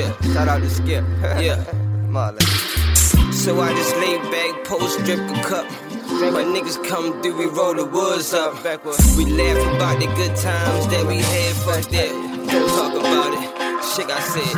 [0.00, 0.32] Yeah.
[0.32, 1.04] Shout out to Skip.
[1.44, 1.64] Yeah.
[2.14, 2.40] Marlon.
[3.32, 5.66] So I just lay back, post drip a cup.
[6.32, 8.54] My niggas come through, we roll the woods up.
[9.16, 12.10] We laugh about the good times that we had, fuck that.
[12.76, 13.50] Talk about it.
[13.92, 14.56] Shit I said.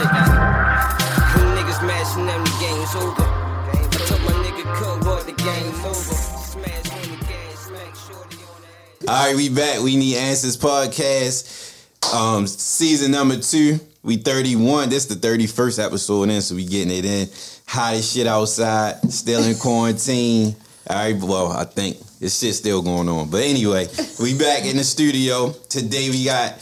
[1.35, 3.23] Them niggas mashing them, the game's over.
[3.23, 6.15] I told my nigga cut what the game's over.
[6.55, 8.61] Smash on the gas, smack shorty on
[9.01, 9.19] the ass.
[9.21, 9.81] All right, we back.
[9.81, 12.15] We need answers podcast.
[12.15, 13.79] Um, season number two.
[14.05, 14.89] We 31.
[14.89, 17.29] This the 31st episode in, so we getting it in.
[17.69, 19.01] Hot as shit outside.
[19.13, 20.57] Still in quarantine.
[20.91, 23.31] All right, well, I think this shit's still going on.
[23.31, 23.87] But anyway,
[24.21, 25.53] we back in the studio.
[25.69, 26.59] Today we got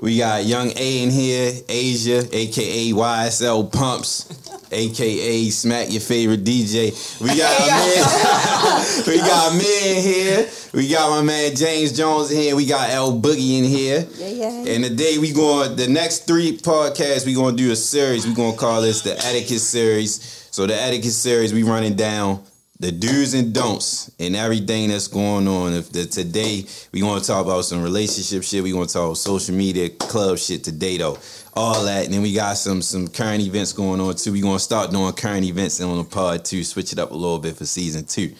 [0.00, 4.37] we got young A in here, Asia, aka YSL Pumps,
[4.72, 6.92] aka Smack Your Favorite DJ.
[7.20, 10.50] We got a man, we got me in here.
[10.72, 12.56] We got my man James Jones in here.
[12.56, 14.06] We got L Boogie in here.
[14.16, 14.72] Yeah, yeah.
[14.74, 18.26] And today we going the next three podcasts we gonna do a series.
[18.26, 20.48] We gonna call this the etiquette series.
[20.50, 22.42] So the etiquette series we running down
[22.80, 25.72] the do's and don'ts and everything that's going on.
[25.72, 28.62] If the, today we gonna talk about some relationship shit.
[28.62, 31.18] We gonna talk about social media club shit today though.
[31.54, 34.32] All that, and then we got some some current events going on too.
[34.32, 36.62] We gonna start doing current events on the pod too.
[36.62, 38.34] Switch it up a little bit for season two.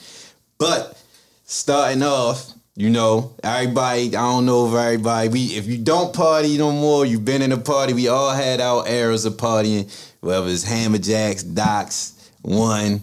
[0.59, 1.01] But
[1.45, 6.59] starting off, you know, everybody, I don't know if everybody, we if you don't party
[6.59, 10.47] no more, you've been in a party, we all had our eras of partying, whether
[10.49, 13.03] it's Hammerjacks, Docks, One,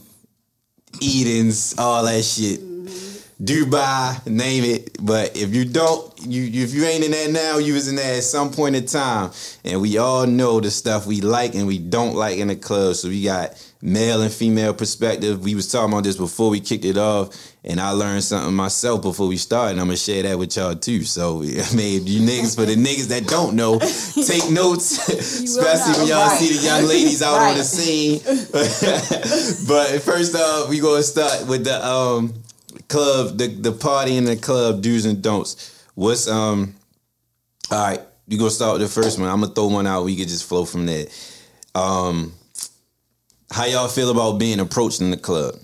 [1.02, 2.62] Edens, all that shit.
[3.42, 4.98] Dubai, name it.
[5.06, 8.16] But if you don't, you if you ain't in that now, you was in there
[8.18, 9.32] at some point in time.
[9.66, 12.96] And we all know the stuff we like and we don't like in the club.
[12.96, 15.44] So we got male and female perspective.
[15.44, 19.02] We was talking about this before we kicked it off, and I learned something myself
[19.02, 19.72] before we started.
[19.72, 21.04] And I'm gonna share that with y'all too.
[21.04, 23.80] So I mean, you niggas for the niggas that don't know,
[24.26, 26.40] take notes, especially when y'all Right.
[26.40, 28.22] see the young ladies out on the scene.
[29.68, 32.34] but first off, we gonna start with the um
[32.88, 35.84] club, the the party in the club do's and don'ts.
[35.96, 36.76] What's um
[37.72, 39.30] all right, you gonna start with the first one.
[39.30, 41.06] I'm gonna throw one out, we could just flow from there.
[41.74, 42.34] Um
[43.52, 45.56] how y'all feel about being approached in the club?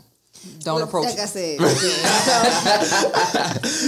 [0.59, 1.06] Don't approach.
[1.06, 1.66] Like I said, so,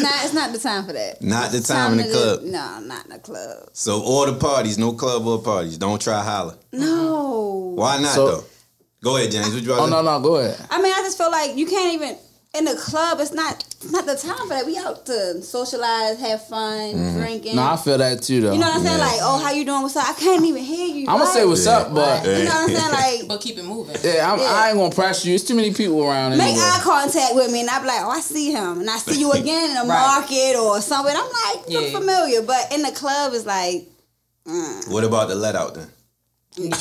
[0.02, 1.22] nah, it's not the time for that.
[1.22, 2.40] Not the time in the club.
[2.42, 3.70] just- No, not in the club.
[3.74, 5.78] So all the parties, no club or parties.
[5.78, 6.56] Don't try holler.
[6.72, 7.74] No.
[7.76, 8.44] Why not So- though?
[9.04, 9.54] Go ahead, James.
[9.54, 10.58] What you about Oh to no no go ahead.
[10.70, 12.16] I mean, I just feel like you can't even
[12.56, 13.20] in the club.
[13.20, 14.66] It's not it's not the time for that.
[14.66, 17.18] We out to socialize, have fun, mm-hmm.
[17.20, 17.56] drinking.
[17.56, 18.54] No, I feel that too though.
[18.54, 19.00] you know what I'm saying?
[19.00, 19.82] Like, oh, how you doing?
[19.82, 20.08] What's up?
[20.08, 21.02] I can't even hear you.
[21.10, 21.48] I'm gonna say right?
[21.50, 22.92] what's up, but You know what I'm saying?
[23.20, 23.96] Like, But keep it moving.
[24.04, 24.46] yeah, I'm, Yeah.
[24.46, 25.34] I ain't gonna press you.
[25.36, 26.60] It's too many people around make anyway.
[26.64, 29.20] eye contact with me, and I be like, oh, I see him, and I see
[29.20, 30.20] you again in a Right.
[30.22, 31.16] market or something.
[31.16, 31.24] I'm
[31.58, 32.00] like, you're Yeah.
[32.00, 33.88] familiar, but in the club, it's like,
[34.48, 34.92] mm.
[34.92, 35.90] What about the let out then?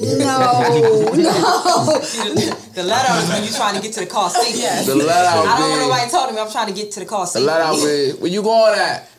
[0.00, 2.00] no, no.
[2.74, 4.62] The let out is when you trying to get to the car safely.
[4.86, 5.88] The let out I don't want big.
[5.88, 7.46] nobody told me I'm trying to get to the car The safely.
[7.46, 8.20] let out big.
[8.20, 9.08] Where you going at?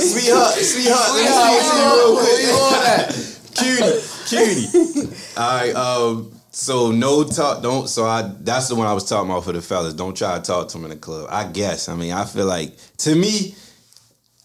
[0.00, 2.40] Sweetheart, sweetheart, let me Where you real quick.
[2.42, 3.08] you going at?
[3.54, 5.16] cutie, cutie.
[5.36, 5.74] All right.
[5.74, 6.32] Um.
[6.52, 7.62] So no talk.
[7.62, 7.88] Don't.
[7.88, 8.22] So I.
[8.40, 9.94] That's the one I was talking about for the fellas.
[9.94, 11.28] Don't try to talk to them in the club.
[11.30, 11.88] I guess.
[11.88, 13.54] I mean, I feel like to me.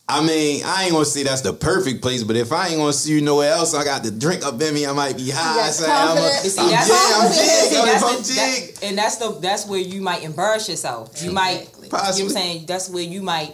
[0.07, 2.93] I mean, I ain't gonna say that's the perfect place, but if I ain't gonna
[2.93, 4.85] see you nowhere else, I got the drink up in me.
[4.85, 5.69] I might be high.
[5.71, 8.77] say, I'm, a, see, I'm that's- jig, I'm jig, I'm jig.
[8.83, 11.23] and that's the that's where you might embarrass yourself.
[11.23, 12.65] You might, you know what I'm saying?
[12.67, 13.53] That's where you might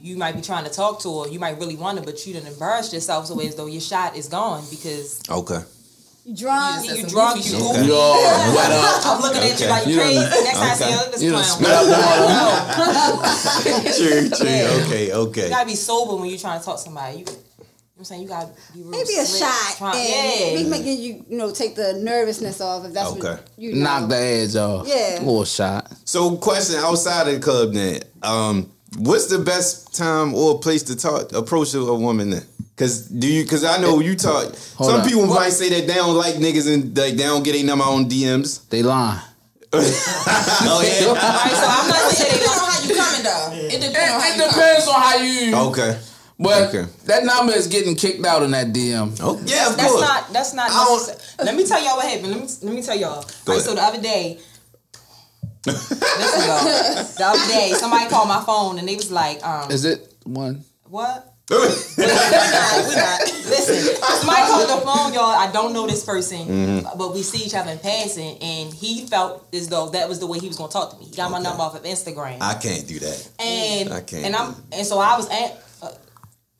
[0.00, 1.28] you might be trying to talk to her.
[1.28, 4.16] You might really want to, but you didn't embarrass yourself so as though your shot
[4.16, 5.60] is gone because Okay.
[6.28, 6.84] You drunk?
[6.86, 7.86] you drunk, you Okay.
[7.86, 9.06] You all wet up.
[9.06, 10.18] I'm looking at you like you You crazy.
[10.18, 10.94] Next time I see okay.
[10.94, 11.58] at You this done clown.
[11.58, 12.02] smelled them
[12.36, 13.92] all.
[13.96, 14.28] True.
[14.30, 14.48] True.
[14.48, 14.84] Yeah.
[14.86, 15.12] Okay.
[15.12, 15.42] Okay.
[15.44, 17.18] You gotta be sober when you're trying to talk to somebody.
[17.18, 18.22] You, you know what I'm saying?
[18.22, 19.76] You gotta be real Maybe a slick, shot.
[19.78, 20.62] try- and yeah.
[20.62, 23.20] We making you, you know, take the nervousness off if that's Okay.
[23.32, 23.84] what you know.
[23.84, 24.86] Knock the edge off.
[24.86, 25.16] Yeah.
[25.20, 25.90] Little shot.
[26.04, 28.02] So, question outside of the club then.
[28.22, 32.42] Um, what's the best time or place to talk approach a woman then?
[32.78, 33.44] Cause do you?
[33.44, 34.54] Cause I know you talk.
[34.76, 35.06] Hold some up.
[35.06, 37.84] people might say that they don't like niggas and like they don't get a number
[37.84, 38.68] on DMs.
[38.68, 39.20] They lying.
[39.72, 41.08] oh yeah.
[41.08, 42.62] Alright, so I'm not saying they Depends don't.
[42.62, 43.74] on how you coming though.
[43.74, 44.88] It depends on how It you coming.
[44.88, 45.70] on how you.
[45.70, 45.98] Okay.
[46.38, 46.90] But Okay.
[47.06, 49.18] that number is getting kicked out in that DM.
[49.20, 50.00] Oh yeah, of That's course.
[50.00, 50.32] not.
[50.32, 50.70] That's not.
[50.70, 51.44] I don't- necessary.
[51.46, 52.30] Let me tell y'all what happened.
[52.30, 53.26] Let me let me tell y'all.
[53.44, 54.38] Go Right, so the other day,
[55.66, 57.04] listen, y'all.
[57.18, 60.64] The other day, somebody called my phone and they was like, um, Is it one?
[60.88, 63.20] "What?" We not, we're not.
[63.48, 65.24] Listen, somebody called the phone, y'all.
[65.24, 66.98] I don't know this person, Mm-hmm.
[66.98, 70.26] but we see each other in passing, and he felt as though that was the
[70.26, 71.06] way he was gonna talk to me.
[71.06, 73.28] He got my number off of Instagram, I can't do that.
[73.40, 75.62] and I can't and I'm and so I was at.
[75.82, 75.90] Uh,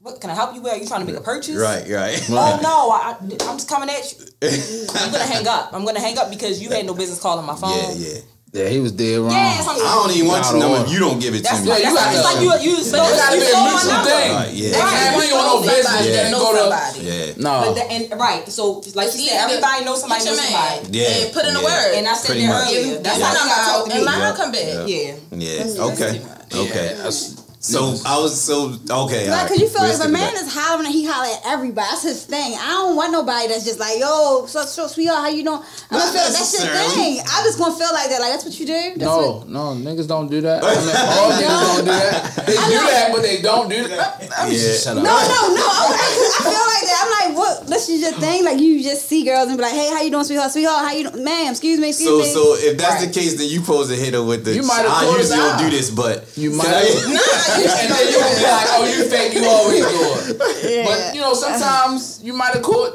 [0.01, 0.73] what can Can I help you with?
[0.73, 1.57] Are you trying to make a purchase?
[1.57, 2.25] Right, right.
[2.31, 3.17] Oh no, I,
[3.51, 4.25] I'm just coming at you.
[4.95, 5.71] I'm gonna hang up.
[5.75, 7.77] I'm gonna hang up because you had no business calling my phone.
[7.77, 8.21] Yeah, yeah.
[8.51, 9.31] Yeah, he was dead wrong.
[9.31, 10.87] Yeah, so I'm- I don't even want Out your of number.
[10.89, 11.69] if You don't give it to me.
[11.69, 13.51] like, you that's gotta- it's like you you But stole, it gotta you be a
[13.51, 14.33] stole mutual thing.
[14.35, 14.69] Right, yeah.
[14.69, 15.85] It can't be on no Somebody business.
[15.85, 16.99] that Then knows go to somebody.
[17.05, 17.27] Yeah.
[17.37, 17.53] no.
[17.61, 20.99] But the, and right, so like you said, everybody knows somebody Get knows your somebody.
[20.99, 21.65] Yeah, And put in a yeah.
[21.69, 21.95] word.
[21.99, 22.69] And I said there that much.
[22.73, 22.99] earlier.
[22.99, 24.07] That's That's how how you got to talk to and me.
[24.09, 24.33] my Yeah.
[24.33, 24.65] come back.
[24.89, 25.13] Yeah.
[25.37, 25.83] Yeah.
[25.93, 26.21] Okay.
[26.55, 27.38] Okay.
[27.61, 28.71] That's- So I was so
[29.07, 29.27] okay.
[29.27, 29.49] Like, alright.
[29.49, 32.03] cause you feel like if a man is hollering and he holler at everybody, that's
[32.03, 32.55] his thing.
[32.55, 35.59] I don't want nobody that's just like, yo, so, so sweetheart, how you doing?
[35.91, 37.19] I'm Not gonna feel like that's your thing.
[37.27, 38.21] I'm just gonna feel like that.
[38.23, 38.83] Like that's what you do.
[38.95, 40.63] That's No, what- no, niggas don't do that.
[40.67, 42.35] I mean, all niggas don't do that.
[42.49, 44.23] They do that, but they don't do that.
[44.49, 44.73] Yeah.
[44.79, 45.03] Shut up.
[45.05, 45.67] No, no, no.
[45.93, 46.99] Okay, 'cause I feel like that.
[47.05, 47.67] I'm like, what?
[47.67, 48.45] This is your thing.
[48.45, 50.53] Like you just see girls and be like, hey, how you doing, sweetheart?
[50.53, 51.25] Sweetheart, how you doing?
[51.25, 52.33] Ma'am, excuse me, excuse So me.
[52.33, 54.55] so if that's the case, then you supposed to hit her with the.
[54.55, 57.48] You might have I usually don't do this, but You might Can I- have.
[57.49, 60.85] And then you gonna be like, oh, you think you always do it.
[60.87, 62.95] But you know, sometimes you might have caught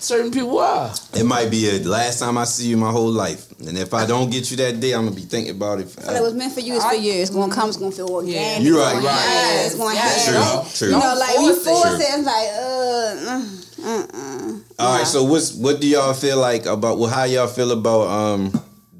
[0.00, 1.00] certain people out.
[1.14, 4.04] It might be a last time I see you my whole life, and if I
[4.06, 5.96] don't get you that day, I'm gonna be thinking about it.
[6.06, 7.12] Like was meant for you is for you.
[7.12, 7.68] It's gonna come.
[7.68, 8.66] It's gonna feel organic.
[8.66, 9.18] You're right, It's gonna right.
[9.18, 10.70] happen, It's gonna Yes, True, happen.
[10.72, 10.88] true.
[10.88, 11.88] You know, like you force it.
[11.88, 12.18] force it.
[12.18, 14.58] It's like, uh, uh, uh.
[14.78, 18.08] All right, so what's what do y'all feel like about well how y'all feel about
[18.08, 18.52] um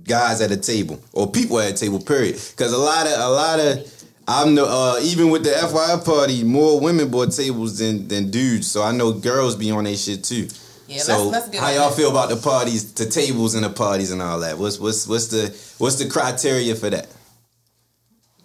[0.06, 2.34] guys at a table or people at a table period?
[2.56, 3.93] Because a lot of a lot of
[4.26, 8.66] I'm no uh, even with the FYI party, more women bought tables than than dudes.
[8.70, 10.48] So I know girls be on their shit too.
[10.86, 14.10] Yeah, so let's- let's how y'all feel about the parties, the tables and the parties
[14.10, 14.58] and all that?
[14.58, 15.48] What's what's what's the
[15.78, 17.08] what's the criteria for that?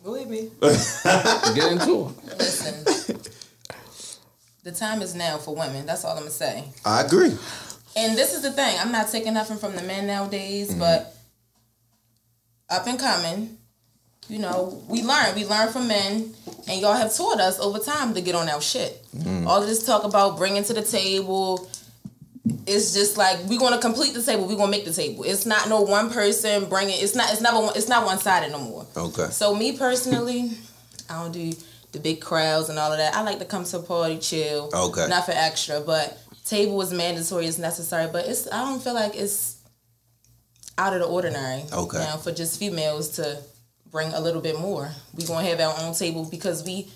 [0.03, 0.49] Believe me.
[0.61, 2.37] Get into it.
[2.39, 2.83] Listen,
[4.63, 5.85] the time is now for women.
[5.85, 6.63] That's all I'm gonna say.
[6.85, 7.37] I agree.
[7.95, 8.77] And this is the thing.
[8.79, 10.79] I'm not taking nothing from the men nowadays, Mm-hmm.
[10.79, 11.15] but
[12.69, 13.57] up and coming,
[14.29, 15.35] you know, we learn.
[15.35, 16.33] We learn from men,
[16.67, 19.03] and y'all have taught us over time to get on our shit.
[19.17, 19.45] Mm.
[19.47, 21.67] All of this talk about bringing to the table.
[22.65, 24.47] It's just like we're gonna complete the table.
[24.47, 25.23] We're gonna make the table.
[25.23, 26.95] It's not no one person bringing.
[27.01, 27.31] It's not.
[27.31, 27.59] It's never.
[27.59, 28.85] one- It's not one sided no more.
[28.95, 29.27] Okay.
[29.31, 30.51] So me personally,
[31.09, 31.51] I don't do
[31.91, 33.15] the big crowds and all of that.
[33.15, 34.69] I like to come to a party, chill.
[34.73, 35.07] Okay.
[35.07, 38.09] Not for extra, but table is mandatory, it's necessary.
[38.11, 39.57] But it's I don't feel like it's
[40.77, 41.63] out of the ordinary.
[41.73, 41.97] Okay.
[41.97, 43.37] Now for just females to
[43.91, 44.91] bring a little bit more.
[45.15, 46.87] We gonna have our own table because we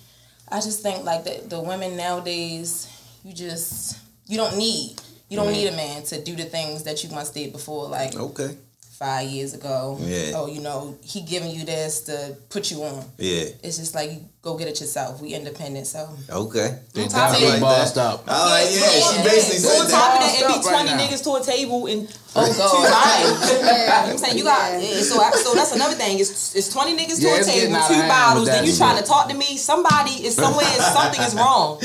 [0.49, 2.87] I just think like the the women nowadays,
[3.23, 3.97] you just
[4.27, 4.95] you don't need
[5.29, 7.87] you don't need a man to do the things that you once did before.
[7.87, 8.55] Like Okay.
[8.99, 9.97] five years ago.
[10.01, 10.33] Yeah.
[10.35, 13.03] Oh, you know, he giving you this to put you on.
[13.17, 13.45] Yeah.
[13.63, 15.19] It's just like you go get it yourself.
[15.21, 16.77] We independent, so Okay.
[16.93, 18.23] They top of definitely that- bossed up.
[18.27, 18.79] I like yeah.
[18.89, 19.23] She Yeah.
[19.23, 20.19] basically On said top of that.
[20.21, 22.89] that, it be Stop right 20 niggas to a table and Oh, two God.
[22.89, 23.51] bottles.
[23.51, 24.37] You know what I'm saying?
[24.37, 24.79] You got Yeah.
[24.89, 26.17] yeah, so I, so that's another thing.
[26.19, 28.97] It's it's 20 niggas Yeah, to a table, two bottles, with then that you trying
[28.97, 29.57] to talk to me.
[29.57, 31.77] Somebody is somewhere something is wrong.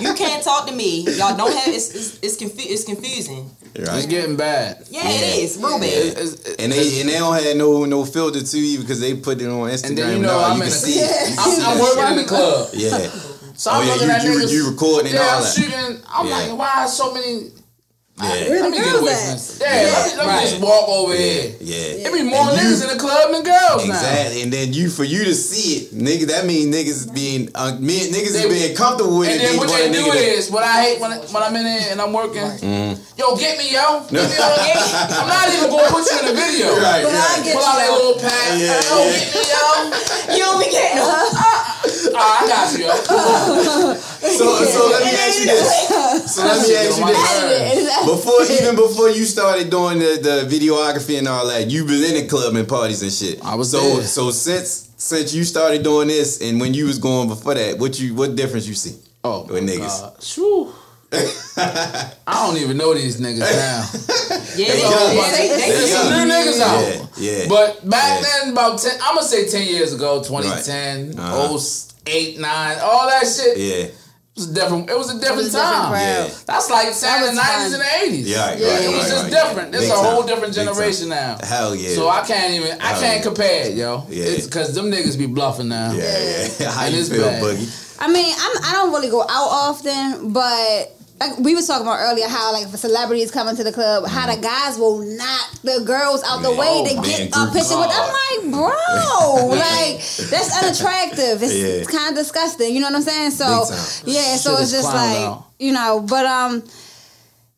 [0.00, 1.00] You can't talk to me.
[1.18, 3.50] Y'all don't have it's it's it's, confu- it's confusing.
[3.74, 4.84] It's getting bad.
[4.90, 5.56] Yeah, it is.
[5.58, 5.88] Real bad.
[5.88, 9.14] It's- it's- And they and they don't have no no filter too either because they
[9.14, 9.88] put it on Instagram.
[9.88, 10.44] and then you know now.
[10.48, 11.38] I'm you in can the, see it.
[11.38, 12.68] I'm, I'm working in the club.
[12.74, 13.10] Yeah.
[13.54, 14.52] So Oh, I'm yeah, looking you- at you- niggas.
[14.52, 15.52] you recording and yeah, all I'm that.
[15.54, 16.02] shooting.
[16.08, 16.36] I'm Yeah.
[16.38, 17.50] like, why so many?
[18.22, 18.62] Yeah.
[18.62, 19.18] Let me get girls at?
[19.18, 19.58] from this.
[19.60, 21.54] Yeah, let me, let me just walk over here.
[21.60, 22.02] Yeah.
[22.06, 23.94] There be more And you- niggas in the club than girls now.
[23.94, 26.26] Exactly, and then you for you to see it, nigga.
[26.28, 29.46] That means niggas being uh, me, niggas They- is being comfortable with And it.
[29.46, 31.88] then what they do nigga to- is, what I hate when, when I'm in there
[31.90, 33.02] and I'm working, Mm-hmm.
[33.18, 34.04] yo, get me, yo.
[34.10, 35.16] Get me on the.
[35.18, 36.68] I'm not even going to put you in the video.
[36.78, 37.96] right, But I get Pull out that you.
[37.96, 38.60] little pad.
[38.60, 39.18] Yeah, yo, yeah.
[39.18, 39.66] get me, yo.
[40.32, 41.02] You don't be getting
[42.14, 43.96] Ah, I got you, yo.
[44.22, 46.34] So, so let me ask you this.
[46.34, 48.06] So let me ask you this.
[48.06, 52.22] Before even before you started doing the, the videography and all that, you been in
[52.22, 53.44] the club and parties and shit.
[53.44, 54.04] I was so there.
[54.04, 57.98] so since since you started doing this and when you was going before that, what
[57.98, 58.96] you what difference you see?
[59.24, 60.00] Oh, With my niggas.
[60.00, 60.74] God.
[61.12, 63.84] I don't even know these niggas now.
[64.56, 67.10] Yeah, they, yeah, they, they, They some new niggas out.
[67.18, 67.48] Yeah, yeah.
[67.48, 68.40] But back Yeah.
[68.44, 71.18] then, about 10, I'm going to say 10 years ago, 2010, Right.
[71.18, 71.58] Uh-huh.
[72.06, 73.58] 08, 9, all that shit.
[73.58, 73.86] Yeah,
[74.34, 75.90] It was a different, it was a different was a different time.
[75.92, 76.00] crowd.
[76.00, 78.22] yeah, That's like saying the 90s and the 80s.
[78.24, 79.30] Yeah, right, yeah right, it was right, just right.
[79.32, 79.74] different.
[79.74, 81.36] It's Big a whole different generation now.
[81.42, 81.94] hell yeah.
[81.94, 83.22] So I can't even, I Hell can't yeah.
[83.22, 84.06] compare it, yo.
[84.08, 84.24] Yeah.
[84.24, 85.92] It's because them niggas be bluffing now.
[85.92, 86.70] yeah, yeah.
[86.72, 87.42] How And you feel, bad.
[87.42, 87.96] Boogie?
[88.00, 91.98] I mean, I'm, I don't really go out often, but like we was talking about
[92.00, 94.98] earlier, how like if a celebrity is coming to the club, how the guys will
[94.98, 96.58] knock the girls out the Yeah.
[96.58, 97.90] way Oh, to man, get a group picture with.
[97.90, 99.96] I'm like, bro, like
[100.30, 101.42] that's unattractive.
[101.42, 101.84] It's Yeah.
[101.84, 102.74] kind of disgusting.
[102.74, 103.30] You know what I'm saying?
[103.32, 103.86] So Big time.
[104.06, 105.46] yeah, so Shit it's just like out.
[105.58, 106.62] you know, but um.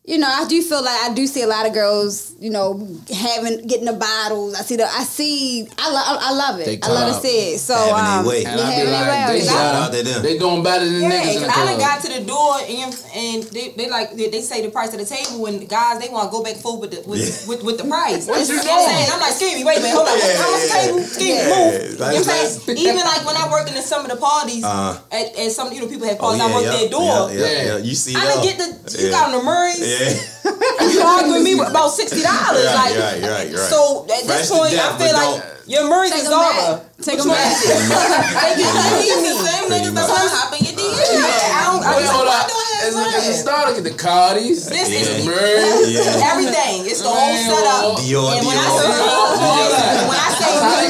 [0.07, 2.77] You know, I do feel like I do see a lot of girls, you know,
[3.09, 4.55] having getting the bottles.
[4.55, 6.67] I see the, I see, I love, I love it.
[6.67, 7.59] They I love to see it.
[7.59, 8.43] So, Having um, way.
[8.43, 10.85] yeah, And I be having their like, they, Cause I- out to they doing better
[10.85, 13.89] than Yeah, niggas in the I done got to the door and and they, they
[13.89, 16.43] like they, they say the price of the table and guys they want to go
[16.45, 17.49] back forward with the with, Yeah.
[17.49, 18.29] with, with the price.
[18.29, 19.09] What you you know what I'm saying?
[19.09, 19.17] doing?
[19.17, 20.19] I'm like, Skimmy, wait a minute, hold on.
[20.21, 20.85] Yeah, How much yeah.
[20.85, 21.01] table?
[21.01, 21.49] Skimmy, Yeah.
[21.49, 21.73] move.
[21.81, 22.77] You know what I'm saying?
[22.77, 25.01] Even like when I worked in some of the parties Uh-huh.
[25.11, 27.33] at, at some you know people have Oh, parties, I worked yeah, their door.
[27.33, 27.63] yeah, yeah, Yeah.
[27.73, 27.77] yeah.
[27.81, 28.69] You see I done get the
[29.01, 29.94] you got on the Murray's.
[29.95, 30.91] Yeah.
[30.91, 32.65] You arguing with me with about sixty dollars.
[32.67, 33.71] Right, like right, right, right.
[33.71, 36.69] so at Fresh this point death, I feel like your Murray's Take is 'em back.
[36.69, 36.85] over.
[37.01, 37.57] Take 'em What you back.
[37.65, 38.35] mean?
[38.37, 39.49] They get These they the need me.
[39.49, 41.09] same Pretty niggas that's gonna hop in your DMs.
[41.15, 42.05] Yeah, I don't I Wait,
[42.85, 43.13] just hold why up.
[43.13, 43.43] do I have It's a, it's a friends?
[43.43, 43.65] start.
[43.69, 44.69] Look at the Cardis.
[44.69, 45.01] This Yeah.
[45.01, 45.93] is Murray.
[45.95, 46.31] Yeah.
[46.33, 46.77] everything.
[46.87, 47.99] It's the whole setup.
[48.05, 48.87] Dior, and when I say
[49.99, 50.89] and when I say really,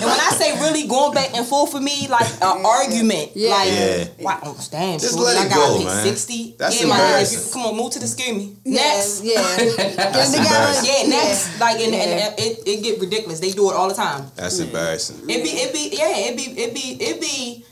[0.00, 3.50] and when I say really going back and forth for me, like an argument, Yeah.
[3.50, 4.04] like Yeah.
[4.20, 6.04] wow, oh, damn, Just shorty, let I gotta go, pay man.
[6.04, 6.54] sixty.
[6.58, 7.52] That's yeah, my nigga, embarrassing.
[7.52, 8.54] come on, move to the skimmy.
[8.64, 9.22] Yeah, Next.
[9.24, 9.56] yeah.
[9.56, 10.38] Get together.
[10.38, 10.90] embarrassing.
[10.90, 13.40] Yeah, next, like, and, and, and it, it get ridiculous.
[13.40, 14.30] They do it all the time.
[14.36, 15.18] That's embarrassing.
[15.28, 17.64] It be, it be, yeah, it be, it be, it be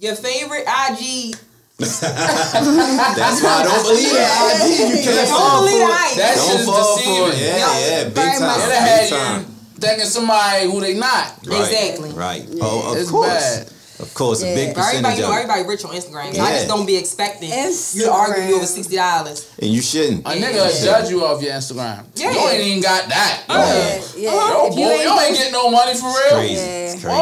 [0.00, 1.36] your favorite IG.
[1.78, 4.78] That's why I don't believe that IG.
[4.78, 6.16] You can't Don't fall for the it.
[6.16, 7.38] That Don't shit is fall for it.
[7.38, 7.78] Yeah, Yeah.
[7.78, 8.40] yeah, big Very time.
[8.46, 8.56] much.
[8.58, 9.40] It'll Big have time.
[9.40, 11.32] you thinking somebody who they not.
[11.46, 11.60] Right.
[11.60, 12.10] Exactly.
[12.12, 12.46] Right.
[12.60, 13.28] Oh, of It's course.
[13.28, 13.70] bad.
[14.00, 14.54] Of course, a Yeah.
[14.54, 15.38] big Everybody, percentage you know, of it.
[15.38, 16.26] everybody rich on Instagram.
[16.26, 16.50] I Yeah.
[16.56, 18.12] just don't be expecting you to Instagram.
[18.12, 19.42] argue over sixty dollars.
[19.60, 20.26] And you shouldn't.
[20.26, 22.04] A nigga will judge you off your Instagram.
[22.14, 22.30] Yeah.
[22.32, 23.40] You ain't even got that.
[23.48, 24.30] Yo, Yeah, yeah.
[24.30, 26.38] Yo, boy, you you ain't ain't, getting no money for real.
[26.38, 26.54] Crazy.
[26.54, 26.92] Yeah.
[26.92, 27.16] It's crazy.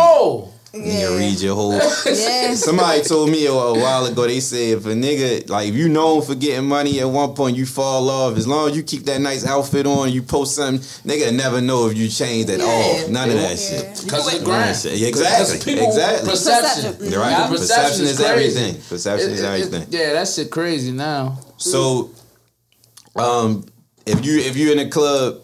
[0.75, 1.75] Oh, Nigga read your whole.
[1.75, 2.55] Yeah.
[2.55, 4.27] Somebody told me a, a while ago.
[4.27, 7.59] They said if a nigga like if you known for getting money at one point,
[7.59, 8.39] you fall off.
[8.39, 11.89] As long as you keep that nice outfit on, you post something, nigga never know
[11.91, 13.09] if you changed at all.
[13.11, 14.01] None of that shit.
[14.03, 14.75] because of the You grind.
[14.75, 15.03] that.
[15.09, 15.79] Exactly.
[15.79, 16.31] Exactly.
[16.31, 17.11] Perception.
[17.11, 17.31] You're right.
[17.33, 18.25] Yeah, Perception, is, crazy.
[18.59, 18.83] everything.
[18.89, 19.87] Perception It- is it- everything.
[19.91, 21.39] yeah, that shit crazy now.
[21.59, 22.11] So,
[23.17, 23.67] um,
[24.07, 25.41] if you if you in a club,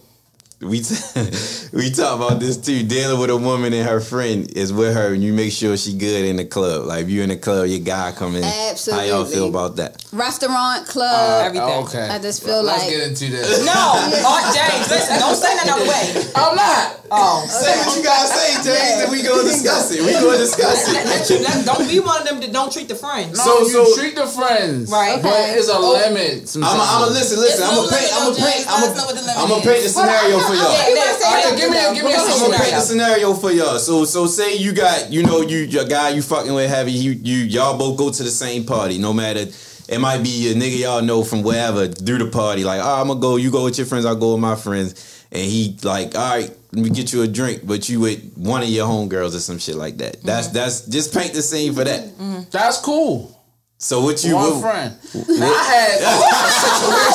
[0.60, 0.94] we t-
[1.72, 2.82] we talk about this too.
[2.82, 5.96] Dealing with a woman and her friend is with her, and you make sure she
[5.96, 6.84] good in the club.
[6.86, 8.42] Like if you in the club, your guy come in.
[8.42, 9.08] Absolutely.
[9.08, 10.04] How y'all feel about that?
[10.12, 11.14] Restaurant, club.
[11.14, 11.68] Uh, oh, everything.
[11.86, 12.08] Okay.
[12.10, 13.64] I just feel Let's like- get into this.
[13.68, 13.72] No,
[14.26, 16.26] oh, James, listen, don't say that other way.
[16.34, 17.06] I'm not.
[17.10, 20.02] Oh, Say what you gotta say, James, and we gonna discuss it.
[20.04, 21.40] We gonna discuss it.
[21.40, 23.38] let don't be one of them that don't treat the friends.
[23.38, 25.22] No, So- you so- treat the friends, Right.
[25.22, 25.54] But Okay.
[25.54, 25.92] it's a Oh.
[25.94, 26.42] limit.
[26.42, 26.74] I'm Sometimes.
[26.74, 27.62] a, I'm a listen, listen.
[27.62, 28.10] I'm no gonna paint.
[28.12, 28.64] I'm gonna paint.
[28.68, 29.32] I'm Let us the gonna.
[29.38, 29.66] I'm gonna is.
[29.70, 30.72] paint the scenario for y'all.
[30.72, 33.34] Yeah, that- All right, give me a- give me a I'm gonna paint the scenario.
[33.34, 33.78] scenario for y'all.
[33.78, 36.92] So so say you got you know you your guy you fucking with heavy.
[36.92, 38.98] You you y'all both go to the same party.
[38.98, 39.46] No matter
[39.88, 42.64] it might be a nigga y'all know from wherever through the party.
[42.64, 43.36] Like ah, oh, I'm gonna go.
[43.36, 44.04] You go with your friends.
[44.06, 45.14] I'll go with my friends.
[45.30, 46.50] And he like all right.
[46.72, 49.58] Let me get you a drink, but you with one of your homegirls or some
[49.58, 50.22] shit like that.
[50.22, 52.50] That's that's just paint the scene for that.
[52.50, 53.34] That's cool.
[53.80, 54.94] So what you One what- friend.
[55.38, 57.08] Now I had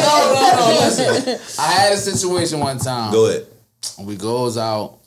[0.00, 0.80] no, no, no.
[0.80, 3.12] Listen, I had a situation one time.
[3.12, 3.46] Go ahead.
[4.00, 4.98] We goes out.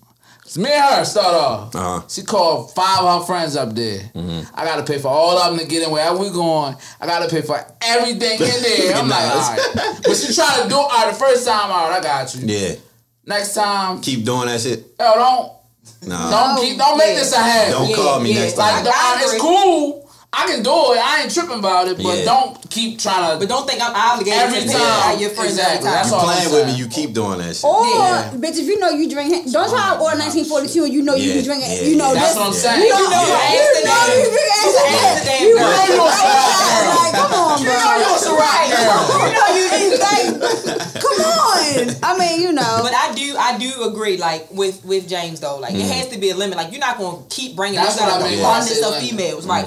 [0.45, 1.75] It's me and her start off.
[1.75, 2.01] Uh-huh.
[2.07, 4.01] She called five of her friends up there.
[4.15, 6.75] I gotta pay for all of them to get in wherever we going.
[6.99, 8.95] I gotta pay for everything in there.
[8.95, 9.75] I'm like, all Nice.
[9.75, 9.99] right.
[10.03, 11.11] But she trying to do all right.
[11.11, 12.47] The first time, all right, I got you.
[12.47, 12.75] Yeah.
[13.25, 14.79] Next time, Keep doing that shit.
[14.99, 15.51] yo, don't
[16.01, 16.31] Nah.
[16.31, 17.71] don't keep don't make this a habit.
[17.73, 18.41] Don't Yeah, call me yeah.
[18.41, 18.93] next Like time.
[18.93, 20.08] I it's cool.
[20.31, 21.01] I can do it.
[21.01, 21.97] I ain't tripping about it.
[21.97, 22.25] But Yeah.
[22.25, 23.37] don't keep trying to.
[23.41, 25.13] But don't think I'm obligated Every to time.
[25.13, 25.89] out your friends Exactly.
[25.89, 25.93] every time.
[25.97, 27.65] That's You all playing with me, you keep doing that shit.
[27.65, 28.29] Or, Yeah.
[28.37, 31.33] bitch, if you know you drink, don't try to order 1942 and you know you
[31.33, 32.13] Yeah, be drinking, yeah, you know.
[32.13, 32.37] That's this.
[32.37, 32.81] what I'm saying.
[32.83, 33.53] You know, You know, Yeah.
[33.57, 35.41] you know you drink Amsterdam.
[35.41, 35.97] You Amsterdam right, girl.
[35.97, 36.99] you right.
[36.99, 37.73] Like, come on, bro.
[37.73, 39.01] You know you a Ciroc girl.
[39.25, 41.95] You know you eat like, come on.
[42.03, 42.79] I mean, you know.
[42.83, 44.17] But I do, I do agree.
[44.17, 45.89] Like with with James though, like it mm.
[45.91, 46.57] has to be a limit.
[46.57, 48.39] Like you're not gonna keep bringing That's this what out I of mean.
[48.39, 48.87] abundance Yeah.
[48.89, 49.49] of females, mm-hmm.
[49.49, 49.65] right?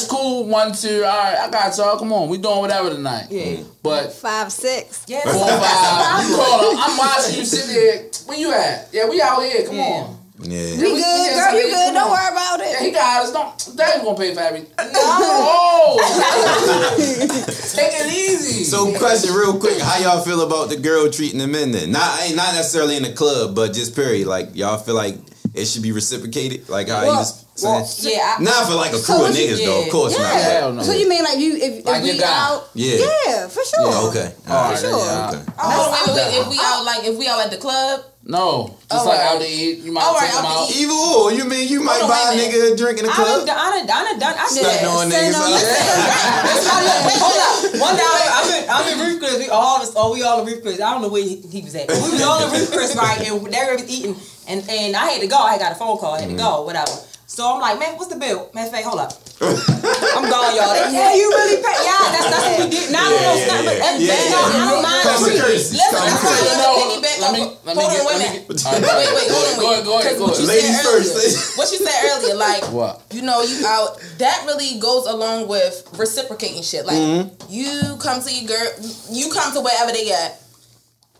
[0.00, 0.46] right, it's cool.
[0.46, 1.04] One, two.
[1.04, 1.98] All right, I got y'all.
[1.98, 3.26] Come on, we doing whatever tonight.
[3.30, 3.62] Yeah.
[3.82, 5.04] But Five, six.
[5.08, 5.24] Yes.
[5.24, 6.28] four, five.
[6.28, 6.82] You call her.
[6.82, 8.04] I'm watching you sit there.
[8.26, 8.88] Where you at?
[8.92, 9.66] Yeah, we out here.
[9.66, 9.82] Come Yeah.
[9.82, 10.16] on.
[10.42, 10.48] Yeah.
[10.58, 10.96] We we- good, we girl.
[10.96, 11.94] You somebody- good.
[11.94, 12.10] Don't on.
[12.10, 12.80] worry about Yeah, it.
[12.80, 13.32] he got us.
[13.32, 13.76] Don't.
[13.76, 14.70] They ain't gonna pay for everything.
[14.92, 15.98] No.
[17.00, 18.64] Take it easy.
[18.64, 21.70] So, question real quick: How y'all feel about the girl treating the men?
[21.72, 24.26] Then, not ain't not necessarily in the club, but just period.
[24.26, 25.16] Like y'all feel like
[25.54, 27.24] it should be reciprocated, like how you
[27.62, 28.16] Well, was saying.
[28.16, 28.36] Yeah.
[28.38, 29.92] I, not for like a So crew of what you- niggas though, of yeah.
[29.92, 30.22] course not.
[30.34, 30.38] Yeah.
[30.60, 30.82] Hell no.
[30.82, 32.46] So you mean like you if, Like if your we guy.
[32.48, 32.70] out?
[32.74, 32.96] Yeah.
[33.26, 33.90] Yeah, for sure.
[33.90, 34.28] Yeah, okay.
[34.48, 34.78] All All right, right.
[34.80, 35.04] sure.
[35.04, 35.28] yeah.
[35.34, 35.42] Okay.
[35.58, 36.40] Oh, wait, wait, wait.
[36.40, 39.32] If we out like if we out at the club, No, just All like right.
[39.32, 39.80] out to eat.
[39.80, 40.84] You might All right, take them out to eat.
[40.84, 43.12] Either or, you mean you might buy a wait a nigga a drink in the
[43.12, 43.46] I club?
[43.48, 44.36] done, I done, I done, done.
[44.36, 44.60] I did.
[44.60, 45.40] Stunting on Stunting niggas.
[45.40, 46.44] on huh?
[46.46, 47.00] That's my look.
[47.16, 47.80] Hold up.
[47.80, 49.38] One day I'm in, I'm in Ruth Chris.
[49.40, 50.80] We all, oh, we all in Ruth Chris.
[50.80, 51.88] I don't know where he, he was at.
[51.88, 53.18] But we was all in Ruth Chris, right?
[53.24, 54.14] And they were eating,
[54.46, 55.36] and and I had to go.
[55.40, 56.14] I got a phone call.
[56.14, 56.44] I had to mm-hmm.
[56.44, 56.62] go.
[56.68, 56.92] Whatever.
[57.30, 58.50] So I'm like, man, what's the bill?
[58.58, 59.14] Man, of hold up.
[59.38, 60.74] I'm gone, y'all.
[60.74, 61.78] They, yeah, you really pay?
[61.86, 62.90] Yeah, That's, that's what we did.
[62.90, 63.34] Now I don't know.
[63.38, 64.34] Yeah, Snap, but yeah, every yeah, day, yeah.
[64.34, 65.02] no, I don't mind.
[65.06, 65.38] Common free.
[65.38, 65.78] courtesy.
[65.78, 66.42] Listen, I'm courtesy.
[66.42, 68.42] trying to piggyback Let me- off- let me Hold get- on, wait a minute.
[68.50, 69.54] get- All right, Wait, wait, hold on.
[69.62, 70.42] Go ahead, go ahead, go what ahead.
[70.42, 71.56] you Ladies said first.
[71.56, 72.94] What you said earlier, like What?
[73.14, 74.02] you know, you out.
[74.18, 76.82] That really goes along with reciprocating shit.
[76.84, 77.46] Like Mm-hmm.
[77.46, 78.68] you come to your girl,
[79.14, 80.34] you come to wherever they at.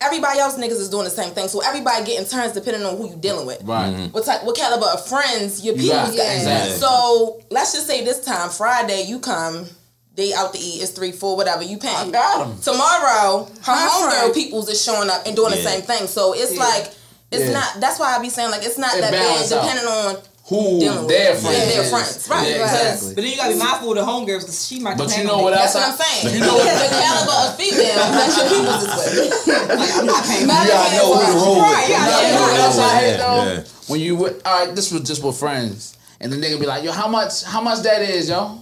[0.02, 3.10] Everybody else niggas is doing the same thing, so everybody getting turns depending on who
[3.10, 3.62] you dealing with.
[3.64, 3.92] Right.
[3.92, 4.06] Mm-hmm.
[4.12, 6.36] What type, what caliber of friends your You people got, got?
[6.36, 6.78] exactly.
[6.78, 9.66] So let's just say this time Friday you come,
[10.14, 10.82] they out to eat.
[10.82, 11.94] It's three, four, whatever you pay.
[11.94, 12.58] I got 'em.
[12.60, 16.06] Tomorrow, her My homegirl peoples is showing up and doing the same thing.
[16.06, 16.90] So it's like
[17.30, 17.52] it's Yeah.
[17.52, 17.80] not.
[17.80, 19.62] That's why I be saying like it's not It that bad balance out.
[19.62, 20.16] depending on
[20.50, 22.26] Who dealing their friends Yeah, their friends.
[22.28, 22.48] Right.
[22.50, 23.14] Yeah, exactly.
[23.14, 24.98] But then you gotta be mindful of the homegirls because she might.
[24.98, 25.60] But come you hang know with what me.
[25.62, 25.72] else?
[25.74, 26.34] That's what I- I'm saying.
[26.34, 26.74] You know what?
[26.74, 29.70] the caliber of female that your peoples is with.
[30.00, 30.42] I'm not paying.
[30.42, 31.62] You gotta know who to roll with.
[31.70, 33.00] Right, You yeah, gotta yeah, know who to what else I with.
[33.00, 33.44] hate though?
[33.46, 33.62] Yeah.
[33.86, 36.82] When you with, all right, this was just with friends, and the nigga be like,
[36.84, 38.58] yo, how much, how much that is, yo?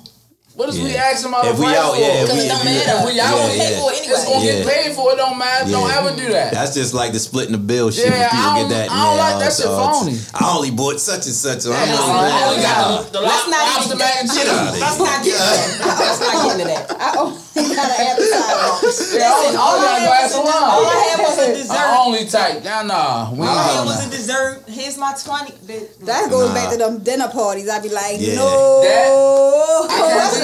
[0.58, 1.14] What is we Yeah.
[1.14, 2.00] asking about If we out, for?
[2.02, 2.98] yeah, if Because we, it don't if we, matter.
[2.98, 3.78] If we out, You Yeah, gonna pay yeah.
[3.78, 4.42] for it it's gonna.
[4.42, 4.52] Yeah.
[4.58, 5.12] get paid for.
[5.12, 5.70] It don't matter.
[5.70, 6.50] Don't ever do that.
[6.50, 8.10] That's just like the splitting the bill shit.
[8.10, 8.90] Yeah, I don't- get that.
[8.90, 10.18] I don't yeah, like that oh, shit oh, phony.
[10.34, 11.60] I only bought such and such.
[11.62, 14.82] So I'm only only buying- got the, the Let's not lobster even- mac and cheese.
[14.82, 15.78] Let's not get that.
[15.94, 16.90] Let's not get into that.
[16.90, 19.14] I only got an appetizer.
[19.14, 21.46] Yeah, I only got I a glass had was a- all I had was a
[21.62, 21.78] dessert.
[21.78, 22.64] I only type.
[22.66, 23.30] Nah, nah.
[23.30, 24.64] All I All I doing had was a dessert.
[24.66, 25.54] Here's my twenty.
[26.02, 27.70] That goes back to them dinner parties.
[27.70, 28.82] I'd be like, no.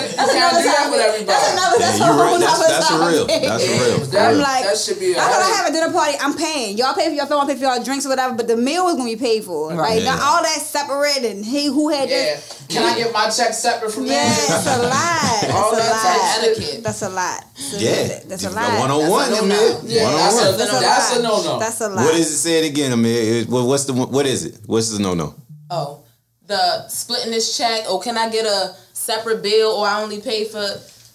[0.04, 0.90] That- I can't That's- do- you that's can't another do that topic.
[0.92, 1.24] with everybody.
[1.24, 1.76] That's another.
[1.78, 2.24] Yeah, That's you a real.
[2.24, 3.08] whole That's nother that's topic.
[3.08, 3.26] real.
[3.26, 3.98] That's real.
[4.14, 5.56] That, I'm like, that should be a I gotta headache.
[5.56, 6.14] have a dinner party.
[6.20, 6.76] I'm paying.
[6.78, 8.94] Y'all pay for your phone, pay for y'all drinks or whatever, but the meal is
[8.96, 9.70] gonna be paid for.
[9.70, 9.78] Right.
[9.78, 10.02] Right?
[10.02, 10.14] Yeah.
[10.14, 12.36] Not all that separate and he who had Yeah.
[12.36, 12.62] this.
[12.68, 14.38] Can I get my check separate from Yeah, that?
[14.40, 15.54] it's a lot.
[15.64, 16.48] All That's a that type lot.
[16.48, 16.82] etiquette.
[16.82, 17.44] That's a lot.
[17.54, 18.78] So Yeah, that's a lot.
[18.80, 19.80] One on one, Amir.
[19.84, 21.58] Yeah, that's a- That's a That's a no-no.
[21.58, 22.04] That's a lot.
[22.06, 22.36] What is it?
[22.38, 23.40] Say it again, Amir.
[23.42, 24.56] It- What's the what is it?
[24.66, 25.34] What's the no no?
[25.70, 26.03] Oh,
[26.46, 27.90] the splitting this check.
[27.90, 30.66] or can I get a separate bill or I only pay for?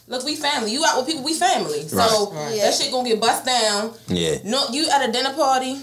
[0.07, 0.71] Look, we family.
[0.71, 1.23] You out with people.
[1.23, 1.87] We family.
[1.87, 2.55] So Right.
[2.55, 2.65] Yeah.
[2.65, 3.93] that shit gonna get bust down.
[4.07, 4.37] Yeah.
[4.43, 5.79] No, you at a dinner party,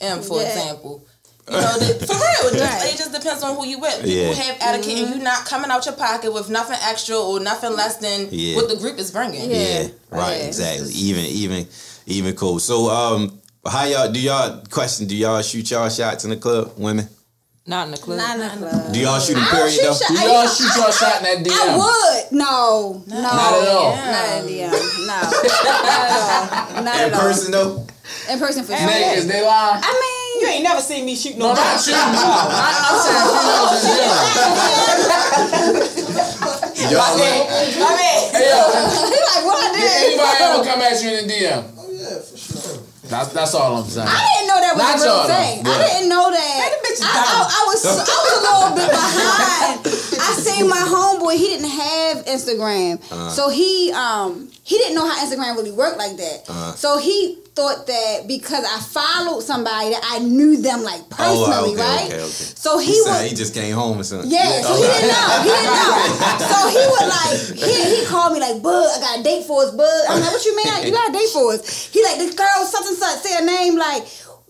[0.00, 0.48] and for Yeah.
[0.48, 1.04] example.
[1.46, 2.94] You know, the, for real, it just, Right.
[2.94, 3.96] it just depends on who you with.
[3.96, 4.32] People Yeah.
[4.32, 7.96] have etiquette, and you not coming out your pocket with nothing extra or nothing less
[7.96, 8.56] than Yeah.
[8.56, 9.50] what the group is bringing.
[9.50, 9.56] Yeah.
[9.82, 10.44] Yeah, right, Yeah.
[10.46, 10.90] exactly.
[10.94, 11.68] Even, even,
[12.06, 12.60] even cool.
[12.60, 15.06] So, um, how y'all do y'all question?
[15.06, 17.10] Do y'all shoot y'all shots in the club, women?
[17.66, 18.18] Not in the club.
[18.18, 18.92] Not in the club.
[18.92, 19.94] Do y'all shoot in I period shoot though?
[19.94, 21.52] shot- Do y'all I- shoot your shot in that DM?
[21.56, 22.32] I would.
[22.32, 23.02] No.
[23.08, 23.20] No.
[23.22, 23.96] Not at all.
[23.96, 24.76] Not in the um, No.
[25.06, 26.82] Not at all.
[26.84, 27.20] Not In at all.
[27.20, 27.86] person though.
[28.30, 28.86] In person for sure.
[28.88, 29.80] Niggas, they lying.
[29.82, 31.54] I mean, You ain't never seen me shoot No, no.
[31.54, 32.00] not shooting.
[32.04, 35.24] I, I'm saying females in general.
[36.84, 38.60] Y'all like, I mean, Hey, yo,
[39.08, 40.04] he like what I did did.
[40.04, 41.64] anybody ever come at you in the DM?
[41.78, 42.83] Oh yeah, for sure.
[43.08, 44.08] That's, that's all I'm saying.
[44.08, 45.66] I didn't know that was Not a real y'all, thing.
[45.66, 46.56] I didn't know that.
[46.56, 47.44] Man, them I, I.
[47.44, 50.20] I was I was a little bit behind.
[50.24, 51.36] I seen my homeboy.
[51.36, 53.28] He didn't have Instagram, Uh-huh.
[53.30, 56.44] so he um he didn't know how Instagram really worked like that.
[56.48, 56.72] Uh-huh.
[56.74, 61.78] So he thought that because I followed somebody that I knew them like Oh, personally,
[61.78, 62.06] okay, right?
[62.10, 62.46] okay, okay.
[62.58, 63.30] So he, was.
[63.30, 64.26] he just came home or something.
[64.30, 65.28] Yeah, so he didn't know.
[65.46, 65.94] He didn't know.
[66.50, 69.62] So he would like he, he called me like, Bud, I got a date for
[69.62, 70.02] us, Bud.
[70.10, 70.66] I'm like, what you mean?
[70.86, 71.62] You got a date for us?
[71.94, 74.02] He like this girl something such say a name like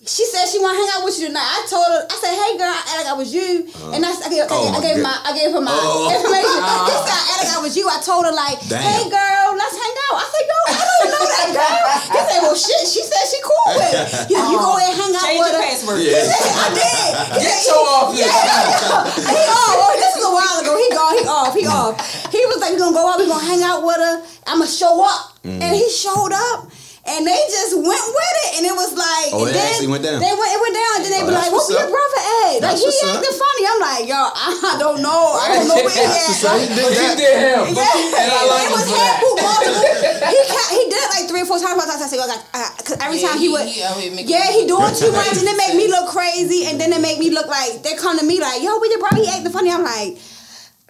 [0.04, 1.48] she said she want to hang out with you tonight.
[1.48, 4.12] I told her, I said, hey girl, I act like I was you, and I,
[4.12, 6.12] I gave, Oh, I, gave my, I gave her my Oh.
[6.12, 6.60] information.
[6.60, 7.88] Said, I act like I was you.
[7.88, 8.84] I told her like, Damn.
[8.84, 9.72] hey girl, let's.
[10.16, 11.84] I said, no, I don't know that girl.
[12.14, 13.96] He said, well shit, she said she cool with it.
[14.30, 15.68] He said, you go and hang out change with your her.
[15.68, 15.98] password.
[16.00, 16.24] Yeah.
[16.24, 17.42] I did.
[17.44, 18.24] Get your off this.
[19.34, 19.76] he off.
[19.78, 20.72] Oh, this was a while ago.
[20.78, 21.14] He gone.
[21.18, 21.52] He off.
[21.54, 21.94] He off.
[22.32, 23.18] He was like, we gonna go out.
[23.18, 24.16] We gonna hang out with her.
[24.46, 25.38] I'ma show up.
[25.44, 25.60] Mm.
[25.62, 26.70] And he showed up.
[27.04, 29.92] And they just went with it, and it was like, Oh, and it then actually
[29.92, 30.24] went down?
[30.24, 30.92] They went, it went down.
[30.96, 32.64] and Then they Oh, be like, "What what's your brother at?
[32.64, 33.20] Like That's he what's up.
[33.20, 35.20] acting funny." I'm like, "Yo, I don't know.
[35.36, 37.60] I don't know where he at." So he did But did him.
[37.76, 37.84] Yeah,
[38.24, 39.20] And I like it was for half that.
[39.20, 39.84] poop multiple.
[40.32, 40.38] He
[40.80, 41.76] he did it like three or four times.
[41.84, 42.40] I said, "Yo, like,
[42.80, 44.96] because every Yeah, time he, he- would, he out here making yeah, he look doing
[44.96, 47.84] too much, and it make me look crazy, and then it make me look like
[47.84, 50.16] they come to me like, "Yo, we your brother, he acting funny." I'm like,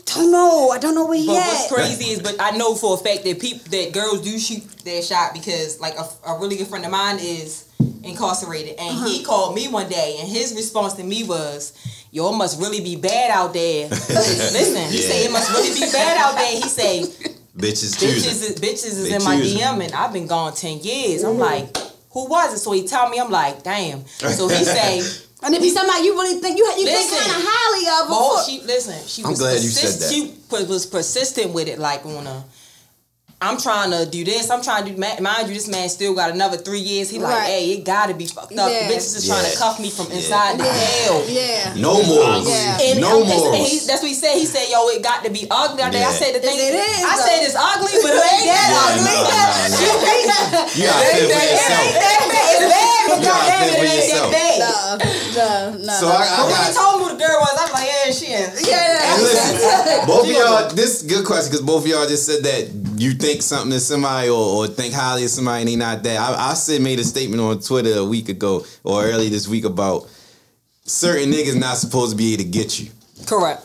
[0.06, 0.70] "Don't know.
[0.70, 2.96] I don't know where he But at." what's crazy is, but I know for a
[2.98, 6.66] fact that people that girls do shoot their shot because like a, a really good
[6.68, 7.64] friend of mine is
[8.02, 9.24] incarcerated, and he Uh-huh.
[9.24, 11.72] called me one day, and his response to me was,
[12.10, 15.08] "Yo, it must really be bad out there." Listen, he Yeah.
[15.08, 16.52] said it must really be bad out there.
[16.52, 17.02] He say
[17.56, 19.58] Bitches bitches is bitches is They in my choosing.
[19.60, 21.22] DM, and I've been gone ten years.
[21.22, 21.74] I'm like,
[22.10, 22.58] who was it?
[22.58, 24.04] So he tell me, I'm like, damn.
[24.06, 25.02] So he say.
[25.44, 27.18] And if be somebody you really think you you think Listen.
[27.18, 28.10] kind of highly of.
[28.10, 29.06] Oh, before- she listen.
[29.06, 30.12] She I'm was glad you said that.
[30.12, 32.44] She was persistent with it, like on a.
[33.42, 34.48] I'm trying to do this.
[34.48, 34.96] I'm trying to do.
[34.96, 37.10] Mind you, this man still got another three years.
[37.10, 37.46] He like, Right.
[37.60, 38.70] hey, it gotta be fucked up.
[38.70, 38.88] Yeah.
[38.88, 41.20] The bitches is trying to cuff me from inside the hell.
[41.28, 41.74] Yeah.
[41.76, 42.40] No more.
[42.40, 42.78] Yeah.
[42.80, 43.68] And, no and- and morals.
[43.68, 44.34] he, that's what he said.
[44.40, 46.08] He said, "Yo, it got to be ugly." I, Yeah.
[46.08, 46.56] I said the thing.
[46.56, 47.26] It is, I though.
[47.26, 49.12] said it's ugly, but it ain't that ugly.
[49.12, 51.84] You gotta feel for It yourself.
[51.84, 52.48] ain't that bad.
[52.54, 54.30] It's bad, but You gotta goddamn it, it ain't yourself.
[54.32, 54.58] that bad.
[54.64, 55.92] No, no, no.
[56.00, 56.74] So I, I But got
[57.24, 59.14] he told me who the girl was, I was like, "Yeah, she is." yeah.
[59.14, 62.44] And listen, both of y'all, this is good question because both of y'all just said
[62.44, 66.02] that you think something is somebody or, or think highly of somebody and they not
[66.02, 66.18] that.
[66.18, 69.64] I, I said made a statement on Twitter a week ago or early this week
[69.64, 70.08] about
[70.84, 72.90] certain niggas not supposed to be able to get you.
[73.26, 73.64] Correct.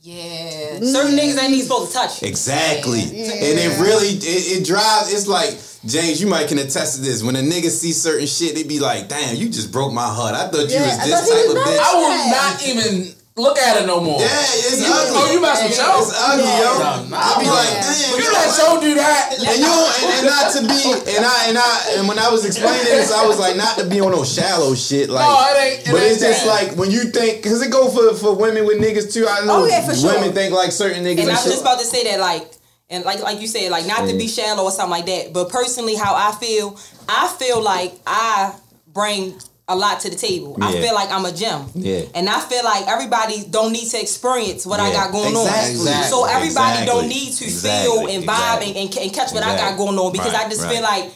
[0.00, 0.78] Yeah.
[0.80, 2.28] Certain niggas ain't even supposed to touch you.
[2.28, 3.02] Exactly.
[3.02, 7.22] And it really it, it drives it's like James, you might can attest to this.
[7.22, 10.34] When a nigga see certain shit, they be like, damn, you just broke my heart.
[10.34, 11.78] I thought you was this type was of bitch.
[11.78, 14.18] I will not even look at it no more.
[14.18, 15.12] Yeah, it's You- ugly.
[15.14, 16.00] oh, you mess with Joe?
[16.00, 16.58] It's ugly, Yeah.
[16.58, 16.78] yo.
[16.80, 17.52] No, no, I be no.
[17.52, 17.82] like, Yeah.
[17.84, 19.22] damn, You yo, let Joe do that.
[19.36, 20.80] And you and, and not to be
[21.16, 21.70] and I and I
[22.00, 24.74] and when I was explaining this, I was like not to be on no shallow
[24.74, 25.10] shit.
[25.10, 26.48] Like, No, it ain't- it but ain't it's just that.
[26.48, 29.28] like when you think because it go for for women with niggas too.
[29.28, 30.14] I know Oh, yeah, for sure.
[30.14, 31.20] women think like certain niggas.
[31.20, 31.52] And I and was shit.
[31.52, 32.48] just about to say that, like,
[32.88, 34.34] and like like you said, like not to be mm.
[34.34, 35.32] shallow or something like that.
[35.32, 38.54] But personally, how I feel, I feel like I
[38.92, 39.34] bring
[39.68, 40.56] a lot to the table.
[40.62, 41.66] I feel like I'm a gem.
[41.74, 42.02] Yeah.
[42.14, 45.92] And I feel like everybody don't need to experience what I got going Exactly.
[45.92, 46.04] on.
[46.04, 46.86] So everybody Exactly.
[46.86, 50.32] don't need to feel and vibe and, and, catch what I got going on because
[50.32, 50.72] Right, I just right.
[50.72, 51.12] feel like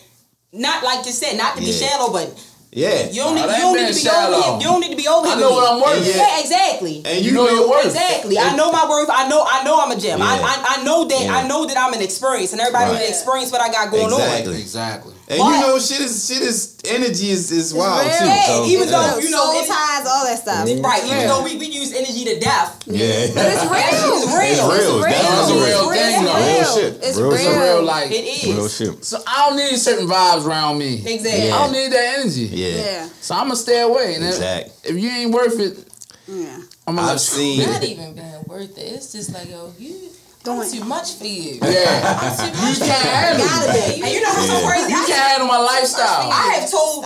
[0.52, 1.88] not like you said, not to be Yeah.
[1.88, 2.34] shallow, but
[2.72, 4.42] yeah, you don't need Nah, you don't need to be over shallow.
[4.42, 4.54] here.
[4.60, 5.72] You don't need to be over I know what.
[5.72, 6.06] I'm worth.
[6.06, 6.16] Yeah.
[6.16, 7.02] Yeah, exactly.
[7.04, 7.86] and You know your worth.
[7.86, 8.38] Exactly.
[8.38, 9.10] I know my worth.
[9.10, 9.44] I know.
[9.46, 10.18] I know I'm a gem.
[10.20, 10.24] Yeah.
[10.24, 11.22] I, I I know that.
[11.24, 11.34] Yeah.
[11.36, 12.98] I know that I'm an experience, and everybody Right.
[13.00, 14.20] need to experience what I got going on.
[14.20, 14.60] Exactly.
[14.60, 15.14] Exactly.
[15.30, 18.26] And But- you know shit is shit is energy is is wild too.
[18.46, 18.94] So, even yeah.
[19.14, 20.68] though- you know, soul ties, all that stuff.
[20.68, 20.82] on.
[20.82, 21.04] Right.
[21.04, 21.26] Even Yeah.
[21.28, 22.82] though we, we use energy to death.
[22.86, 23.70] yeah, But it's real.
[23.70, 24.42] That shit is real.
[24.42, 25.04] It's real.
[25.04, 25.62] It's That's a real.
[25.62, 26.34] real It's thing, though.
[26.34, 26.58] real.
[26.58, 26.98] Real shit.
[27.04, 27.38] It's Real real.
[27.38, 27.46] shit.
[27.54, 28.44] So real like It is.
[28.56, 29.04] real shit.
[29.04, 30.94] So I don't need certain vibes around me.
[31.06, 31.50] Exactly.
[31.52, 32.48] I don't need that energy.
[32.52, 33.08] Yeah, Yeah.
[33.20, 34.14] So I'ma stay away.
[34.16, 34.72] And if- Exactly.
[34.90, 35.78] if, you ain't worth it,
[36.26, 36.46] Yeah.
[36.88, 37.66] I'm gonna I've let seen- you.
[37.68, 38.82] Not even being worth it.
[38.82, 40.10] It's just like, yo, you
[40.42, 41.58] Going- doing too much for you.
[41.60, 42.16] Yeah.
[42.16, 43.96] I'm too You much for can't handle Gotta it.
[43.96, 44.02] be.
[44.02, 44.88] And you know what's so crazy?
[44.92, 46.32] You I- can't handle my lifestyle.
[46.32, 47.04] I have told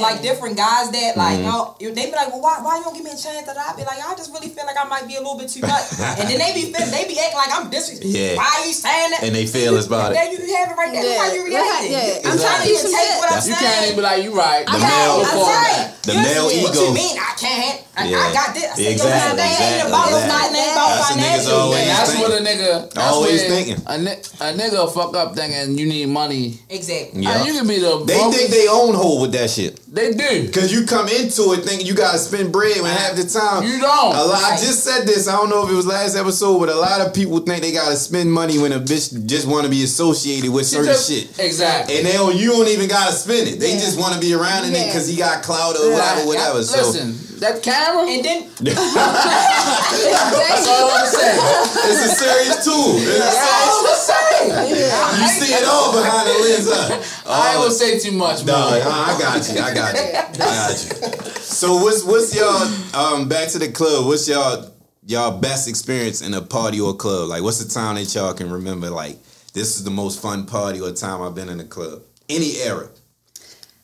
[0.00, 1.50] like different guys that like Mm-hmm.
[1.50, 3.42] oh, you they be like, well, why why you don't give me a chance?
[3.46, 5.48] That I be like, I just really feel like I might be a little bit
[5.50, 8.06] too much, and then they be feel- they be acting like I'm disrespectful.
[8.14, 8.36] Yeah.
[8.38, 9.22] Why are you saying that?
[9.26, 10.14] And they feel it's about it.
[10.14, 11.02] There you have it right there.
[11.02, 11.82] Look how you Yeah.
[11.90, 12.30] Yeah.
[12.30, 14.62] I'm trying to even take what I'm That's- You can't even be like, you right.
[14.66, 15.90] The male- got, right.
[16.06, 16.82] The You- male What ego.
[16.86, 17.18] you mean?
[17.18, 17.82] I can't.
[17.98, 18.68] I, I got this.
[18.68, 20.28] I said, yo, Exactly, nah, that ain't exactly, about exactly.
[20.28, 21.70] not ain't about That's financial.
[21.72, 22.75] that's what a nigga.
[22.82, 23.76] That's Always thinking.
[23.86, 26.58] A, ni- a nigga fuck up thinking you need money.
[26.68, 27.22] Exactly.
[27.22, 27.44] Yeah.
[27.44, 28.04] You can be the.
[28.04, 29.80] They brokest- think they own hold with that shit.
[29.92, 30.50] They do.
[30.52, 33.80] Cause you come into it thinking you gotta spend bread when half the time You
[33.80, 34.14] don't.
[34.14, 35.26] A lot, I just said this.
[35.28, 37.72] I don't know if it was last episode, but a lot of people think they
[37.72, 41.08] gotta spend money when a bitch just want to be associated with She certain just-
[41.10, 41.38] shit.
[41.38, 41.96] Exactly.
[41.98, 43.58] And they don't, you don't even gotta spend it.
[43.60, 43.78] They Yeah.
[43.80, 46.62] just want to be around in it because he got clout or whatever, Yeah, whatever.
[46.62, 48.06] So Listen, that camera.
[48.10, 51.40] And then that's all I'm saying.
[51.88, 52.98] it's a serious tool.
[52.98, 54.50] It's a That's serious- all I'm saying.
[55.22, 56.66] you see it all behind the lens.
[56.68, 57.30] Huh?
[57.30, 58.54] I ain't Oh, gonna say too much, No.
[58.54, 59.60] I got you.
[59.60, 60.02] I got you.
[60.02, 61.30] I got you.
[61.42, 62.62] So what's what's y'all
[62.94, 64.06] um back to the club?
[64.06, 64.70] What's y'all
[65.06, 67.28] y'all best experience in a party or club?
[67.28, 68.90] Like what's the time that y'all can remember?
[68.90, 69.16] Like
[69.54, 72.02] this is the most fun party or time I've been in a club.
[72.28, 72.88] Any era.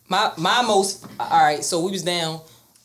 [0.08, 1.64] my my most all right.
[1.64, 2.40] So we was down.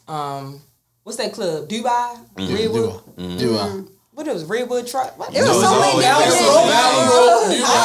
[0.07, 0.61] Um,
[1.03, 1.67] what's that club?
[1.67, 2.53] Dubai, Mm-hmm.
[2.55, 3.39] Redwood.
[3.39, 3.83] Do I?
[4.17, 5.13] What it was Redwood Trust.
[5.19, 5.29] What?
[5.29, 6.49] It was No, so it's many always- different it's shit.
[6.49, 7.77] always- Valley Road, I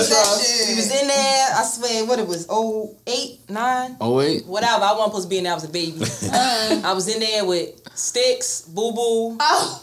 [0.00, 1.46] Dubai, We was in there.
[1.54, 2.46] I swear, what it was?
[2.48, 4.46] Oh eight, nine, Oh wait.
[4.46, 4.82] whatever.
[4.82, 5.52] I wasn't supposed to be in there.
[5.52, 6.00] I was a baby.
[6.88, 9.36] I was in there with Sticks, Boo Boo.
[9.38, 9.78] Oh,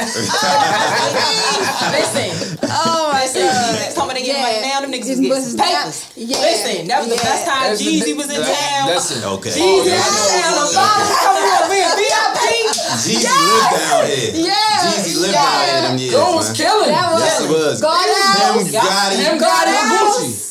[1.94, 3.42] Listen, oh my listen.
[3.46, 3.94] god.
[3.94, 4.50] Some of they getting Yeah.
[4.50, 4.82] right now.
[4.82, 5.84] Them niggas These was buses getting down.
[5.86, 6.10] papers.
[6.18, 6.38] Yeah.
[6.42, 8.90] Listen, that was the best time Jeezy was in that- town.
[8.90, 9.24] Listen.
[9.38, 9.50] Okay.
[9.54, 10.54] Jeezy Oh, was yeah, I in town.
[10.58, 12.69] what The boss coming up being VIP.
[12.98, 14.32] Jeezy lived down here.
[14.34, 14.54] Yeah.
[14.82, 15.44] Jeezy lived yeah.
[15.44, 16.14] down here them years.
[16.14, 16.56] Yo was man.
[16.56, 16.90] killing.
[16.90, 17.82] That was, Yes, it was.
[17.82, 18.72] God Him, house.
[18.72, 20.20] Gotti, Him got God it house.
[20.20, 20.49] Gucci.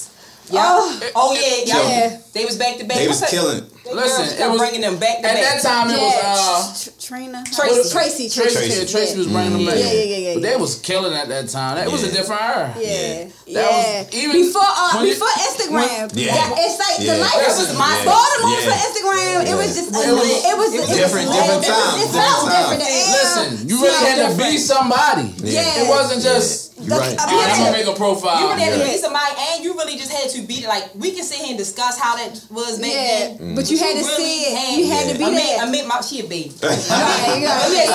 [0.51, 1.11] Yeah.
[1.15, 1.89] Oh yeah, yeah.
[1.89, 2.19] Yeah.
[2.33, 2.99] They was back to back.
[2.99, 3.65] they was killing.
[3.85, 5.37] They Listen, girls it was- bringing them back to back.
[5.39, 6.93] At that time, it was uh.
[7.01, 7.41] Trina.
[7.57, 7.89] Tracy.
[7.91, 8.29] Tracy.
[8.29, 8.81] Tracy, Tracy.
[8.81, 9.81] yeah, Tracy was bringing them back.
[9.81, 11.77] Yeah, yeah, yeah, yeah, But they was killing at that time.
[11.77, 12.69] That was a different era.
[12.77, 14.05] Yeah, That yeah.
[14.05, 16.05] was even- before uh, when it- before Instagram.
[16.13, 16.37] Yeah.
[16.37, 17.15] that- it's like Yeah.
[17.17, 18.05] the life That was was- my yeah.
[18.13, 18.69] Baltimore Yeah.
[18.69, 19.37] for Instagram.
[19.49, 22.45] It was just It was- it was it was different- different it, times, It, felt
[22.45, 22.81] different.
[22.85, 25.33] The Listen, you really had to be somebody.
[25.43, 25.81] Yeah.
[25.83, 27.13] It wasn't just You right.
[27.15, 28.41] a All right, I'm gonna make a profile.
[28.41, 28.93] You really had to Yeah.
[28.93, 30.69] be somebody, and you really just had to be there.
[30.69, 33.55] Like we can sit here and discuss how that was back Yeah, then.
[33.55, 34.79] but you had to see it.
[34.79, 35.61] You had to be I mean.
[35.61, 36.53] I mean, my, she a baby.
[36.63, 37.89] Right, you got it.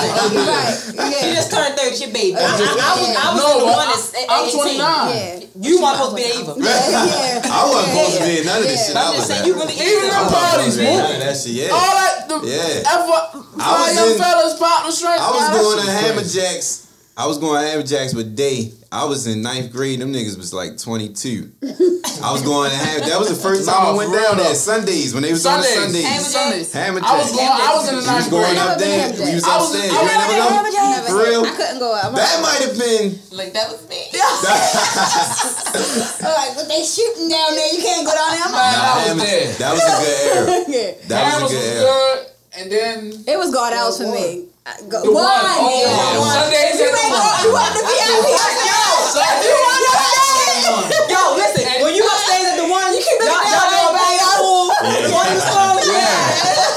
[0.96, 1.96] Right, She just turned thirty.
[1.96, 2.36] She a baby.
[2.36, 4.60] I, I, I was, I was No, the one that's I- at I'm 18.
[4.60, 4.78] 29.
[4.78, 5.40] Yeah.
[5.54, 6.54] You weren't supposed to be there either.
[6.64, 7.54] Yeah, yeah.
[7.54, 8.96] I wasn't supposed to be none of this shit.
[8.96, 10.32] I I'm just saying, you really Even I them is.
[10.32, 11.14] wasn't parties, supposed to be in none man.
[11.14, 11.54] of that shit.
[11.54, 11.70] Yeah.
[11.70, 12.94] All that, the Yeah.
[12.94, 13.18] ever,
[13.58, 15.22] I was young in- fellas, pop the strength.
[15.22, 16.24] I was man, that going to Hammer.
[16.26, 16.68] Jacks.
[17.16, 18.72] I was going to Hammer Jacks with Day.
[18.94, 19.98] I was in ninth grade.
[19.98, 21.50] Them niggas was like 22.
[22.22, 23.10] I was going to Hammer.
[23.10, 24.54] That was the first time I went down there.
[24.54, 25.74] Sundays when they was Sundays.
[25.82, 26.70] on the Hammer Sundays.
[26.70, 26.78] Jacks?
[26.78, 27.42] Hammer I was going.
[27.42, 29.10] I was in the You was ninth going up there.
[29.18, 29.50] We was Jacks.
[29.50, 29.90] I was- upstairs.
[29.90, 31.10] I You ain't never go?
[31.10, 31.42] For real?
[31.42, 32.14] I couldn't go out.
[32.14, 33.18] That might have been.
[33.34, 33.98] Like that was me.
[36.22, 37.70] like, but they shooting down there.
[37.74, 38.46] You can't go down there.
[38.46, 39.52] I'm Man, like, I was there.
[39.58, 40.46] That was a good era.
[40.70, 40.94] yeah.
[41.10, 41.82] That was Hammers a was good era.
[41.82, 42.18] good,
[42.62, 44.46] and then It was God house for me.
[44.64, 45.20] I- Go, the one.
[45.20, 45.28] one.
[45.28, 46.24] Oh, yeah.
[46.24, 47.20] Sundays You at the ain't one.
[47.20, 48.32] go, you want the VIP?
[49.14, 49.46] Sundays.
[49.46, 49.78] You want
[50.90, 51.62] the Yo, listen.
[51.86, 54.18] When you upstairs at the one, you keep y'all, looking y'all down know there, about
[54.18, 54.42] y'all.
[54.42, 54.66] pool.
[54.74, 55.78] The one you saw.
[55.78, 56.74] Yeah.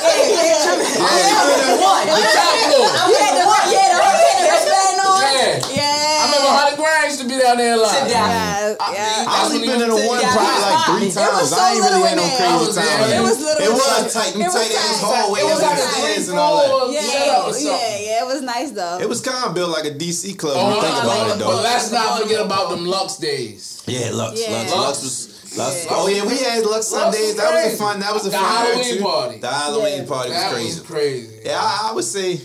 [0.47, 2.05] The one.
[2.05, 2.87] The top floor.
[3.09, 5.17] You had the one, yeah, the one had the wristband on.
[5.17, 5.81] Yeah.
[5.81, 6.21] Yeah.
[6.21, 7.93] I remember Honey Grind used to be down there a lot.
[7.93, 8.29] Sit down.
[8.29, 9.25] Yeah, yeah.
[9.29, 11.49] I only been in the one Yeah, probably like three it was times.
[11.49, 13.09] so I ain't really had no crazy time.
[13.13, 14.09] It was little It was there.
[14.17, 14.31] tight.
[14.33, 15.07] Them It was tight ass tight.
[15.07, 16.67] hallways It was like the a stairs and all that.
[16.67, 18.97] floor Yeah, yeah, yeah, it was nice though.
[18.99, 20.57] It was kind of built like a DC club.
[20.57, 20.81] Oh, you uh-huh.
[20.81, 21.47] think I about it, it, though.
[21.55, 23.83] but let's not forget about them Lux days.
[23.87, 24.71] Yeah, Lux, Lux, Lux.
[24.73, 25.33] Lux was.
[25.57, 27.33] Lux, Oh yeah, we had Lux Sundays.
[27.33, 27.99] was That was a fun.
[28.01, 29.03] That was a The fun era, Halloween too.
[29.03, 29.37] party.
[29.39, 30.05] The Halloween Yeah.
[30.07, 30.79] party was That crazy.
[30.79, 31.39] was crazy.
[31.45, 32.41] Yeah, I, I would say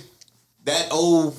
[0.64, 1.37] that old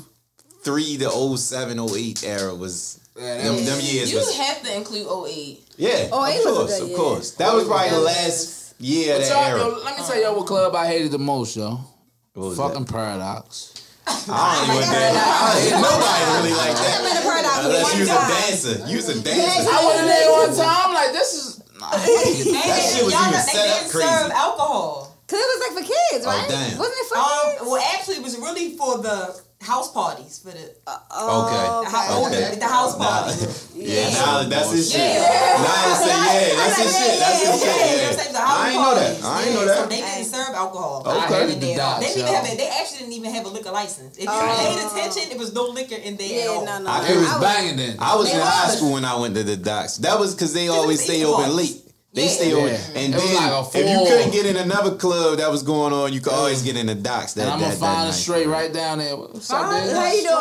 [0.64, 4.36] three to old seven, oh eight era was Yeah, them, was- them years You was
[4.38, 5.64] have to include 08.
[5.78, 6.08] yeah.
[6.12, 6.98] Oh, of it was course, of year.
[6.98, 7.32] course.
[7.32, 9.60] That was probably the last year of that y'all, era.
[9.60, 11.80] yo, let me tell y'all what club I hated the most, yo.
[12.34, 13.70] What was Fucking Paradox.
[14.06, 14.18] I
[14.66, 15.14] don't even dare.
[15.16, 17.04] I ain't nobody really like I that.
[17.08, 18.30] met a paradox Unless one you was a time.
[18.34, 18.76] dancer.
[18.90, 19.70] You was a dancer.
[19.72, 20.94] I went in there one time.
[20.94, 21.64] Like, this is.
[21.80, 22.02] Nah, And
[22.84, 24.10] shit was y'all even set they up didn't crazy.
[24.10, 25.16] serve alcohol.
[25.28, 26.50] Cause it was like for kids, Oh, right?
[26.50, 26.78] damn.
[26.78, 27.62] Wasn't it for Um, kids?
[27.64, 31.66] well, actually, it was really for the house parties for the, Oh, Okay.
[31.84, 32.56] the, house, Okay.
[32.60, 33.70] the house Nah, parties.
[33.76, 35.02] yeah, nah, that's his shit.
[35.02, 35.64] Yeah.
[35.64, 37.20] Nah, I say yeah, that's his shit.
[37.20, 38.18] That's his You know what I'm shit.
[38.18, 38.46] The Yeah.
[38.46, 39.24] house I ain't know that.
[39.24, 39.90] I ain't Yeah, know So that.
[39.90, 41.04] they didn't serve alcohol.
[41.08, 41.18] Okay.
[41.18, 44.18] I hated They didn't even have a, They actually didn't even have a liquor license.
[44.18, 44.58] If you Oh.
[44.60, 46.90] paid attention, it was no liquor in there at Yeah, no, no.
[46.90, 47.08] I.
[47.08, 47.96] It was banging then.
[48.00, 49.98] I was in high school when I went to the docks.
[49.98, 51.83] That was because they always stay open late.
[52.16, 52.30] They Yeah.
[52.30, 52.80] stay open, Yeah.
[53.02, 56.14] and It then like if you couldn't get in another club that was going on,
[56.14, 57.34] you could always get in the docks.
[57.34, 58.10] That, And I'm gonna that find night.
[58.10, 59.16] a straight right down there.
[59.18, 59.90] What's up, Fine.
[59.90, 60.40] How you doing?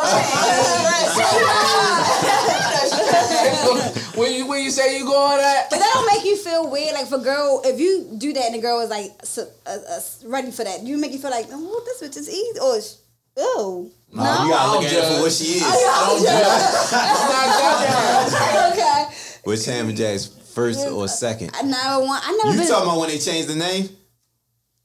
[4.17, 5.71] when you when you say you going at?
[5.71, 6.93] But that don't make you feel weird.
[6.95, 10.01] Like for girl, if you do that and the girl is like so, uh, uh,
[10.25, 12.59] ready for that, you make you feel like, oh, this bitch is easy.
[12.61, 12.99] Or, it's-
[13.39, 15.63] oh, No, you gotta look at don't for what she is.
[15.65, 15.67] I
[16.07, 16.47] don't judge.
[16.93, 19.05] I'm not judging okay.
[19.45, 21.51] Which Hammer Jacks first or second?
[21.55, 22.23] I never want.
[22.27, 22.69] I never You been.
[22.69, 23.89] talking about when they changed the name?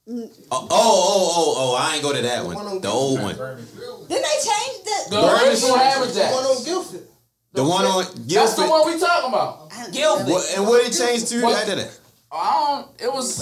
[0.10, 1.76] Oh, oh, oh, oh, oh!
[1.76, 2.80] I ain't go to that one.
[2.82, 5.10] The old one, Didn't they changed the?
[5.10, 6.34] The original Hammer Jack.
[6.34, 7.02] One on Guilford.
[7.52, 9.70] the one on That's the one we talking about.
[9.92, 10.28] Guilford.
[10.28, 11.58] What, and what it changed to What?
[11.58, 12.00] after that?
[12.32, 13.02] I don't.
[13.02, 13.42] It was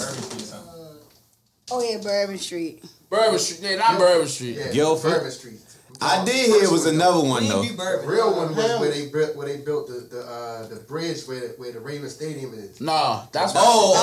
[1.70, 2.84] Oh yeah, Bourbon Street.
[3.10, 3.60] Bourbon Street.
[3.70, 4.56] Yeah, not Bourbon Street.
[4.56, 5.12] Yeah, Guilford?
[5.12, 5.60] Bourbon Street.
[6.00, 7.62] I did hear it was another one though.
[7.62, 11.24] The real one was where they built where they built the the uh, the bridge
[11.26, 12.80] where where the Raven Stadium is.
[12.80, 13.98] No, that's Oh, oh,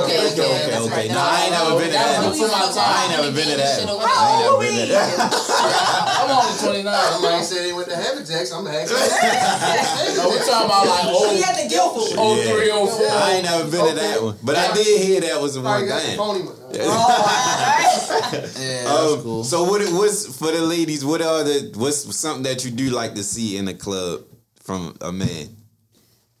[0.00, 0.90] oh, okay, okay, okay, okay, okay.
[0.90, 1.10] right.
[1.10, 2.22] No, I ain't never been to that.
[2.30, 2.78] before my one.
[2.78, 3.78] I ain't never been to that.
[3.80, 3.96] Shit one.
[3.96, 5.08] over I ain't never been to that.
[6.20, 6.84] I'm only 29.
[7.10, 7.44] Somebody man.
[7.44, 8.52] said they went to Hammer Jacks.
[8.52, 8.96] I'm asking.
[10.20, 12.18] No, we talking about like We oh, had the Guilford.
[12.18, 12.42] oh Yeah.
[12.52, 13.08] three, oh four.
[13.08, 15.70] I ain't never been to that one, but I did hear that was the one.
[15.72, 16.18] Probably got the Damn.
[16.18, 16.40] phony.
[16.72, 16.84] Yeah,
[18.84, 19.44] that's Um, cool.
[19.44, 19.80] So what?
[19.82, 20.99] it- What's for the ladies?
[21.04, 21.72] What are the?
[21.76, 24.22] What's something that you do like to see in a club
[24.62, 25.48] from a man?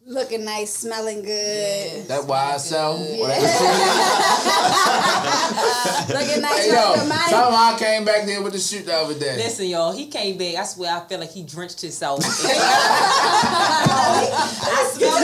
[0.06, 2.08] Looking nice, smelling good.
[2.08, 3.20] That YSL.
[3.20, 3.46] Whatever.
[6.18, 7.28] Looking nice, Hey yo, smelling good.
[7.28, 9.36] tell Mine- him I came back there with the shoot the other day.
[9.36, 10.56] Listen, y'all, he came back.
[10.56, 12.24] I swear, I feel like he drenched himself.
[12.24, 12.28] I
[14.94, 15.16] smelled I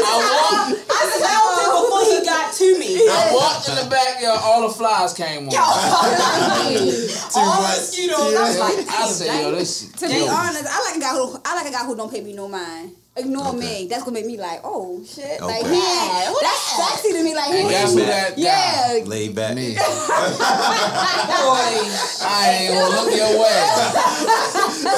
[0.88, 2.96] I smelled it before he got to me.
[3.08, 5.54] I walked in the backyard, all the flies came on.
[7.36, 7.76] All much.
[7.76, 8.18] mosquitoes.
[8.18, 9.96] I was like, I said, yo, this shit.
[9.98, 12.20] To be honest, I like a guy who I like a guy who don't pay
[12.22, 12.92] me no mind.
[13.18, 13.86] Ignore me.
[13.88, 15.40] That's gonna make me like, oh shit.
[15.40, 15.72] Like Okay.
[15.74, 17.34] yeah, that's sexy to me.
[17.34, 18.98] Like And he- guess who that yeah.
[19.06, 19.54] Laid back.
[19.56, 19.74] Me.
[19.74, 19.80] boy.
[22.28, 23.62] I ain't gonna look your way.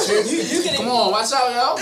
[0.29, 1.75] You, you can Come on, watch out, yo.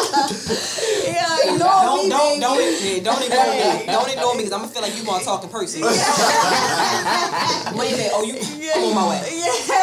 [0.00, 2.40] Yeah, ignore Don't, me, don't, baby.
[2.40, 3.86] don't, Yeah, don't ignore me.
[3.86, 5.80] Don't ignore me because I'm gonna feel like you gonna talk in person.
[5.82, 5.90] Wait
[7.92, 8.12] a minute.
[8.14, 8.34] Oh, you?
[8.74, 9.20] I'm on my way.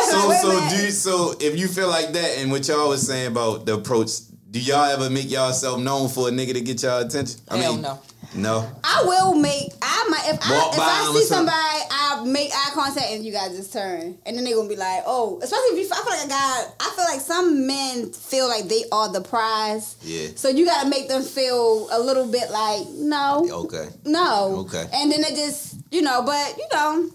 [0.09, 3.05] So Wait so do you, so if you feel like that and what y'all was
[3.05, 4.11] saying about the approach,
[4.49, 7.39] do y'all ever make yourself known for a nigga to get y'all attention?
[7.49, 7.99] I Hell mean, no.
[8.35, 8.69] No.
[8.83, 9.71] I will make.
[9.81, 13.25] I might if Walk I if I see or somebody, I make eye contact and
[13.25, 15.93] you guys just turn, and then they gonna be like, oh, especially if you.
[15.93, 16.63] I feel like a guy.
[16.79, 19.95] I feel like some men feel like they are the prize.
[20.01, 20.29] Yeah.
[20.35, 23.87] So you gotta make them feel a little bit like no, Okay.
[24.05, 24.65] no.
[24.67, 24.85] Okay.
[24.93, 27.09] And then it just you know, but you know,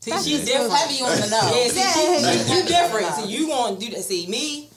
[0.00, 0.72] See, she's different.
[0.72, 1.76] Heavy on the nose.
[1.76, 2.44] Yeah, see, Yeah.
[2.44, 3.14] she, you different.
[3.14, 4.02] See, you gonna do that.
[4.02, 4.68] See, me,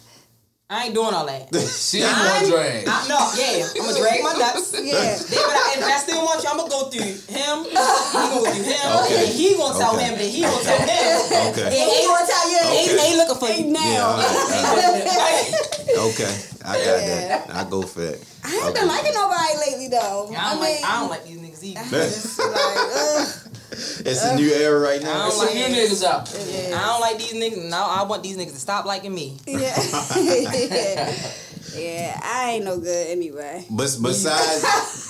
[0.72, 1.50] I ain't doing all that.
[1.80, 2.86] She ain't gonna drag.
[2.86, 4.70] I, no, yeah, I'm gonna drag my nuts.
[4.78, 5.18] yeah.
[5.18, 7.18] Then, but I, if I still want you, I'm gonna go through him.
[7.66, 8.90] He gonna go through him.
[9.02, 9.18] Okay.
[9.26, 10.06] And he gonna tell Okay.
[10.06, 10.14] him.
[10.22, 11.50] Then he gonna tell him.
[11.50, 11.66] Okay.
[11.66, 13.02] And He he gonna tell you ain't, Okay.
[13.02, 13.74] ain't looking for ain't you.
[13.74, 13.82] now.
[13.82, 14.30] Yeah, all right,
[14.70, 15.50] all right.
[16.14, 16.34] Okay.
[16.62, 17.50] I got that.
[17.50, 18.22] I go for it.
[18.46, 20.30] I haven't been liking nobody lately though.
[20.38, 20.86] I don't mean, like.
[20.86, 21.82] I don't like these niggas either.
[21.98, 23.26] it's like, ugh.
[23.72, 25.30] It's a new era right I now.
[25.30, 26.30] don't like new niggas out.
[26.34, 27.70] I don't like these niggas.
[27.70, 29.38] No, I want these niggas to stop liking me.
[29.48, 29.76] Yeah.
[31.76, 33.66] yeah, I ain't no good anyway.
[33.70, 35.08] But besides,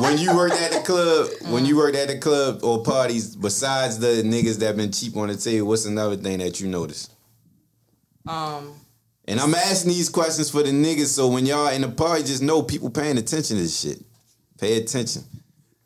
[0.00, 3.98] when you worked at the club, when you worked at the club or parties, besides
[3.98, 7.12] the niggas that been cheap on the table, what's another thing that you noticed?
[8.28, 8.74] Um,
[9.26, 12.42] And I'm asking these questions for the niggas, so when y'all in the party, just
[12.42, 14.02] know people paying attention to this shit.
[14.58, 15.24] Pay attention.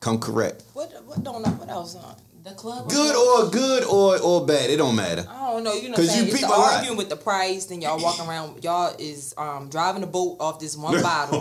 [0.01, 0.63] Come correct.
[0.75, 1.97] what what don't know what else?
[1.97, 2.89] Uh, The club.
[2.89, 5.25] Good or good or or bad, it don't matter.
[5.49, 5.73] I don't know.
[5.73, 6.27] You know, 'Cause what I'm saying?
[6.29, 7.65] you it's the people arguing with the price.
[7.65, 8.63] Then y'all walking around.
[8.63, 11.41] Y'all is um driving the boat off this one bottle.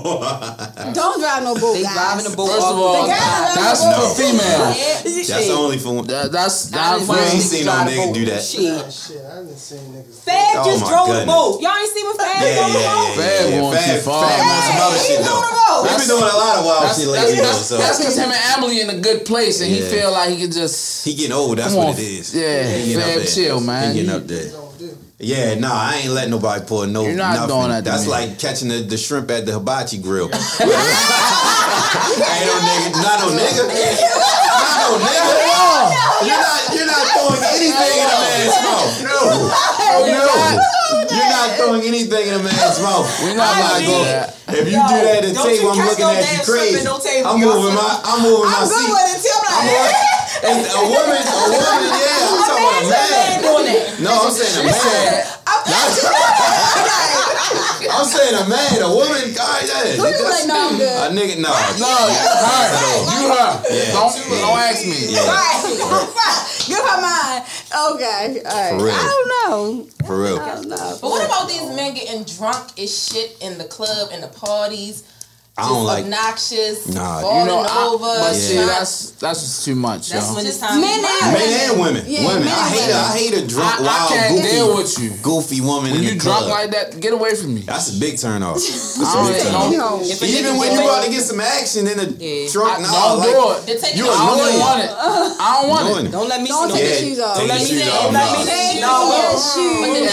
[0.94, 1.94] Don't drive no boat, They guys.
[1.94, 2.72] driving the boat First off.
[2.72, 3.92] of all, the guys- that's No.
[3.92, 4.60] for female.
[4.72, 5.52] That's shit.
[5.52, 8.42] only for That, that's I that's didn't ain't seen no nigga do that.
[8.44, 8.94] Shit.
[8.94, 10.24] Shit, I didn't see niggas.
[10.24, 11.36] Fab Oh just drove the goodness.
[11.36, 11.62] boat.
[11.62, 13.08] Y'all ain't seen what Fab Yeah, drove yeah, the yeah, boat?
[13.08, 13.16] yeah.
[13.18, 13.60] Fab yeah.
[13.60, 14.24] going too Fab, far.
[14.24, 15.36] Fab on some other shit he's though.
[15.36, 15.84] on the boat.
[15.84, 18.44] We've been doing a lot of wild shit lately that's so that's because him and
[18.56, 21.58] Emily in a good place, and he feel like he could just he getting old.
[21.58, 22.34] That's what it is.
[22.34, 23.96] Yeah, He getting Fab chill, man.
[23.98, 24.50] He getting up there.
[24.52, 24.96] Don't do.
[25.20, 27.02] Yeah, nah, I ain't letting nobody pour no.
[27.04, 27.50] You're not nothing.
[27.56, 28.12] doing that to That's me.
[28.12, 30.26] like catching the, the shrimp at the hibachi grill.
[30.30, 30.46] ain't no
[32.62, 35.34] nigga, not no nigga, not no nigga.
[36.22, 38.94] You're not, you're not throwing anything in a man's mouth.
[39.04, 39.18] No,
[40.06, 40.22] no,
[41.10, 43.10] you're not throwing anything in a man's mouth.
[43.26, 45.72] We're not I'm about to do going- If you Yo, do that at the table,
[45.74, 46.84] I'm looking no at you crazy.
[46.86, 48.94] no table, I'm moving my, I'm moving my I'm good seat.
[48.94, 49.34] with it too.
[49.34, 50.07] I'm I'm like, like,
[50.44, 53.42] and a woman, a woman, yeah, I'm talking about a man.
[53.42, 54.00] doing that.
[54.02, 55.24] No, I'm saying a man.
[57.88, 59.96] I'm saying a man, a woman, God, yeah.
[59.96, 60.86] Who you like, no, I'm good.
[60.86, 61.50] A nigga, no.
[61.80, 63.64] No, her, you her.
[63.94, 65.16] Don't don't ask me.
[65.16, 65.64] Right.
[66.68, 67.42] Give her mine.
[67.96, 68.42] Okay.
[68.46, 68.76] All right.
[68.78, 68.94] For real.
[68.94, 69.88] I don't know.
[70.06, 70.38] For real.
[70.40, 70.98] I don't know.
[71.02, 75.04] But what about these men getting drunk as shit in the club and the parties?
[75.58, 76.04] I don't Just like.
[76.06, 78.14] obnoxious, Nah, you falling You know, I, over.
[78.22, 80.36] but see, that's that's just too much, That's yo.
[80.38, 80.80] when it's time.
[80.80, 82.04] Men and Men and women.
[82.06, 82.46] Yeah, women.
[82.46, 84.70] men I and hate a, I hate a drunk, I, I wild, can't goofy, deal
[84.78, 85.10] with you.
[85.26, 86.54] goofy woman When in you the drunk club.
[86.62, 87.62] like that, get away from me.
[87.66, 88.56] That's a big turn off.
[88.62, 89.74] That's a I big turn off.
[89.74, 92.54] don't, If a Even when you in- about to get some action in a Yeah.
[92.54, 93.98] drunk, I- nah, don't like, do it.
[93.98, 94.60] You your I don't annoying.
[94.62, 94.92] want it.
[94.94, 96.12] I don't want it.
[96.14, 97.34] Don't let me Don't take your shoes off.
[97.42, 98.94] take Let your me shoes see- let me No.
[99.10, 100.06] your But shoes.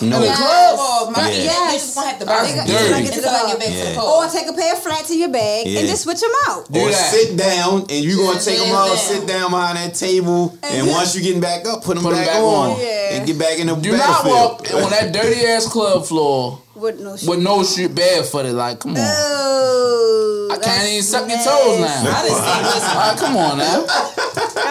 [0.00, 0.28] Then In the club?
[0.28, 0.48] take your off.
[0.48, 0.48] No.
[0.48, 0.76] Yeah.
[0.76, 0.78] club?
[0.78, 1.16] Off.
[1.16, 1.36] My Yeah.
[1.36, 1.44] yeah.
[1.44, 1.74] Yes.
[1.74, 2.94] niggas gonna have to buy Nigga, dirty.
[2.94, 3.58] take to the Until I get club.
[3.58, 4.00] back to the Yeah.
[4.02, 5.80] Or take a pair of flats in your bag Yeah.
[5.80, 6.70] and just switch them out.
[6.72, 7.10] Do or that.
[7.12, 8.96] sit down and you gonna take them Sit all, down.
[8.98, 12.18] sit down behind that table, and once you getting back up, put them Put 'em
[12.20, 12.80] back, back on, on.
[12.80, 13.10] Yeah.
[13.16, 17.00] and get back in the Do not walk on that dirty ass club floor With
[17.00, 17.28] no shoes.
[17.28, 18.52] with no shoe barefooted.
[18.52, 18.98] Like, come on.
[19.00, 22.02] Oh, I can't even suck your toes now.
[22.06, 23.86] I done seen, listen, Like, come on now.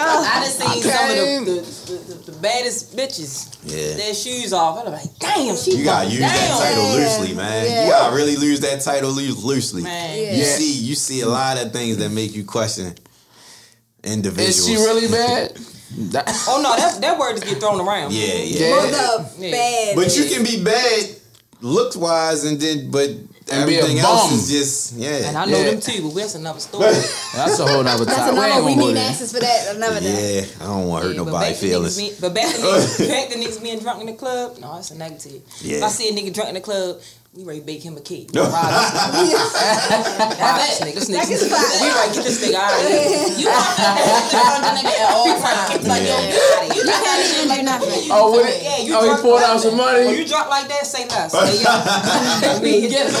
[0.00, 0.24] Oh.
[0.24, 3.58] I done seen some of the, the, the, the, the baddest bitches.
[3.64, 3.96] Yeah.
[3.96, 4.84] Their shoes off.
[4.86, 7.64] I'm like, damn, she You gotta fucking use that title loosely, man.
[7.66, 7.84] Yeah.
[7.84, 9.82] You gotta really lose that title loosely.
[9.82, 10.16] Man.
[10.18, 10.32] Yeah.
[10.36, 12.94] You see, you see a lot of things that make you question
[14.04, 14.58] individuals.
[14.60, 15.52] Is she really bad?
[16.48, 18.12] Oh no, that that word just get thrown around.
[18.12, 18.90] Yeah, yeah.
[18.90, 19.50] Both Yeah.
[19.50, 19.96] bad.
[19.96, 21.16] But you can be bad
[21.60, 25.28] looks wise, and then but And be a everything else is just yeah.
[25.28, 25.70] And I know Yeah.
[25.70, 26.84] them too, but that's another story.
[27.34, 28.34] That's a whole nother That's topic.
[28.38, 28.64] another.
[28.64, 30.40] We need answers for that another day.
[30.40, 31.96] yeah, I don't want to hurt Yeah, nobody back to feelings.
[31.96, 34.90] being- But back to niggas, back to niggas being drunk in the club, no, it's
[34.90, 35.42] a negative.
[35.60, 35.76] Yeah.
[35.78, 37.00] If I see a nigga drunk in the club,
[37.38, 38.34] we ready to bake him a cake.
[38.34, 38.42] No.
[38.42, 38.82] Rob this
[40.82, 40.90] nigga.
[40.98, 41.22] This nigga.
[41.30, 41.78] This nigga.
[41.78, 43.30] We ready to get this nigga out of here.
[43.38, 45.86] You have to have the front of the nigga at all times.
[45.86, 46.74] Like, yo, Yeah.
[46.74, 48.10] you just had shit like nothing.
[48.10, 48.42] Oh, what?
[48.60, 50.06] Yeah, you oh, he drunk poured out some money.
[50.06, 51.30] When you drunk like that, say less.
[51.38, 52.58] Say yo.
[52.58, 53.14] We get him.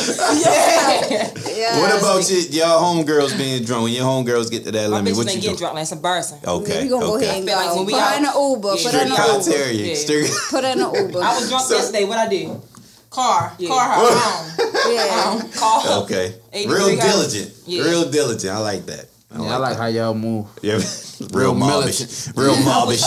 [1.54, 1.78] Yeah.
[1.78, 3.84] What about your, y'all homegirls being drunk?
[3.84, 5.58] When your homegirls get to that My limit, what you getting do?
[5.62, 5.74] drunk.
[5.74, 6.40] Like it's embarrassing.
[6.44, 7.26] Okay, we gonna go okay.
[7.38, 7.76] ahead and I feel like go.
[7.76, 8.74] when we put her in out- the Uber.
[8.74, 9.70] Yeah, put her in Strict the out- Uber.
[9.78, 10.50] Yeah.
[10.50, 11.22] Put her in the Uber.
[11.22, 12.02] I was drunk So- yesterday.
[12.04, 12.50] What I did?
[13.10, 13.68] Car, Yeah.
[13.68, 14.94] car her home.
[14.94, 15.42] Yeah.
[15.42, 16.02] Um, call.
[16.04, 16.34] Okay.
[16.54, 17.00] Real hours.
[17.00, 17.54] diligent.
[17.66, 17.82] Yeah.
[17.84, 18.52] Real diligent.
[18.54, 19.06] I like that.
[19.30, 20.46] I Yeah, I like how y'all move.
[20.62, 20.74] Yeah.
[21.32, 22.36] Real Real mobbish.
[22.36, 23.04] Real mobbish.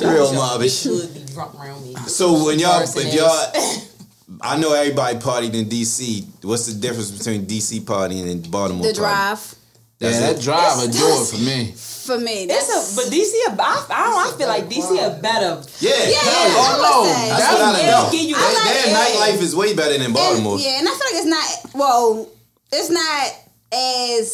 [0.00, 0.82] Real mobbish.
[0.82, 1.94] Should be drunk around me.
[2.06, 6.24] So when y'all, Person if y'all, I know everybody partied in DC.
[6.44, 8.82] What's the difference between DC partying and Baltimore?
[8.86, 8.96] The partying?
[8.96, 9.54] drive
[10.02, 10.42] Yeah, That's that it.
[10.42, 11.70] drive a joy for me.
[11.78, 12.46] for me.
[12.50, 14.18] It's a, but DC, a, I, I don't.
[14.18, 15.62] I feel like DC a better.
[15.78, 15.90] Yeah.
[15.90, 16.58] Yeah, yeah.
[16.58, 17.02] Oh, no.
[17.06, 17.38] would.
[17.38, 17.86] That's what I Definitely.
[17.86, 18.08] know.
[18.10, 18.96] Give you- Their- I like their it.
[18.98, 20.54] nightlife is way better than Baltimore.
[20.54, 21.74] And, yeah, and I feel like it's not.
[21.74, 22.28] Well,
[22.72, 23.30] it's not
[23.72, 24.28] as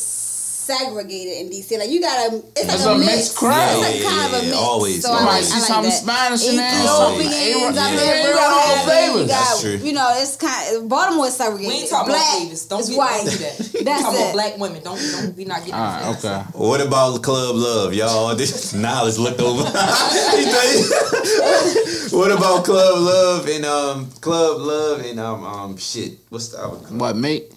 [0.68, 1.78] segregated in DC.
[1.80, 3.08] Like you got a, it's like a, a mix.
[3.16, 3.56] mixed crowd.
[3.72, 4.56] It's like kind of a mix.
[4.56, 5.00] always.
[5.02, 5.96] So You I might like, see I like some that.
[6.04, 9.20] Spanish in there, Ethiopians some- out Yeah, there, you real got all flavors.
[9.22, 9.76] You got, That's true.
[9.80, 10.76] You know, it's kind.
[10.76, 11.72] Of, Baltimore is segregated.
[11.72, 12.66] We ain't talking Black, about Davis.
[12.68, 13.24] Don't it's get white.
[13.24, 13.54] that.
[13.74, 14.80] We That's talking about black women.
[14.84, 15.74] Don't don't be not getting.
[15.74, 16.38] All right, okay.
[16.52, 17.94] What about Club Love?
[17.94, 19.64] Y'all, this knowledge looked over.
[20.36, 26.18] He think- what about Club Love and um Club Love and um um shit?
[26.28, 27.00] What's the other club?
[27.00, 27.52] What, mate?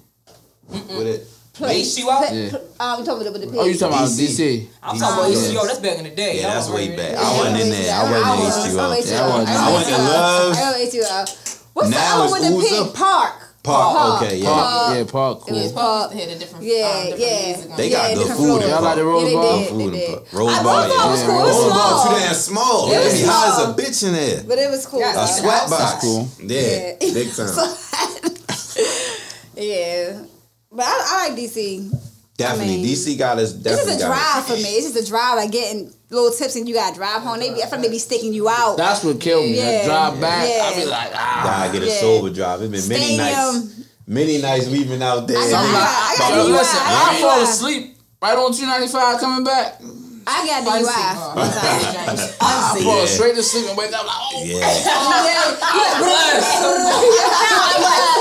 [0.70, 1.28] With it?
[1.62, 2.34] Place you out.
[2.34, 2.52] Yeah.
[2.80, 4.38] Um, you talking about the Oh, you talking about DC.
[4.38, 4.68] DC?
[4.84, 5.38] I'm talking about Yeah.
[5.62, 5.66] HCO.
[5.68, 6.40] That's back in the day.
[6.42, 7.16] Yeah, that's way back.
[7.18, 7.94] I wasn't in there.
[7.94, 8.56] I wasn't in was.
[8.56, 8.80] HCO.
[8.80, 9.50] I was Yeah, I wasn't.
[9.50, 10.58] I went to Love.
[10.58, 11.26] I went to HCO.
[11.74, 12.84] What's Now the other one with the Uzo.
[12.84, 13.34] pink park?
[13.64, 14.22] Park.
[14.24, 14.50] Okay, yeah.
[14.50, 15.56] Park, yeah, park, cool.
[15.56, 16.12] It was park.
[16.14, 17.46] Had a different, Yeah, um, different yeah.
[17.54, 18.32] music They got Yeah, good food.
[18.32, 18.64] in floors.
[18.66, 19.14] Y'all like the Park.
[19.14, 19.58] Rose Yeah, Bar?
[19.60, 19.68] did.
[19.70, 20.08] Food in did.
[20.10, 20.24] Park.
[20.34, 21.30] Rose I- Bar, Rose Bar was cool.
[21.30, 22.04] It was Rose Bar small.
[22.04, 22.90] too damn small.
[22.92, 24.42] It was They be high as a bitch in there.
[24.48, 25.00] But it was cool.
[25.00, 25.26] Yeah, A though.
[25.28, 25.82] sweat box.
[25.82, 26.02] outside.
[26.02, 26.28] cool.
[26.42, 27.56] Yeah, big time.
[29.56, 30.24] yeah.
[30.72, 31.92] But I, I like DC.
[32.38, 33.52] Definitely, I mean, DC got us.
[33.54, 34.34] It's Definitely just a got us.
[34.34, 34.70] drive for me.
[34.70, 35.36] It's just a drive.
[35.38, 37.40] Like getting little tips and you got to drive home.
[37.40, 38.78] They be, I feel like they be sticking you out.
[38.78, 39.56] That's what killed me.
[39.58, 39.86] That Yeah.
[39.86, 40.64] drive back, Yeah.
[40.64, 41.42] I be like, ah.
[41.44, 42.00] Gotta get a Yeah.
[42.00, 42.62] sober drive.
[42.64, 43.68] It's been many nights.
[44.08, 45.38] Many nights we've been out there.
[45.38, 49.20] I got- I'm I got- I got listen, I I fall asleep right on 295
[49.20, 49.80] coming back.
[50.28, 50.84] I got the UI.
[50.84, 50.94] one.
[52.42, 53.06] I fall Yeah.
[53.06, 54.62] straight to sleep and wake up like, oh, Yeah.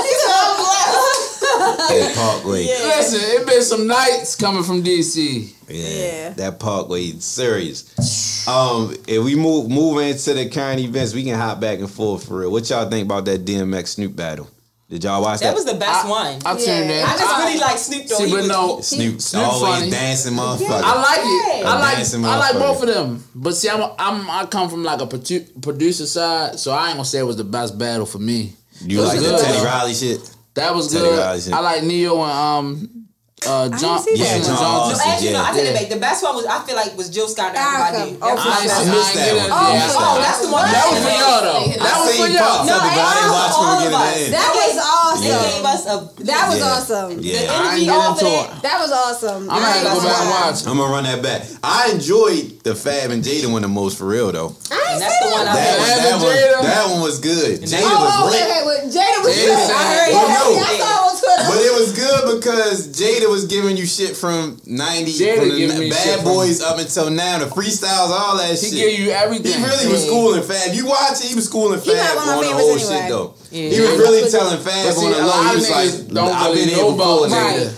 [1.65, 2.63] that Parkway.
[2.65, 2.73] Yeah.
[2.97, 5.53] Listen, it been some nights coming from DC.
[5.69, 6.29] Yeah.
[6.31, 8.47] That Parkway serious.
[8.47, 12.27] Um, if we move move into the current events, we can hop back and forth
[12.27, 12.51] for real.
[12.51, 14.49] What y'all think about that DMX Snoop battle?
[14.89, 15.45] Did y'all watch that?
[15.45, 16.41] That was the best I, one.
[16.45, 16.89] I tuned in.
[16.89, 17.05] Yeah.
[17.07, 18.15] I just I- really like Snoop though.
[18.17, 19.89] See, He but was- no, Snoop, Snoop always funny.
[19.91, 20.81] dancing motherfucker.
[20.83, 21.19] I like
[21.61, 21.65] it.
[21.65, 23.23] I like Dancing I like both of them.
[23.33, 26.95] But see, I'm, I'm I come from like a produ- producer side, so I ain't
[26.95, 28.51] gonna say it was the best battle for me.
[28.81, 29.63] You It was like the good, Teddy though.
[29.63, 30.35] Riley shit?
[30.55, 31.19] That was good.
[31.53, 33.00] I like Ne-Yo and um
[33.41, 33.97] uh John.
[33.97, 34.45] see that Yeah, one.
[34.45, 35.01] John No, Austin.
[35.09, 35.41] actually, no.
[35.41, 35.53] I Yeah.
[35.57, 35.71] take Yeah.
[35.71, 35.89] it back.
[35.89, 37.89] The best one was I feel like was Jill Scott and Erykah.
[37.89, 38.17] everybody.
[38.21, 39.49] Oh, That was for my I, I I missed ain't that one.
[39.49, 39.97] Oh, Yeah.
[39.97, 40.65] Oh, that's the one.
[40.69, 41.65] That was for y'all though.
[41.81, 42.37] That was for y'all.
[42.37, 44.29] parts of it, I didn't all of us.
[44.29, 45.41] That was They awesome.
[45.41, 47.09] gave us a That was awesome.
[47.17, 47.41] Yeah.
[47.41, 48.45] the I ain't energy get off of that.
[48.45, 48.61] it.
[48.61, 49.49] That was awesome.
[49.49, 50.59] I'm gonna go back and watch.
[50.69, 51.41] I'm gonna run that back.
[51.63, 54.53] I enjoyed the Fab and Jada one the most for real though.
[54.69, 55.57] I And that's the one that.
[55.57, 57.57] I That one, that one, that one was good.
[57.65, 58.43] Jada Oh, was lit.
[58.45, 59.71] okay, well, Jada was Jada good.
[59.71, 61.10] I heard Well, that.
[61.23, 61.33] No.
[61.33, 61.49] I saw on Twitter.
[61.51, 65.55] But it was good because Jada was giving you shit from 90, Jada from the
[65.79, 68.73] me shit Bad from- Boys up until now, the freestyles, all that He shit.
[68.73, 69.53] He gave you everything.
[69.57, 70.73] He really was schooling Fab.
[70.73, 72.91] You watch it, he was schooling He Fab not one of on the favorites whole
[72.91, 73.01] anyway.
[73.01, 73.33] shit though.
[73.51, 73.69] Yeah.
[73.69, 75.25] He was really telling But Fab see, on the low.
[75.27, 77.67] lot He was like, don't I've been know here before, about nigga.
[77.67, 77.77] Jada.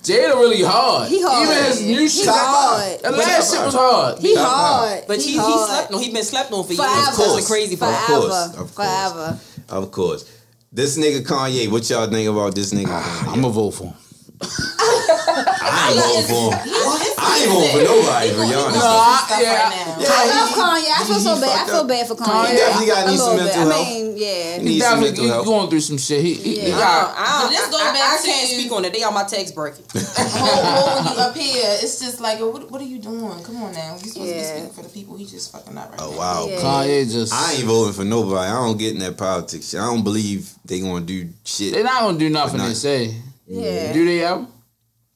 [0.00, 1.08] Jada really hard.
[1.08, 1.42] He hard.
[1.48, 2.28] Even his new He shit.
[2.30, 3.00] hard.
[3.02, 4.18] That last shit was hard.
[4.20, 5.04] He Top hard.
[5.08, 5.68] But he, he hard.
[5.68, 6.00] slept on.
[6.00, 6.78] He been slept on for years.
[6.80, 7.16] Forever.
[7.16, 8.06] That's the crazy Of part.
[8.06, 8.62] course, Forever.
[8.62, 8.88] of course.
[8.88, 9.38] Forever.
[9.68, 10.24] Of course.
[10.70, 13.32] This nigga Kanye, what y'all think about this nigga ah, Kanye?
[13.32, 13.94] I'm gonna vote for him.
[14.40, 16.74] I ain't voting for him.
[17.18, 18.78] I ain't voting for nobody, to be honest.
[18.78, 18.86] No.
[18.86, 19.68] I, yeah.
[19.68, 19.96] right.
[19.98, 20.90] Yeah, I love Kanye.
[20.94, 21.68] I feel so bad.
[21.68, 22.46] I feel bad for Kanye.
[22.46, 23.56] Kanye definitely gotta need some little bit.
[23.56, 23.88] mental I health.
[23.88, 24.58] mean, yeah.
[24.58, 25.46] He He some definitely mental he health.
[25.46, 26.22] going through some shit.
[26.24, 26.78] He, he, he Yeah.
[26.78, 27.14] got.
[27.16, 28.92] I, But let's go I, back I, I can't to- speak on it.
[28.92, 29.84] They on my text breaking.
[29.94, 33.42] whole, whole when you up here, it's just like, what, what are you doing?
[33.42, 33.94] Come on now.
[34.02, 35.16] You supposed to be speaking for the people.
[35.16, 36.46] He just fucking not right Oh wow.
[36.48, 36.60] Yeah.
[36.60, 37.32] Kanye just.
[37.34, 38.50] I ain't voting for nobody.
[38.50, 39.80] I don't get in that politics shit.
[39.80, 41.72] I don't believe they gonna do shit.
[41.74, 42.60] They're not gonna do nothing.
[42.60, 43.14] They say.
[43.48, 43.92] Yeah.
[43.92, 44.46] Do they ever?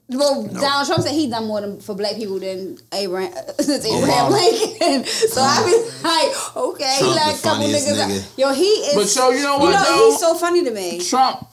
[0.09, 4.33] Well, Donald Trump said he done more than, for black people than Abraham since Abraham
[4.33, 4.81] oh, Obama.
[4.81, 5.05] Lincoln.
[5.33, 5.73] So I be
[6.03, 7.99] like, okay, Trump he let a couple niggas.
[7.99, 8.39] out.
[8.39, 8.95] Yo, he is.
[9.17, 9.67] But yo, you know what?
[9.67, 10.11] You know, though?
[10.11, 11.01] he's so funny to me.
[11.01, 11.47] Trump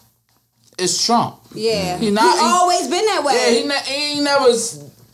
[0.78, 1.38] is Trump.
[1.54, 3.34] Yeah, He not- he- always been that way.
[3.36, 4.50] Yeah, he, ne- he ain't never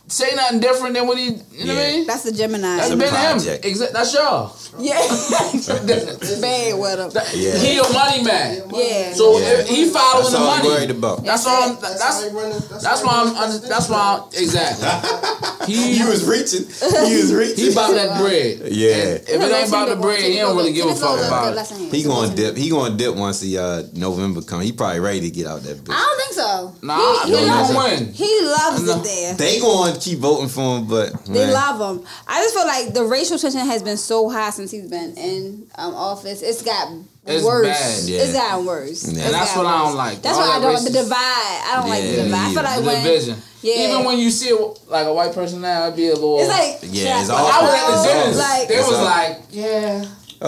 [0.08, 1.36] say nothing different than what he.
[1.52, 2.06] You know what I mean?
[2.06, 2.76] That's the Gemini.
[2.76, 3.64] That's a been project.
[3.64, 3.72] him.
[3.74, 4.56] Exa- that's y'all.
[4.78, 4.98] yeah,
[6.40, 7.10] bad with him.
[7.34, 7.56] Yeah.
[7.58, 8.62] He a money man.
[8.72, 9.12] Yeah.
[9.14, 9.62] So Yeah.
[9.62, 10.68] he following That's the all money.
[10.68, 11.24] worried about.
[11.24, 11.62] That's all.
[11.70, 11.98] I'm, that's
[12.82, 13.34] that's why I'm.
[13.36, 14.20] under- That's why.
[14.22, 14.88] I'm, exactly.
[15.66, 16.62] He He was reaching.
[17.08, 17.56] He was reaching.
[17.64, 18.72] he about that bread.
[18.72, 19.18] Yeah.
[19.18, 21.92] If it ain't about the bread, he don't really give a fuck about it.
[21.92, 22.56] He gonna dip.
[22.56, 24.60] He gonna dip once the uh, November come.
[24.60, 26.74] He probably ready to get out that I don't think so.
[26.86, 28.12] Nah, he, they he loves gonna win.
[28.12, 29.34] He loves it there.
[29.34, 31.52] They going to keep voting for him, but They man.
[31.52, 32.06] love him.
[32.26, 35.66] I just feel like the racial tension has been so high since he's been in
[35.76, 36.42] um, office.
[36.42, 36.92] It's got
[37.26, 37.66] It's worse.
[37.66, 38.04] bad.
[38.08, 38.22] Yeah.
[38.22, 39.04] It's gotten worse.
[39.04, 39.10] Yeah.
[39.18, 40.22] It's And that's what I don't like.
[40.22, 40.84] That's All why I don't.
[40.84, 41.16] The divide.
[41.18, 42.38] I don't like the Yeah, divide.
[42.46, 43.36] I feel like the when division.
[43.62, 43.88] Yeah.
[43.88, 46.38] Even when you see it, like a white person now, it'd be a little.
[46.38, 48.38] it's like Yeah, it's all- I was at the dentist.
[48.38, 50.04] Like they was all- like, yeah.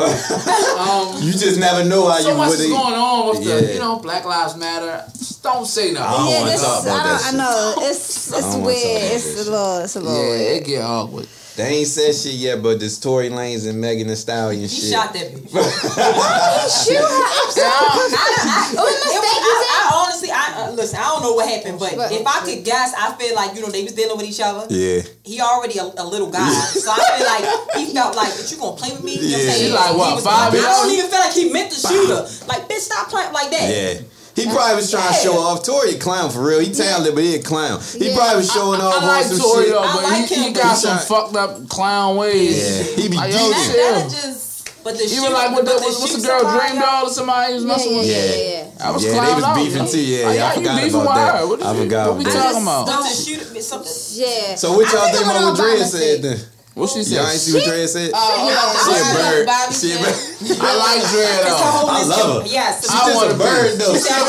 [0.79, 3.73] um, You just never know how so you much would is going on with the,
[3.73, 5.03] you know, Black Lives Matter.
[5.49, 6.17] Just don't say I nothing.
[6.19, 8.57] don't yeah, wanna this, talk about I, that don't, I know it's it's don't wanna
[8.57, 9.13] talk weird.
[9.13, 10.63] It's a little it's a little Yeah, weird.
[10.63, 11.27] it get awkward.
[11.57, 14.93] They ain't said shit yet, but this Tory Lanez and Megan Thee Stallion He shit.
[14.95, 15.51] shot that bitch.
[16.87, 17.03] Shoot her.
[17.03, 18.15] I'm so confused.
[18.15, 21.01] I, What mistake I, I honestly, I uh, listen.
[21.01, 23.63] I don't know what happened, but But- if I could guess, I feel like you
[23.63, 24.67] know they was dealing with each other.
[24.73, 25.03] Yeah.
[25.25, 27.45] He already a, a little guy, so I feel like
[27.75, 29.51] he felt like, "But you gonna play with me?" You know what I'm Yeah.
[29.51, 29.67] saying?
[29.67, 32.23] He like, what, He was- I don't even feel like he meant to shoot her.
[32.47, 33.67] Like, bitch, stop playing like that.
[33.67, 34.01] Yeah.
[34.39, 36.61] He probably was trying to show off Tory a clown for real.
[36.61, 37.81] He talented, but he a clown.
[37.99, 38.17] He Yeah.
[38.17, 39.73] probably was showing off I on like some Tory shit.
[39.75, 42.57] though, I but like he, he him, got he some shot- fucked up clown ways.
[42.57, 43.51] Yeah, he be Like, yo, geeking.
[43.51, 43.95] That, chill.
[44.09, 44.45] that just.
[44.85, 46.89] But the Even shoot, like with the, but what's, what's the girl somebody Dream up-
[46.89, 48.07] Doll or somebody who was messing Yeah, with?
[48.09, 48.31] yeah, Yeah.
[48.31, 48.87] yeah, yeah.
[48.87, 49.91] I was Yeah, they clowned was beefing yo.
[49.93, 50.01] too.
[50.01, 51.35] Yeah, Like, yeah, I how you forgot about that.
[51.41, 51.47] her?
[51.49, 52.43] What, I is you- forgot what we about that.
[52.43, 52.87] talking I about?
[52.87, 53.93] Don't- shoot is something.
[54.15, 54.55] Yeah.
[54.55, 56.39] So what y'all think think it about what Dre said then?
[56.79, 57.43] What she Y'all ain't said?
[57.43, 58.11] see what Dre said?
[58.15, 58.47] Oh,
[58.87, 59.43] She a bird.
[59.51, 60.15] Bobby She a bird.
[60.63, 61.59] I like Dre though.
[61.59, 62.49] I love her.
[62.49, 62.87] Yes.
[62.87, 63.83] She I just wanna a bird be.
[63.83, 63.95] though.
[63.99, 64.15] She said,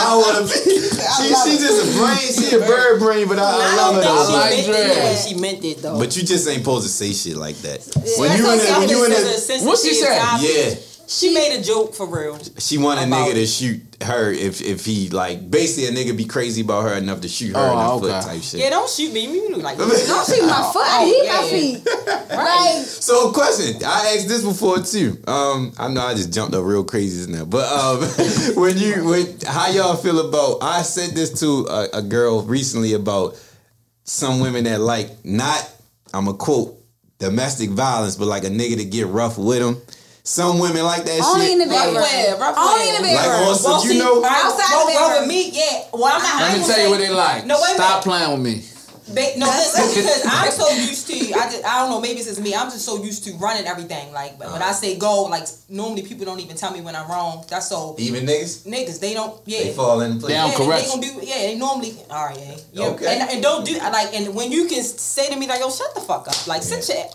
[0.00, 0.80] I want to be.
[0.80, 2.16] She, she just a brain.
[2.32, 4.24] She a bird brain, but I, I I love her don't though.
[4.24, 5.16] think I like she meant Dre.
[5.28, 5.98] She meant it though.
[5.98, 7.84] But you just ain't supposed to say shit like that.
[8.18, 10.16] When you in the, when you in this the, a sensitive What she said?
[10.40, 10.74] yeah,
[11.10, 12.38] She made a joke for real.
[12.58, 16.26] she want a nigga to shoot her if if he like basically a nigga be
[16.26, 18.20] crazy about her enough to shoot her Oh, in the okay.
[18.20, 18.60] foot type shit.
[18.60, 19.24] Yeah, don't shoot me.
[19.24, 19.90] You look like Don't
[20.26, 20.82] see my foot.
[20.84, 21.40] I Oh, need yeah.
[21.40, 22.28] my feet.
[22.38, 23.82] Like So, question.
[23.84, 25.16] I asked this before too.
[25.26, 28.00] Um, I know I just jumped up real crazy just now, but um,
[28.62, 30.58] when you when how y'all feel about?
[30.62, 33.34] I said this to a, a girl recently about
[34.04, 35.68] some women that like not.
[36.14, 36.76] I'm a quote
[37.18, 39.80] domestic violence, but like a nigga to get rough with them.
[40.28, 41.52] Some women like that only shit.
[41.52, 41.94] in the bedroom.
[42.04, 42.36] where?
[42.36, 43.48] Rough Only in the like bedroom.
[43.48, 44.14] on some, Well, you see, know.
[44.16, 45.84] all right, Outside well, the well, with me, yeah.
[45.90, 46.34] Well, I'm not.
[46.36, 47.46] I Let me tell you what they like.
[47.46, 48.04] No, wait a Stop minute.
[48.04, 48.64] playing with me.
[49.08, 51.16] Ba- no, listen, because I'm so used to.
[51.32, 52.00] I just, I don't know.
[52.02, 52.54] Maybe it's just me.
[52.54, 54.12] I'm just so used to running everything.
[54.12, 54.68] Like but when uh-huh.
[54.68, 57.42] I say go, like normally people don't even tell me when I'm wrong.
[57.48, 59.00] That's so Even niggas, niggas.
[59.00, 59.40] They don't.
[59.46, 59.64] Yeah.
[59.64, 60.34] they fall in place.
[60.34, 60.50] Damn.
[60.50, 60.92] yeah, correct.
[60.92, 61.26] They, they gonna do.
[61.26, 61.96] Yeah, they normally.
[62.10, 62.56] All right, yeah.
[62.74, 62.88] yeah.
[62.88, 63.18] Okay.
[63.18, 64.12] And, and don't do like.
[64.12, 66.86] And when you can say to me like, "Yo, shut the fuck up," like sit
[66.86, 67.06] your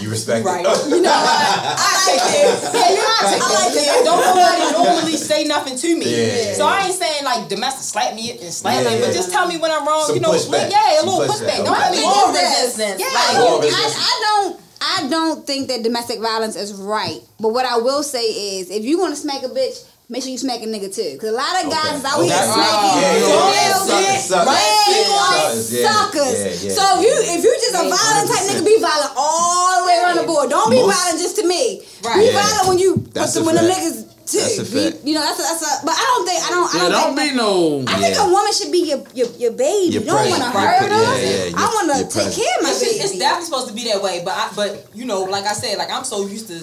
[0.00, 0.58] You respect right.
[0.66, 0.66] it.
[0.90, 2.74] You know, I like it.
[2.74, 4.04] Yeah, you know, I like it.
[4.04, 6.10] Don't nobody normally say nothing to me.
[6.10, 6.54] Yeah.
[6.54, 9.46] So I ain't saying like domestic slap me and slap Yeah, me, but just tell
[9.46, 10.06] me when I'm wrong.
[10.06, 10.68] Some you know, pushback.
[10.72, 11.46] yeah, a little pushback.
[11.46, 11.64] pushback.
[11.64, 11.80] Don't Okay.
[11.80, 12.74] have me More more resistance.
[12.74, 13.00] resistance.
[13.06, 13.94] Yeah, Like, More I.
[13.94, 14.60] I don't.
[14.82, 17.20] I don't think that domestic violence is right.
[17.38, 20.30] But what I will say is, if you want to smack a bitch, make sure
[20.32, 21.12] you smack a nigga too.
[21.16, 22.28] Because a lot of guys is out Okay.
[22.28, 22.52] here Okay.
[22.52, 22.94] smacking.
[23.00, 23.72] Yeah, yeah, yeah.
[23.74, 24.54] Suckers, suckers.
[24.84, 25.88] They Suckers, yeah.
[25.88, 26.38] suckers.
[26.38, 28.48] Yeah, yeah, so if you if you just a violent type 100%.
[28.52, 30.50] nigga, be violent all the way around the board.
[30.50, 31.82] Don't be Most- violent just to me.
[32.04, 32.16] Right.
[32.20, 32.42] Be Yeah.
[32.42, 33.96] violent when you put a when the niggas
[34.26, 34.40] too.
[34.40, 35.04] That's a Be- fact.
[35.04, 35.84] You know that's a, that's a.
[35.86, 36.68] But I don't think I don't.
[36.74, 37.84] I don't, don't think be no.
[37.86, 38.24] I think Yeah.
[38.26, 39.92] a woman should be your your, your baby.
[39.94, 40.90] Your you don't want to present.
[40.90, 41.48] hurt Yeah, her.
[41.48, 42.34] yeah, I want to take present.
[42.36, 42.96] care of my It's, baby.
[43.04, 45.76] it's definitely supposed to be that way, but I, but you know, like I said,
[45.78, 46.56] like I'm so used to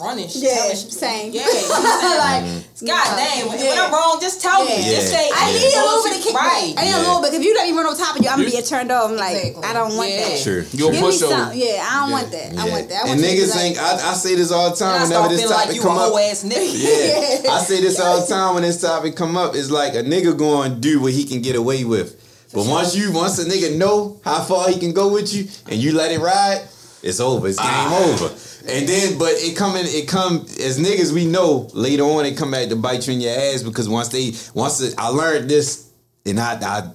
[0.00, 0.28] running.
[0.28, 0.92] shit, Yeah, telling shit.
[0.92, 1.32] same.
[1.32, 2.54] Yeah, you know what I'm saying?
[2.84, 3.84] like, God damn, when, when Yeah.
[3.86, 4.76] I'm wrong, just tell me.
[4.76, 4.94] Yeah.
[5.00, 6.52] Just say I hey, need a little bit you- of kickback.
[6.52, 6.74] Right.
[6.76, 6.98] I need Yeah.
[6.98, 7.34] a little bit.
[7.34, 9.10] If you let me run on top of you, I'm gonna be turned off.
[9.10, 9.64] I'm like, Exactly.
[9.64, 10.28] I don't want Yeah.
[10.28, 10.38] that.
[10.38, 10.62] Sure.
[10.72, 11.28] You a Give me pushover.
[11.30, 11.52] some.
[11.56, 12.12] Yeah, I don't Yeah.
[12.12, 12.48] want that.
[12.58, 13.00] I want that.
[13.00, 15.02] I want and you to niggas like- think I, I say this all the time
[15.02, 16.08] whenever this topic like come up.
[16.08, 17.44] whole ass nigga.
[17.44, 19.54] Yeah, I say this all the time when this topic come up.
[19.56, 22.22] It's like a nigga going to do what he can get away with.
[22.52, 25.78] But once you, once a nigga know how far he can go with you, and
[25.80, 26.62] you let it ride,
[27.02, 27.48] it's over.
[27.48, 28.08] It's game Ah.
[28.12, 28.34] over.
[28.68, 32.26] And then, but it come in, it come as niggas we know later on.
[32.26, 35.48] It come back to bite you in your ass because once they, once I learned
[35.48, 35.88] this,
[36.24, 36.90] and I, I,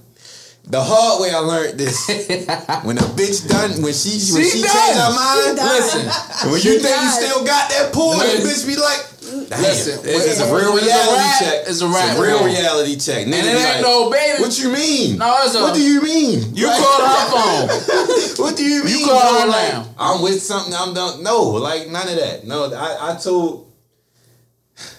[0.65, 2.07] the hard way I learned this.
[2.83, 4.71] when a bitch done, when she, when She she, done.
[4.75, 5.55] changed her mind.
[5.57, 8.99] Listen, when you think you still got that pull, the bitch be like,
[9.31, 11.63] Damn, Listen, it's, it's a real when it's a reality check.
[11.67, 13.23] it's a real reality check.
[13.25, 14.41] and Niggas it ain't like, no baby.
[14.43, 15.17] What you mean?
[15.17, 15.61] No, it's a.
[15.61, 16.53] What do you mean?
[16.55, 18.43] You Like- called her phone.
[18.45, 18.99] What do you mean?
[18.99, 19.47] You call her?
[19.47, 19.87] Like, now.
[19.97, 20.73] I'm with something.
[20.75, 21.23] I'm done.
[21.23, 22.43] No, like none of that.
[22.45, 23.71] No, I, I told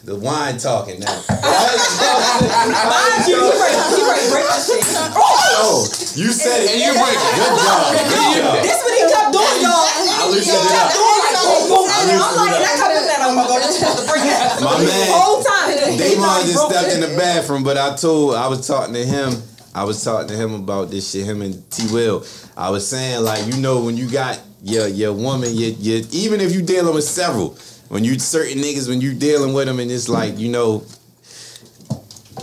[0.05, 1.13] the wine talking now.
[1.93, 4.85] Mind you, you ready, you break this shit.
[5.19, 5.85] oh,
[6.17, 6.71] you said it.
[6.73, 7.33] And you break it.
[7.37, 7.93] Good job.
[7.93, 8.09] Good
[8.41, 8.57] job.
[8.57, 8.63] Oh!
[8.63, 9.83] This what he kept doing, y'all.
[9.83, 10.89] I loosened it up.
[11.43, 12.23] Doing like, boom, boom, I boom.
[12.23, 13.29] I'm like, it and I kept looking at him.
[13.29, 14.63] I'm like, oh, this supposed to break it.
[14.63, 15.09] My The man.
[15.11, 15.99] whole time.
[15.99, 19.35] Damon just broke stepped in the bathroom, but I told I was talking to him.
[19.75, 21.25] I was talking to him about this shit.
[21.27, 21.93] Him and T.
[21.93, 22.25] Will.
[22.57, 26.41] I was saying like you know when you got your your woman, your, your even
[26.41, 27.57] if you dealing with several,
[27.89, 30.85] when you certain niggas when you dealing with them and it's like you know.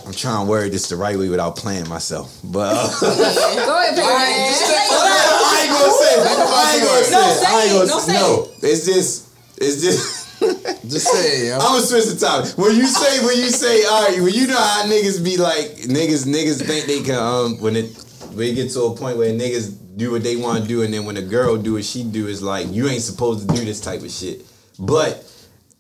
[0.06, 2.36] I'm trying to word this the right way without playing myself.
[2.44, 5.39] But uh, Go ahead, pick I
[5.70, 6.14] ain't gonna say.
[6.20, 7.12] I ain't gonna say.
[7.12, 8.14] No, say I ain't gonna No, say.
[8.14, 9.30] No, it's just.
[9.58, 10.20] It's just.
[10.90, 11.56] Just say it, yo.
[11.60, 12.58] I'm gonna switch the topic.
[12.58, 15.68] When you say, when you say, all right, when you know how niggas be like,
[15.84, 17.92] niggas, niggas think they can, um, when it,
[18.34, 20.94] when it get to a point where niggas do what they want to do, and
[20.94, 23.66] then when a girl do what she do, is like you ain't supposed to do
[23.66, 24.42] this type of shit.
[24.80, 25.30] But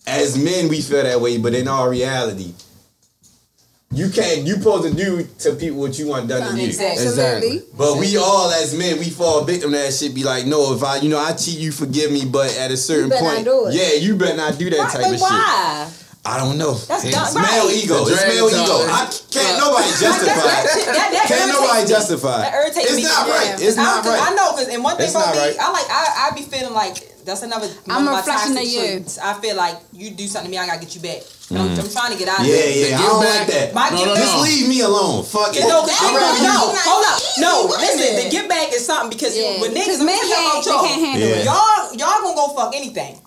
[0.05, 1.37] as men, we feel that way.
[1.37, 2.53] But in all reality,
[3.91, 4.45] you can't.
[4.45, 6.67] You supposed to do to people what you want done to you.
[6.67, 7.05] Exactly.
[7.07, 7.61] Absolutely.
[7.77, 10.13] But we all as men, we fall victim to that shit.
[10.13, 12.25] Be like, no, if I, you know, I cheat, you forgive me.
[12.25, 13.73] But at a certain better point, not do it.
[13.73, 14.85] yeah, you better not do that Why?
[14.85, 15.21] type But of shit.
[15.21, 15.91] why?
[16.25, 16.73] I don't know.
[16.75, 17.79] That's it's dumb, male right.
[17.81, 18.03] ego.
[18.05, 18.85] It's male ego.
[18.91, 20.35] I can't nobody justify.
[20.35, 20.85] That, it.
[20.85, 21.89] that, that Can't nobody me.
[21.89, 22.37] justify.
[22.43, 23.03] That irritates It's me.
[23.03, 23.55] not right.
[23.57, 24.31] It's not not 'cause right.
[24.31, 25.55] I know, cause and one thing It's about me, right.
[25.57, 26.97] I like I I be feeling like
[27.29, 27.69] that's another.
[27.87, 28.79] I'm of a my reflection toxic of you.
[29.05, 29.17] traits.
[29.21, 31.21] I feel like you do something to me, I gotta get you back.
[31.49, 32.49] And I'm, I'm trying to get out of Mm.
[32.49, 32.89] Yeah, it.
[32.89, 32.97] yeah.
[32.97, 33.39] I don't back.
[33.39, 33.67] like that.
[33.73, 34.41] My No, get no, back- Just no.
[34.49, 35.17] leave me alone.
[35.25, 35.61] Fuck it.
[35.65, 37.17] No, cause That you no, hold up.
[37.41, 40.65] No, listen, the get back is something because Yeah, with niggas, because I'm men can't-
[40.65, 40.81] y'all.
[40.85, 41.45] can't handle it.
[41.45, 43.21] Y'all, y'all gonna go fuck anything.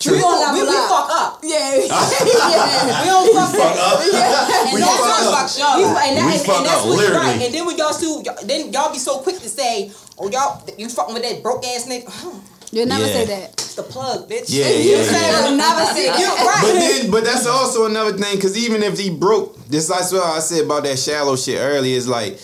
[0.00, 0.16] True.
[0.16, 1.40] We, gonna, we, we fuck up.
[1.44, 1.76] Yeah.
[1.76, 4.00] We don't fuck, fuck up.
[4.00, 4.00] up.
[4.00, 5.50] And We that's fuck what up.
[5.50, 5.76] fuck y'all.
[5.76, 7.20] We, and, that, We and, fuck and that's up, what literally.
[7.20, 7.42] right.
[7.42, 10.62] And then when y'all sue, y'all- then y'all be so quick to say, "Oh, y'all,
[10.78, 12.08] you fucking with that broke ass nigga."
[12.72, 13.12] You'll never Yeah.
[13.12, 13.52] say that.
[13.52, 14.44] It's the plug, bitch.
[14.48, 15.48] Yeah, You yeah, say yeah.
[15.48, 16.60] You'll never say You that.
[16.62, 18.36] But then, but that's also another thing.
[18.36, 21.96] Because even if he broke, this that's what I said about that shallow shit earlier.
[21.96, 22.38] Is like,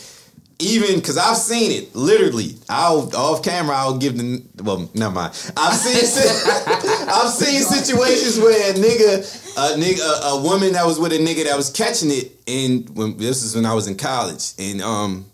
[0.59, 2.57] even because I've seen it literally.
[2.69, 3.77] I'll off camera.
[3.77, 5.33] I'll give the well, never mind.
[5.57, 5.97] I've seen
[7.09, 9.19] I've seen situations where a nigga,
[9.57, 12.89] a nigga, a, a woman that was with a nigga that was catching it, and
[12.97, 15.27] when this is when I was in college, and um,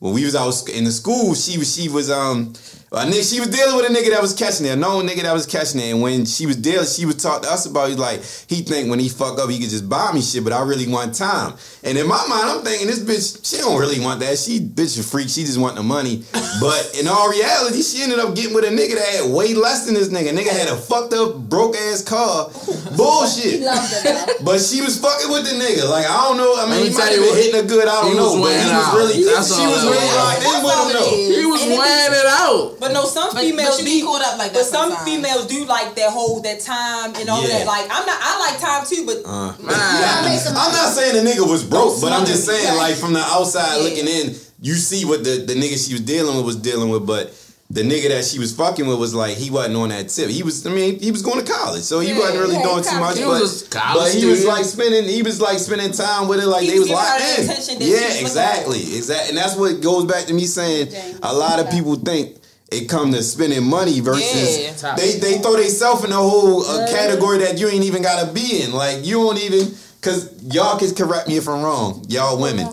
[0.00, 2.52] when we was out in the school, she was she was um.
[2.94, 5.22] A nigga, she was dealing with a nigga that was catching it, a known nigga
[5.22, 5.90] that was catching it.
[5.92, 8.88] And when she was dealing, she was talk to us about it like he think
[8.90, 11.54] when he fuck up he could just buy me shit, but I really want time.
[11.82, 14.38] And in my mind, I'm thinking this bitch, she don't really want that.
[14.38, 15.28] She bitch a freak.
[15.28, 16.24] She just want the money.
[16.60, 19.86] But in all reality, she ended up getting with a nigga that had way less
[19.86, 20.30] than this nigga.
[20.30, 22.46] Nigga had a fucked up, broke ass car.
[22.96, 23.60] Bullshit.
[23.60, 24.38] Loved it.
[24.46, 25.90] But she was fucking with the nigga.
[25.90, 26.54] Like I don't know.
[26.54, 27.88] I mean, me he tell might you have been hitting her good.
[27.90, 28.38] I don't know.
[28.38, 28.94] But he was out.
[28.94, 30.14] really, That's she all was really was.
[30.14, 31.10] locked in That's with him though.
[31.10, 32.62] He was And wearing it out.
[32.84, 35.08] But no, some But- females but do be caught up like that But some sometimes.
[35.08, 37.58] females do like that whole that time and all Yeah.
[37.58, 37.66] that.
[37.66, 38.18] Like I'm not.
[38.20, 42.26] I like time too, but Uh, I'm not saying the nigga was broke, but I'm
[42.26, 42.76] just saying, it.
[42.76, 43.82] like from the outside Yeah.
[43.84, 47.06] looking in, you see what the, the nigga she was dealing with was dealing with,
[47.06, 47.32] but
[47.70, 50.28] the nigga that she was fucking with was like he wasn't on that tip.
[50.28, 52.62] He was, I mean, he was going to college, so he Yeah, wasn't really yeah,
[52.62, 53.16] doing too much.
[53.18, 56.46] He but, was but he was like spending, he was like spending time with it,
[56.46, 57.44] like He they was was giving locked in.
[57.44, 60.92] attention that she was Yeah, exactly, exactly, and that's what goes back to me saying
[61.22, 62.36] a lot of people think.
[62.72, 64.94] It come to spending money versus Yeah.
[64.96, 68.62] they they throw themselves in a whole uh, category that you ain't even gotta be
[68.62, 68.72] in.
[68.72, 72.68] Like you don't even cause y'all can correct me if I'm wrong, y'all women.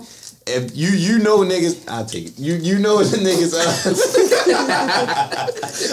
[0.48, 2.39] If you you know niggas, I'll take it.
[2.39, 3.54] You you know the niggas.
[3.54, 3.62] Uh,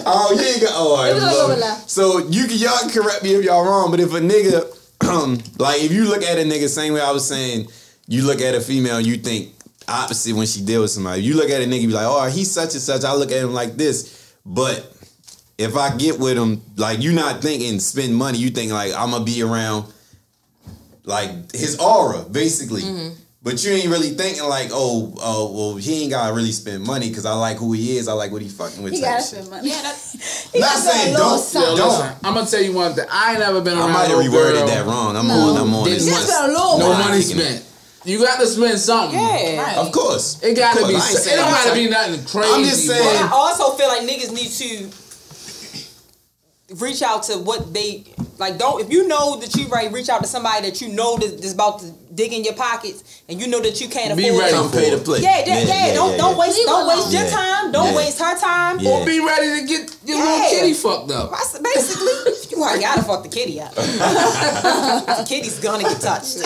[0.06, 0.70] oh, you ain't got.
[0.74, 3.34] Oh, all right, It was a love little So you can y'all can correct me
[3.34, 4.64] if y'all wrong, but if a nigga,
[5.58, 7.68] like if you look at a nigga same way I was saying,
[8.06, 9.52] you look at a female, you think
[9.88, 11.22] opposite when she deal with somebody.
[11.22, 13.04] You look at a nigga, be like, oh, he's such and such.
[13.04, 14.92] I look at him like this, but
[15.58, 19.10] if I get with him, like you're not thinking spend money, you think like I'm
[19.10, 19.92] gonna be around
[21.04, 22.82] like his aura, basically.
[22.82, 23.14] Mm-hmm.
[23.40, 27.08] But you ain't really thinking like, oh, oh, well, he ain't gotta really spend money
[27.08, 28.08] because I like who he is.
[28.08, 28.92] I like what he fucking with.
[28.92, 29.28] He gotta shit.
[29.44, 29.70] spend money.
[29.70, 31.70] Yeah, that's Not gotta do a saying don't, something.
[31.70, 32.16] Yo, don't.
[32.24, 33.06] I'm gonna tell you one thing.
[33.10, 34.66] I ain't never been I around might have reworded girl.
[34.66, 35.16] that wrong.
[35.16, 35.34] I'm No.
[35.34, 35.56] on.
[35.56, 35.84] I'm on.
[35.84, 36.08] Didn't this.
[36.08, 37.64] Just a little No money spent.
[38.08, 39.18] You got to spend something.
[39.18, 39.62] yeah.
[39.62, 39.76] right.
[39.76, 40.42] Of course.
[40.42, 40.94] It gotta Of be.
[40.94, 41.26] course.
[41.26, 42.52] It don't gotta be nothing crazy.
[42.54, 44.90] I'm just saying- But I also feel like niggas need to
[46.76, 48.04] reach out to what they
[48.38, 48.58] like.
[48.58, 51.44] Don't if you know that you right, reach out to somebody that you know that
[51.44, 54.42] is about to dig in your pockets, and you know that you can't Be afford.
[54.42, 54.54] ready.
[54.58, 55.20] Come pay to play.
[55.20, 55.94] Yeah, yeah, yeah.
[55.94, 57.70] Don't don't waste don't her waste your time.
[57.70, 57.96] Don't Yeah.
[57.96, 58.80] waste her time.
[58.80, 58.90] Yeah.
[58.90, 60.24] Or be ready to get your Yeah.
[60.24, 61.30] little kitty fucked up.
[61.62, 62.16] Basically,
[62.50, 63.72] you ain't gotta fuck the kitty up.
[65.20, 66.38] the kitty's gonna get touched.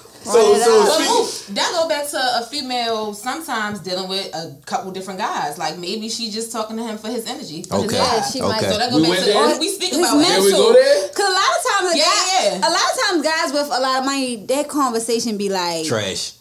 [0.26, 1.08] So oh, so But speak-
[1.48, 5.56] look, that go back to a female sometimes dealing with a couple different guys.
[5.58, 7.62] Like maybe she just talking to him for his energy.
[7.62, 7.86] For Okay.
[7.86, 7.96] His.
[7.96, 8.72] Yeah, she might- Okay.
[8.72, 9.58] So that go We back to there?
[9.60, 11.08] we speak His about Here we go there?
[11.08, 12.58] Cause a lot of times, Yeah, guy, yeah.
[12.58, 16.32] a lot of times, guys with a lot of money, that conversation be like, trash.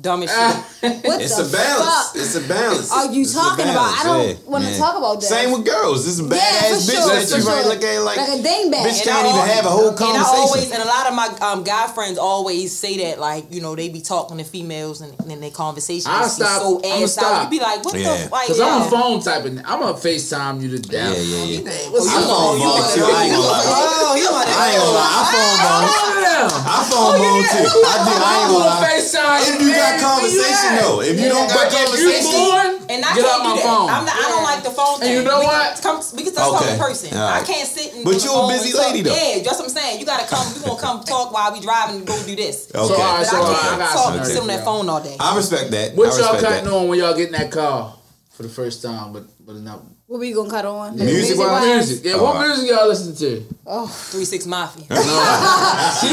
[0.00, 0.64] Dumb as Ah.
[0.80, 1.04] shit.
[1.04, 1.84] "What It's the a balance.
[1.84, 2.90] fuck It's a balance.
[2.90, 4.78] are you It's talking about?" I don't want to yeah.
[4.78, 5.26] talk about that.
[5.28, 6.04] Same with girls.
[6.06, 7.68] This is a Yeah, badass for bitch sure, that for you might sure.
[7.74, 8.82] look at like, Like a dingbat.
[8.88, 10.38] bitch And can't even have a whole And I conversation.
[10.40, 13.76] always, and a lot of my um, guy friends always say that, like, you know,
[13.76, 16.62] they be talking to females and, and then their conversation I'll just be stop.
[16.62, 17.24] so I'ma ass stop.
[17.24, 17.44] out.
[17.52, 18.16] You be like, what Yeah.
[18.16, 18.46] the fuck?
[18.46, 18.66] Cause yeah.
[18.74, 19.52] I'm a phone type of.
[19.64, 21.18] I'm gonna Facetime you to yeah, death.
[21.18, 21.70] yeah, yeah.
[21.92, 22.24] What's I up?
[22.24, 23.04] phone ball too.
[23.04, 23.62] I ain't gonna lie.
[23.66, 25.12] Oh, you want I ain't gonna lie.
[25.12, 25.82] I phone ball.
[25.84, 26.64] Oh.
[26.64, 27.68] I phone bone too.
[27.86, 28.12] I do.
[28.16, 28.88] I ain't gonna lie.
[28.88, 29.81] FaceTime.
[29.82, 33.10] If you got conversation though, if you don't got But you conversation, born, And I
[33.14, 33.64] get can't out do my that.
[33.66, 33.88] phone.
[33.90, 35.12] I'm not, I don't like the phone thing.
[35.12, 35.74] you know we what?
[35.74, 36.72] Can come, we can talk Okay.
[36.74, 37.10] in person.
[37.16, 37.42] All right.
[37.42, 38.86] I can't sit and But on the you a busy and talk.
[38.86, 39.14] lady, though.
[39.16, 40.00] Yeah, that's what I'm saying.
[40.00, 40.44] You gotta come.
[40.54, 42.70] We gonna come talk while we driving and go do this.
[42.74, 42.78] okay.
[42.86, 44.40] So, all right, But so uh, I I can't got talk something and to sit
[44.42, 45.16] on that phone all day.
[45.18, 45.94] I respect that.
[45.94, 47.94] What I y'all respect cutting on when y'all get in that car
[48.30, 49.12] for the first time?
[49.12, 49.80] But but enough
[50.12, 50.92] What we gonna cut on?
[51.00, 51.88] Music wise?
[51.88, 52.04] music.
[52.04, 52.48] Yeah, what Alright.
[52.52, 53.48] music y'all listen to?
[53.64, 53.88] Oh.
[54.12, 54.84] Three Six Mafia.
[54.92, 54.92] She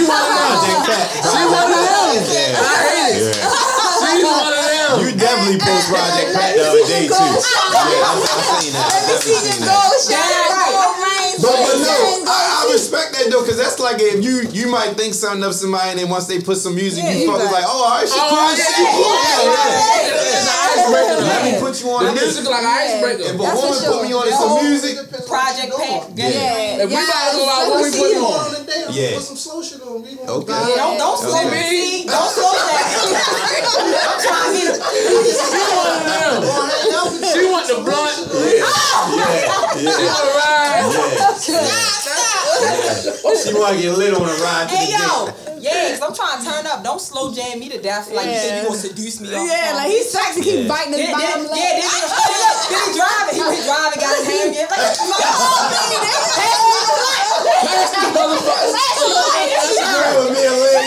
[0.08, 0.88] one of them.
[1.20, 2.16] She one of them.
[2.32, 2.64] Yeah.
[2.64, 3.36] I hate it.
[3.36, 3.44] Yeah.
[4.00, 5.04] She's one of them.
[5.04, 7.28] You definitely post Project Pat the other day too.
[7.76, 8.88] Yeah, I, I seen that.
[8.88, 10.39] I definitely seen that.
[11.42, 11.96] But, but no,
[12.28, 15.54] I, I respect that though, cause that's like if you you might think something of
[15.56, 17.84] somebody, and then once they put some music, Yeah, you you fuck like- like, oh,
[17.86, 20.20] all right, she Oh, cool, yeah, she cool, yeah, yeah.
[20.20, 21.18] It's an icebreaker.
[21.24, 21.64] Let me though.
[21.64, 23.24] put you on The music like an icebreaker.
[23.30, 24.94] If a woman put me on some music,
[25.30, 26.02] Project Pat.
[26.16, 26.30] Yeah.
[26.30, 28.34] Yeah, If we about to go out, what we See putting on?
[28.34, 28.84] on the day.
[28.90, 29.16] Yeah.
[29.16, 30.02] put some slow shit on.
[30.04, 30.76] Okay.
[30.76, 32.06] Don't don't slow me.
[32.10, 32.68] Don't slow down.
[32.70, 36.44] I'm trying to She one of them.
[37.30, 38.14] She want the blunt.
[38.20, 43.06] She want to ride.
[43.38, 45.36] she want to get lit on a ride to Hey the yo, dick.
[45.64, 46.84] yeah, cause I'm trying to turn up.
[46.84, 49.46] Don't slow jam me to death like you think you gonna seduce me off.
[49.48, 49.76] Yeah, phone.
[49.84, 51.80] like he's sexy, keep biting his Yeah, then, bottom yeah, lip.
[51.80, 52.10] then, then,
[52.70, 53.36] then he driving.
[53.36, 54.68] He was driving, got his hand in.
[57.10, 57.19] Like,
[57.62, 58.74] Pass the motherfucker.
[59.80, 60.86] Girl with me a leg.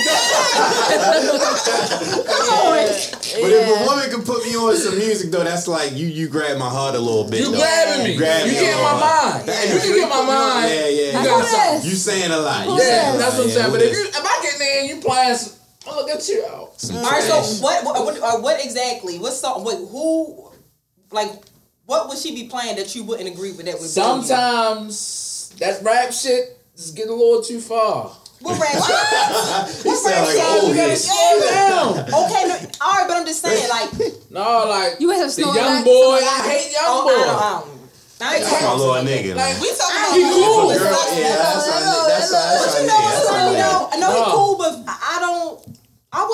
[3.42, 6.28] But if a woman can put me on some music though, that's like you you
[6.28, 7.40] grab my heart a little bit.
[7.40, 7.58] You though.
[7.58, 8.12] grabbing me.
[8.12, 9.02] You grab me get my mind.
[9.02, 9.46] hard.
[9.46, 10.68] You can get my mind.
[10.68, 11.22] Yeah, yeah.
[11.22, 11.90] You got something.
[11.90, 12.66] You saying a lot.
[12.66, 13.72] You Yeah, that's what I'm saying.
[13.72, 16.44] But if you, if I get in and you playing, some, oh, look at you
[16.44, 16.76] out.
[16.92, 19.18] All right, so what, what, what, uh, what exactly?
[19.18, 19.64] What song?
[19.64, 20.50] What, who,
[21.10, 21.30] like,
[21.86, 24.22] what would she be playing that you wouldn't agree with that would blow you?
[24.24, 28.16] Sometimes that rap shit is getting a little too far.
[28.40, 28.72] What rap
[29.74, 29.84] shit?
[29.84, 30.76] He sound like rap old shit?
[30.76, 30.98] head.
[30.98, 31.98] Slow down.
[31.98, 33.92] Okay, no, all right, but I'm just saying, like,
[34.30, 36.18] No, like You have the young like- boy.
[36.22, 37.24] I hate young oh, I boy.
[37.24, 37.72] don't, I don't.
[38.22, 39.34] I ain't My talking about little nigga.
[39.34, 39.60] Like man.
[39.62, 40.70] We talking about He cool.
[40.78, 40.94] Girl,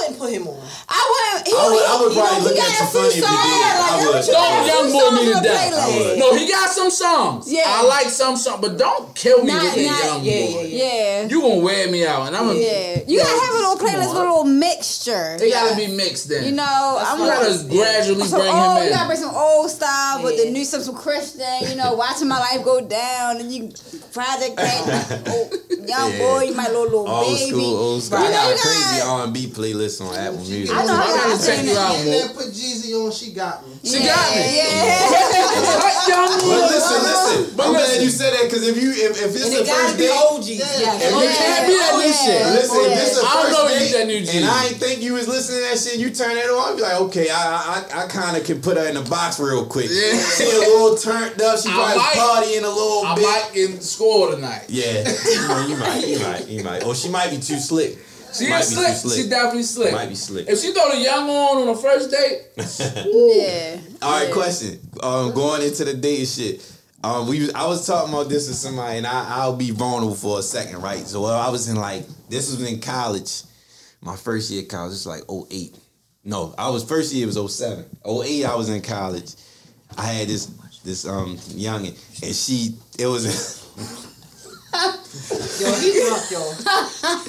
[0.09, 0.57] wouldn't put him on.
[0.89, 1.49] I wouldn't.
[1.49, 2.99] He, I would- I would you know, probably he look got at you a few
[2.99, 3.77] funny if you songs, did.
[3.79, 4.15] I would.
[4.15, 5.73] what you Don't got a young boy me to on death.
[5.73, 6.19] playlist.
[6.19, 7.53] No, he got some songs.
[7.53, 7.63] Yeah.
[7.67, 10.63] I like some songs, but don't kill me Not- with that young yeah, boy.
[10.69, 11.29] yeah, Yeah.
[11.29, 12.59] You gonna wear me out, and I'm gonna.
[12.59, 15.37] Yeah, you gotta have a little come playlist with a little mixture.
[15.39, 16.45] They gotta be mixed then.
[16.45, 19.71] You know, I'm you gotta gradually some bring old, him you gotta bring some old
[19.71, 21.69] style with the new some, some Christian.
[21.69, 23.71] You know, watching my life go down, and you
[24.13, 25.51] Project Pat, oh,
[25.87, 27.51] young boy, my little little Old baby.
[27.51, 28.19] school, old school.
[28.21, 30.75] You I know, got a crazy R and B playlist on Apple Music.
[30.75, 32.11] I know, I gotta check seen you out, And boy.
[32.11, 33.11] then put Jeezy on.
[33.13, 33.75] She got me.
[33.85, 34.43] She got me.
[34.59, 35.19] Yeah,
[35.79, 36.59] Hot young boy.
[36.59, 37.57] But listen, listen.
[37.57, 38.03] But I'm glad listen.
[38.05, 40.19] you said that because if you if, if it's And the it first be date,
[40.19, 40.49] OGs.
[40.49, 40.65] Yeah.
[40.79, 41.07] Yeah.
[41.09, 42.43] If Oh, you it can't be that new shit.
[42.55, 44.31] Listen, if this is I don't first know if date, that new G.
[44.39, 46.77] and I ain't think you was listening to that shit, you turn that on, I
[46.77, 47.43] be like, okay, I
[47.93, 49.89] I, I kind of can put her in the box real quick.
[49.91, 50.15] Yeah.
[50.39, 53.25] She a little turned up, she probably might- partying a little bit.
[53.27, 54.67] I might get score tonight.
[54.69, 56.85] Yeah, you, know, you might, you might, you might.
[56.85, 57.99] Or she might be too slick.
[58.33, 58.97] She might is be slick.
[58.97, 59.23] slick.
[59.25, 59.93] She definitely slick.
[59.93, 60.49] Might be slick.
[60.49, 63.81] If she throw the young on on a first date, yeah.
[64.03, 64.33] All right, Yeah.
[64.35, 64.79] question.
[65.03, 66.73] Um, going into the dating shit.
[67.05, 70.41] Um, we I was talking about this with somebody, and I, I'll be vulnerable for
[70.41, 71.07] a second, right?
[71.07, 73.43] So I was in like this was in college,
[74.01, 74.93] my first year of college.
[74.93, 75.77] It's like 08.
[76.25, 77.29] No, I was first year.
[77.29, 77.85] It was 07.
[78.05, 79.33] 08, I was in college.
[79.97, 80.47] I had this
[80.85, 83.65] this um youngin, and she it was.
[85.61, 86.53] Yo, he drunk, yo.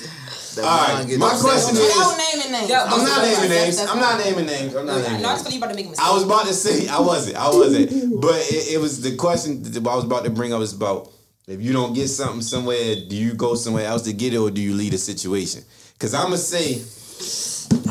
[0.58, 2.34] all right, my question Without is.
[2.34, 2.70] naming names.
[2.70, 3.78] Yeah, I'm not naming names.
[3.78, 4.76] that's I'm not naming names.
[4.76, 5.42] I'm not I naming know names.
[5.42, 6.08] it's you about to make a mistake.
[6.08, 7.38] I was about to say I wasn't.
[7.38, 8.22] I wasn't.
[8.22, 11.12] But it, it was the question that I was about to bring up is about
[11.48, 14.52] if you don't get something somewhere, do you go somewhere else to get it or
[14.52, 15.64] do you leave the situation?
[15.94, 16.80] Because I'm gonna say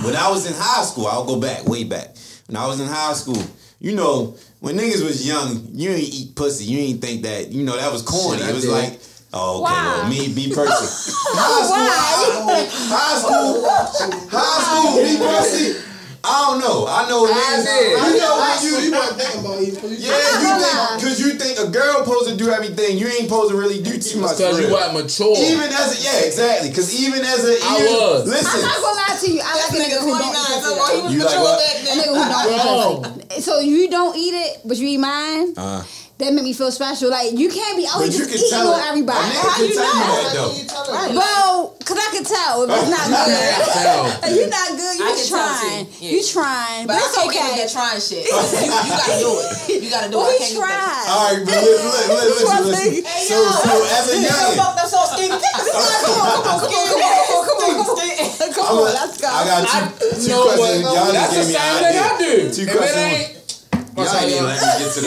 [0.05, 2.17] when I was in high school, I'll go back way back.
[2.47, 3.43] When I was in high school,
[3.81, 6.65] you know, when niggas was young, you ain't eat pussy.
[6.65, 8.41] You ain't think that, you know, that was corny.
[8.41, 8.73] Shit, it was did.
[8.73, 9.01] like,
[9.33, 10.01] oh, okay, Why?
[10.01, 10.89] well, me be person.
[11.37, 12.59] high school,
[12.91, 15.85] high school, high school, be pussy.
[16.29, 16.85] I don't know.
[16.85, 17.64] I know I niggas.
[17.64, 17.95] did.
[17.95, 19.70] You know when you, you, you weren't thinking about it.
[19.70, 23.31] You- yeah, you think because you think a girl supposed to do everything, you ain't
[23.31, 24.37] supposed to really do too much.
[24.37, 24.74] because you real.
[24.76, 25.33] wasn't mature.
[25.39, 26.68] Even as a yeah, exactly.
[26.68, 28.22] Because even as a I even, was.
[28.26, 28.61] I'm listen.
[28.61, 29.41] not gonna lie to you.
[29.41, 30.61] I like a nigga who don't eat pussy.
[30.68, 31.09] though.
[31.09, 31.57] You like what?
[31.62, 33.41] A nigga who don't eat pussy.
[33.41, 35.55] So you don't eat it, but you eat mine.
[35.57, 35.85] Uh,
[36.19, 37.11] That make me feel special.
[37.14, 39.23] Like you can't be but always just can eating on everybody.
[39.23, 40.19] A How you tell you know?
[40.19, 40.51] that though.
[40.51, 40.83] You tell.
[41.14, 44.35] Bro, cause I can tell if it's oh, not good.
[44.35, 45.87] You're not good, you I just can tell trying.
[46.03, 46.11] yeah.
[46.11, 47.47] You trying, but, But I it's can't get okay.
[47.55, 48.27] into that trying shit.
[48.27, 49.79] You, you gotta do it.
[49.79, 50.35] You gotta do Well, it.
[50.35, 50.75] I we can't get that.
[50.75, 51.07] tried.
[51.07, 53.07] All right, but listen, listen, listen, listen.
[53.07, 55.39] Hey, So, so as a Yo, youngin, fuck that sauce, Skinny.
[55.39, 55.71] Come on,
[56.03, 58.75] come on, come on, come on, come on, come on, come on.
[58.75, 59.31] I'm a- Let's go.
[59.31, 60.83] I got two, I- two you know questions.
[60.83, 60.99] what?
[60.99, 62.11] Y'all That's just the gave me same an thing idea.
[62.11, 62.51] I do.
[62.51, 63.38] Two If questions.
[63.99, 65.07] Ain't, Y'all What's up, let me get to the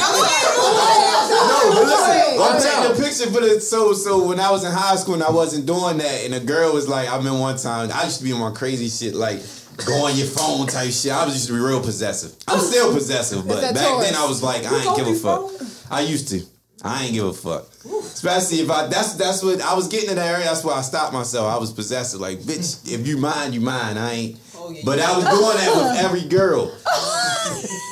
[1.31, 4.71] No, but listen, I'm taking a picture for the so so when I was in
[4.71, 7.57] high school and I wasn't doing that and a girl was like, I remember one
[7.57, 9.41] time I used to be on my crazy shit like
[9.85, 11.11] go on your phone type shit.
[11.11, 12.35] I was used to be real possessive.
[12.47, 15.51] I'm still possessive, but back then I was like, I ain't give a fuck.
[15.89, 16.41] I used to.
[16.83, 17.67] I ain't give a fuck.
[17.85, 20.81] Especially if I that's that's what I was getting in that area, that's why I
[20.81, 21.53] stopped myself.
[21.53, 22.19] I was possessive.
[22.19, 23.99] Like, bitch, if you mind, you mind.
[23.99, 24.39] I ain't
[24.69, 24.81] yeah.
[24.85, 26.75] but I was doing that with every girl.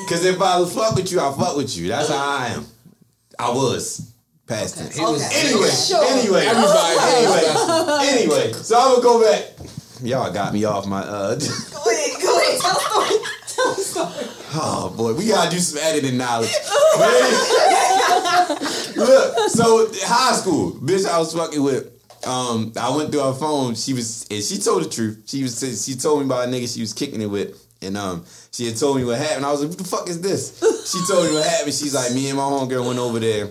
[0.10, 1.88] Cause if I was fuck with you, I fuck with you.
[1.89, 2.66] That's how I am.
[3.38, 4.14] I was.
[4.47, 4.97] Past tense.
[5.00, 6.04] was, Anyway, Sure.
[6.06, 6.97] anyway, Everybody
[8.08, 8.54] anyway, anyway.
[8.54, 9.52] So I'm gonna go back.
[10.02, 11.36] Y'all got me off my uh.
[11.39, 12.60] Go ahead, go ahead.
[12.60, 13.20] Tell the story.
[13.47, 14.28] Tell the story.
[14.56, 16.50] Oh boy, we gotta do some editing knowledge.
[18.95, 21.91] Look, so high school, bitch, I was fucking with.
[22.26, 23.76] Um, I went through her phone.
[23.76, 25.24] She was, and she told the truth.
[25.28, 28.25] She was, she told me about a nigga she was kicking it with, and um,
[28.51, 29.45] she had told me what happened.
[29.45, 30.59] I was like, what the fuck is this?
[30.91, 31.73] She told me what happened.
[31.73, 33.49] She's like, me and my homegirl went over there,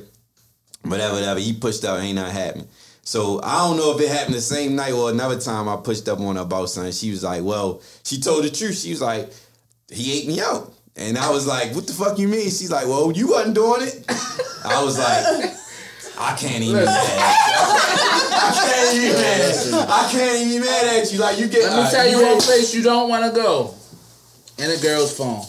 [0.83, 1.41] whatever, whatever.
[1.41, 2.69] He pushed out, ain't nothing happened.
[3.03, 6.09] So I don't know if it happened the same night or another time I pushed
[6.09, 6.93] up on her about something.
[6.93, 8.77] She was like, well, she told the truth.
[8.77, 9.33] She was like,
[9.91, 10.75] he ate me out.
[10.95, 12.51] And I was like, what the fuck you mean?
[12.51, 14.05] She's like, well, you wasn't doing it.
[14.65, 15.55] I was like,
[16.19, 16.99] I can't even be mad.
[18.41, 19.79] I can't even be mad at you.
[19.79, 21.19] I can't even be mad at you.
[21.21, 23.75] Like you get Let me tell you one place you don't want to go.
[24.59, 25.45] In a girl's phone.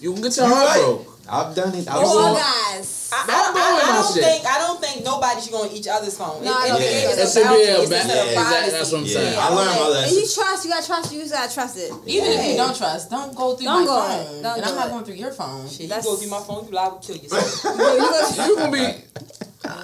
[0.00, 0.80] You can get your heart right.
[0.80, 1.06] broke.
[1.30, 1.86] I've done it.
[1.88, 3.10] I All guys.
[3.12, 4.24] I, Don't I, I, I don't shit.
[4.24, 6.42] think I don't think nobody should go on each other's phone.
[6.44, 7.22] No, I it, don't it, think it so.
[7.22, 7.62] is a should be boundary.
[7.70, 9.38] It's ba- instead of yeah, exactly, that's what I'm yeah, saying.
[9.38, 11.90] I learned my And you trust, you gotta trust, you just gotta trust it.
[12.06, 14.00] Even if you don't trust, don't go through Don't my go.
[14.00, 14.42] phone.
[14.42, 15.68] Don't and do I'm not going through your phone.
[15.68, 17.64] Shit, you go through my phone, you liable to kill yourself.
[18.50, 18.82] You gonna be.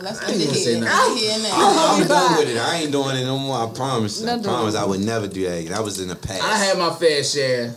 [0.03, 0.81] Let's ain't gonna say here.
[0.83, 1.17] nothing.
[1.17, 1.95] Here now.
[1.95, 2.59] I'm done with it.
[2.59, 3.59] I ain't doing it no more.
[3.59, 4.25] I promise.
[4.25, 4.75] I promise.
[4.75, 5.69] I would never do that.
[5.69, 6.43] That was in the past.
[6.43, 7.75] I had my fair share.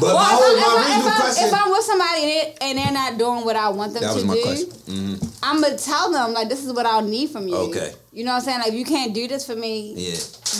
[0.00, 1.46] But Well, my, if, whole, I'm, my if, I, original if, I'm, question.
[1.48, 4.34] if I'm with somebody and, they're not doing what I want them that to my
[4.34, 4.68] do, question.
[4.70, 5.28] Mhm.
[5.42, 7.56] I'm gonna tell them like this is what I'll need from you.
[7.56, 7.92] Okay.
[8.12, 8.58] You know what I'm saying?
[8.60, 10.16] Like if you can't do this for me, Yeah.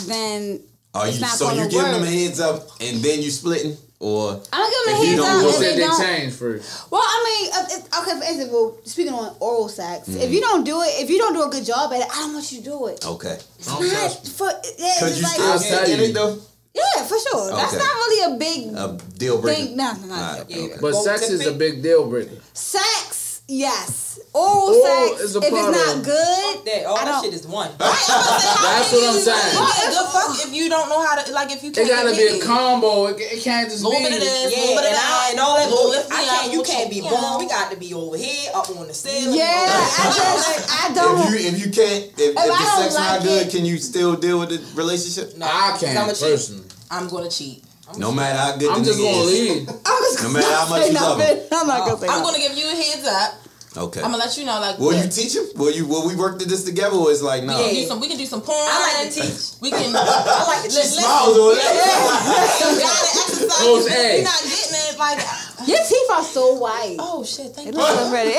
[0.07, 0.59] then
[0.93, 3.77] Are it's you not so you giving them a heads up and then you splitting
[3.99, 6.01] or I'm gonna give them a you up if they they don't.
[6.01, 6.91] changed first?
[6.91, 8.19] Well, I mean, uh, it, okay.
[8.19, 10.21] For instance, well, speaking on oral sex, Mm.
[10.21, 12.15] if you don't do it, if you don't do a good job at it, I
[12.21, 13.05] don't want you to do it.
[13.05, 13.37] okay?
[13.65, 16.05] Don't Not for yeah, it's you like, still I'll get tell in you.
[16.07, 16.37] it though?
[16.73, 17.51] Yeah, for sure.
[17.51, 17.83] That's Okay.
[17.83, 19.61] not really a big A deal breaker.
[19.61, 19.77] thing.
[19.77, 20.13] No, no, no.
[20.13, 20.57] Alright, Yeah.
[20.65, 20.73] okay.
[20.81, 22.37] But Go sex to is a big deal breaker.
[22.53, 24.19] Sex, yes.
[24.33, 27.45] Oral Oral sex, is a if it's not good, That all I that shit is
[27.45, 27.69] one.
[27.77, 29.55] That's what I'm saying.
[29.61, 32.15] What is fuck if you don't know how to like if you It can't gotta
[32.15, 33.07] be a combo.
[33.13, 34.05] It, it can't just Little be.
[34.05, 35.69] bit of this, Yeah, little bit of and, that, and all that.
[35.69, 36.53] little bull- I can't.
[36.53, 37.39] You can't be you born.
[37.39, 39.37] We got to be over here, up on the ceiling.
[39.37, 41.21] Yeah, I just, I don't.
[41.21, 43.51] If you if you can't if, if, I the don't sex like not good, it-
[43.51, 45.37] can you still deal with the relationship?
[45.37, 46.21] No, I can't I'm a cheat.
[46.33, 46.65] personally.
[46.89, 47.63] I'm gonna cheat.
[47.97, 49.33] No matter how good I'm the just nigga gonna is.
[49.33, 49.69] leave.
[49.85, 51.37] I'm just No matter how much you love nothing.
[51.51, 52.41] I'm not gonna say I'm nothing.
[52.41, 53.39] gonna give you a heads up.
[53.75, 54.01] Okay.
[54.05, 55.45] I'm gonna let you know like Will you look, teach him?
[55.55, 57.57] Will you will we work to this together or it's like no?
[57.57, 58.57] we can do some we can do some porn.
[58.69, 59.57] I like to teach.
[59.61, 61.01] We can I like to Listen, teach.
[61.01, 61.73] Smiles on that.
[62.69, 63.61] you gotta exercise.
[63.65, 64.21] Close A.
[64.21, 65.19] You're not getting it like
[65.67, 66.97] Your teeth are so white.
[66.99, 67.79] oh shit, thank It you.
[67.79, 68.33] looks so pretty.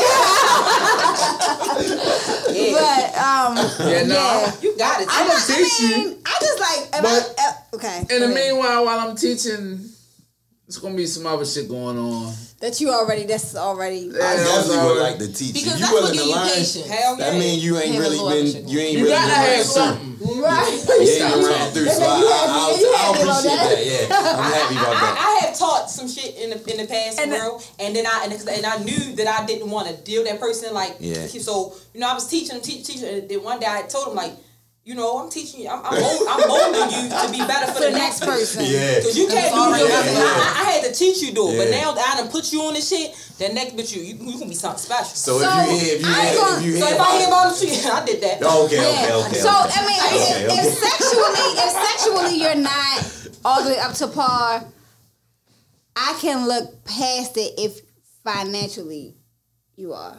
[2.74, 3.56] but um,
[3.88, 4.14] Yeah, no.
[4.14, 4.52] yeah.
[4.60, 5.08] You got it.
[5.10, 6.80] I, just, teach I you, I just like.
[6.94, 7.98] If but- I, uh, okay.
[8.14, 9.80] In the meanwhile, while I'm teaching,
[10.74, 12.34] it's gonna be some other shit going on.
[12.58, 13.22] that you already.
[13.24, 14.10] That's already.
[14.10, 15.86] I Yeah, definitely would like to teach Because you.
[15.86, 16.48] that's You what willing give to you learn?
[16.48, 16.86] patience.
[16.88, 17.30] Hell yeah.
[17.30, 19.72] That mean you ain't really been you ain't You really gotta been have ran through.
[19.72, 20.10] something.
[20.24, 20.72] Right.
[20.88, 23.70] You ain't been ran through, so I, You I, I, I appreciate that?
[23.70, 23.86] that.
[23.86, 25.16] Yeah, I'm happy about that.
[25.18, 27.94] I, I have taught some shit in the in the past And the- world, and
[27.94, 30.96] then I and, and I knew that I didn't want to deal that person like.
[30.98, 31.26] Yeah.
[31.28, 34.14] So you know, I was teaching, teach, teaching, and then one day I told him
[34.16, 34.32] like,
[34.84, 37.80] you know, I'm teaching you, I'm I'm, mold, I'm molding you to be better for,
[37.80, 38.64] For the next person.
[38.68, 39.00] Yeah.
[39.00, 39.90] Cause you can't do already it.
[39.90, 40.16] happening.
[40.20, 41.80] I, I, I had to teach you do it, but Yeah.
[41.80, 44.38] now that I done put you on this shit, that next bitch you you, you
[44.38, 45.16] can be something special.
[45.16, 46.94] So, So, if you hear, if you I ain't hear, gonna- if you So hear
[46.96, 48.38] if I hear about about the shit, I did that.
[48.42, 49.24] Oh, okay, okay, Yeah.
[49.24, 49.40] okay.
[49.40, 49.72] so okay.
[49.72, 50.60] I mean, Okay, if, okay.
[50.60, 52.96] if sexually, if sexually you're not
[53.44, 54.64] all the way up to par,
[55.96, 57.80] I can look past it if
[58.22, 59.14] financially
[59.76, 60.16] you are.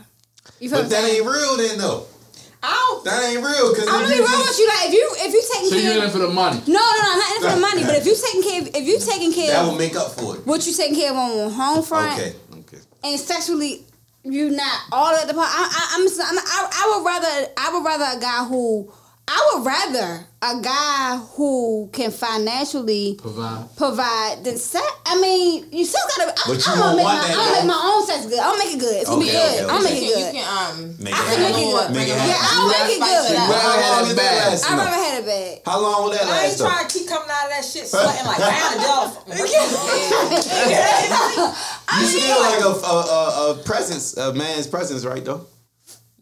[0.59, 1.21] You feel But that saying?
[1.21, 2.07] ain't real then though.
[2.63, 3.03] I don't.
[3.05, 4.67] That ain't real because I'm gonna be real with you.
[4.67, 5.79] Like if you if you taking care.
[5.79, 6.05] So you're care.
[6.05, 6.59] in for the money.
[6.67, 7.83] No, no, no, I'm not in for the money.
[7.83, 10.35] But if you taking care, of, if you taking care that will make up for
[10.35, 10.45] it.
[10.45, 12.79] what you taking care of on home front, Okay, okay.
[13.03, 13.85] and sexually
[14.23, 15.49] you not all at the part.
[15.49, 18.91] I, I, I'm, I'm I, I would rather I would rather a guy who
[19.27, 23.65] I would rather a guy who can financially Provide.
[23.75, 24.85] provide than sex.
[25.03, 26.29] I mean, you still gotta.
[26.29, 28.37] I, But you I'm gonna make want my, that, I'm make my own sex good.
[28.37, 29.01] I'll make it good.
[29.01, 29.65] It's gonna be Okay, good.
[29.65, 30.29] okay, I'll make it You good.
[30.37, 31.89] can um Make I it can make it good.
[31.97, 32.29] Make it it.
[32.29, 33.25] Yeah, I'll make it good.
[33.33, 34.45] You How rather long have is it that bad.
[34.45, 34.61] last?
[34.69, 35.57] I'd rather have it bad.
[35.65, 36.29] How long will that last?
[36.29, 36.69] I ain't though?
[36.69, 38.85] trying to keep coming out of that shit sweating like round the
[41.97, 45.47] You still like a, a, a, a presence, a man's presence, right though?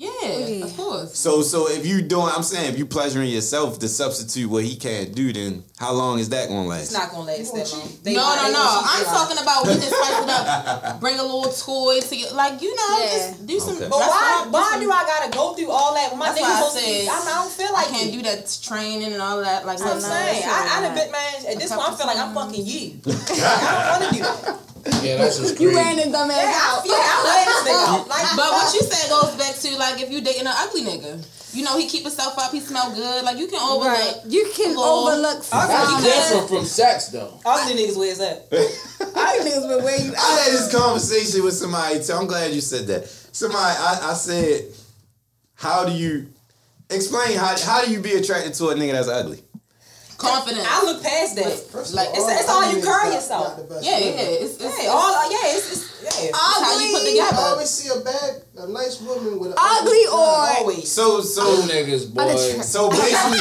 [0.03, 1.17] Yeah, of course.
[1.17, 4.75] So so if you doing, I'm saying if you pleasuring yourself to substitute what he
[4.75, 6.91] can't do, then how long is that gonna last?
[6.91, 7.87] It's not gonna last that long.
[8.03, 8.59] They- no, no, they no.
[8.59, 10.99] gonna I'm cheat you talking about we can spice it up.
[10.99, 13.07] Bring a little toy to get, like you know, Yeah.
[13.31, 13.75] just do some.
[13.77, 13.87] Okay.
[13.89, 14.37] But dress why?
[14.39, 16.09] up, do Why some- do I gotta go through all that?
[16.11, 17.87] When my That's niggas why I supposed to said be, I, I don't feel like
[17.87, 18.11] I can't it.
[18.11, 19.65] do that training and all that.
[19.65, 20.43] Like That's what I'm saying.
[20.45, 20.95] I, I done not.
[20.99, 21.33] bit man.
[21.55, 22.99] At this point, I feel like I'm fucking you.
[23.07, 24.59] I don't want to do that.
[25.01, 25.75] Yeah, that's just You crazy.
[25.75, 26.83] ran this dumb ass Yeah, out.
[26.83, 28.07] I, yeah, I'm laying this nigga out.
[28.07, 31.23] Like, But what you said goes back to like if you dating an ugly nigga,
[31.53, 33.23] you know he keep himself up, he smell good.
[33.23, 33.93] Like you can overlook.
[33.97, 34.15] Right.
[34.27, 35.13] You can Lord.
[35.13, 37.39] overlook I That's some different from sex, though.
[37.45, 38.47] ugly niggas where's that?
[39.15, 42.03] I niggas but where you I had this conversation with somebody.
[42.03, 42.13] Too.
[42.13, 43.07] I'm glad you said that.
[43.07, 44.65] Somebody, I, I said,
[45.55, 46.27] how do you
[46.89, 49.43] explain how how do you be attracted to a nigga that's ugly?
[50.23, 50.67] Confidence.
[50.69, 51.51] I look past that.
[51.71, 53.69] First Like of it's, it's all you ugly carry is not- yourself.
[53.69, 53.97] not yeah, yeah.
[53.99, 54.43] feeling.
[54.47, 56.31] It's, it's, Hey, all yeah, it's, it's yeah.
[56.33, 60.03] how you put ugly, I always see a bad, a nice woman with an ugly
[60.07, 60.91] or Always.
[60.91, 62.35] So so niggas, boy.
[62.63, 63.39] so basically,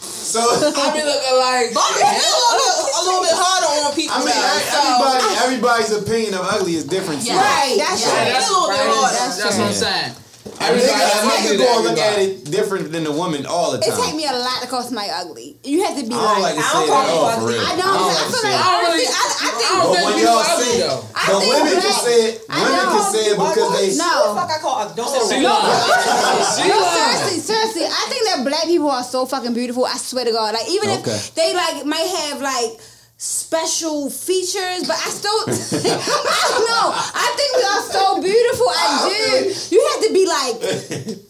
[0.00, 1.68] so I be looking like.
[1.76, 4.16] But it's a little bit, a little bit harder on people.
[4.16, 7.20] I mean, now, so- everybody everybody's opinion of ugly is different.
[7.22, 7.28] too.
[7.32, 7.40] Yeah.
[7.40, 8.36] Right, that's Yeah, true.
[8.36, 8.94] it's a little bit right.
[8.96, 9.16] harder.
[9.16, 10.12] That's, that's what I'm saying.
[10.44, 13.78] A nigga, a nigga ugly gonna look at it different than a woman all the
[13.80, 13.88] time.
[13.88, 14.04] It time.
[14.12, 15.56] take me a lot to call somebody ugly.
[15.64, 17.08] You have to be I don't like like, to I say don't that call all
[17.08, 17.54] people for ugly.
[17.56, 17.64] real.
[17.64, 17.88] I don't.
[17.88, 18.60] I, like to feel like that.
[18.60, 19.64] I don't really- I, I think.
[19.64, 22.34] I don't But when y'all ugly, say, but think women can say it.
[22.44, 22.92] I Women know.
[22.92, 23.88] can say it because they.
[23.96, 24.12] No.
[24.20, 24.80] The fuck I call?
[24.92, 25.48] Don't say no.
[25.48, 26.44] lying.
[26.60, 26.92] She No, lying.
[26.92, 27.86] seriously, seriously.
[27.88, 29.88] I think that black people are so fucking beautiful.
[29.88, 30.52] I swear to God.
[30.52, 31.00] Like even if
[31.34, 32.84] they like might have like
[33.24, 36.92] special features, but I still I don't know.
[36.92, 38.66] I think we are so beautiful.
[38.68, 39.74] I do.
[39.74, 40.60] You have to be like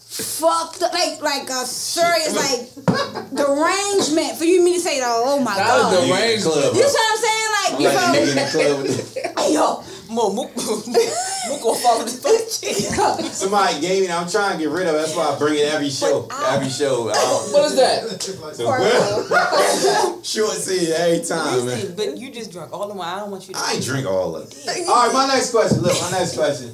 [0.01, 5.41] fucked up, like like a serious like derangement for you me to say oh, oh
[5.41, 5.93] my That god.
[5.93, 6.43] was the You the range.
[6.43, 7.51] club, you know what I'm saying?
[7.55, 9.85] Like I'm you like the nigga in know, the club hey yo.
[10.15, 10.87] Mo, Mook, Mook
[11.63, 13.29] gonna.
[13.33, 14.13] Somebody gave me.
[14.13, 14.95] I'm trying to get rid of.
[14.95, 16.29] That's why I bring it every show.
[16.47, 17.11] Every show.
[17.11, 17.15] I
[17.53, 18.23] What is that?
[18.55, 21.95] So, Short see it every time, man.
[21.97, 23.09] But you just drunk all the wine.
[23.09, 23.61] I don't want you to.
[23.61, 24.89] I drink all of it.
[24.89, 25.81] All right, my next question.
[25.81, 26.71] Look, my next question.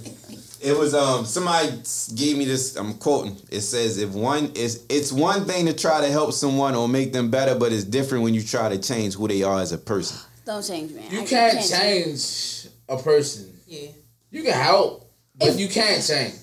[0.63, 1.69] It was um somebody
[2.15, 2.77] gave me this.
[2.77, 3.37] I'm quoting.
[3.51, 7.15] It says if one is it's one thing to try to help someone or make
[7.15, 9.79] them better, but it's different when you try to change who they are as a
[9.79, 10.19] person.
[10.45, 11.11] Don't change man.
[11.11, 13.53] You I can't change a person.
[13.67, 13.89] Yeah.
[14.31, 16.35] You can help, but you can't change.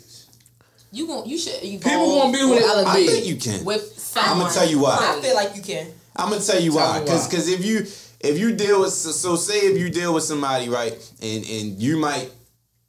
[0.91, 1.27] You won't.
[1.27, 1.83] you should evolve.
[1.83, 3.65] People won't be who they- I think you can.
[3.65, 4.97] with I'm gonna tell you why.
[4.99, 5.87] I feel like you can.
[6.15, 7.05] I'm gonna tell you Tell why.
[7.05, 7.85] Cause, cause if you
[8.19, 11.79] if you deal with so, so say if you deal with somebody right and and
[11.79, 12.31] you might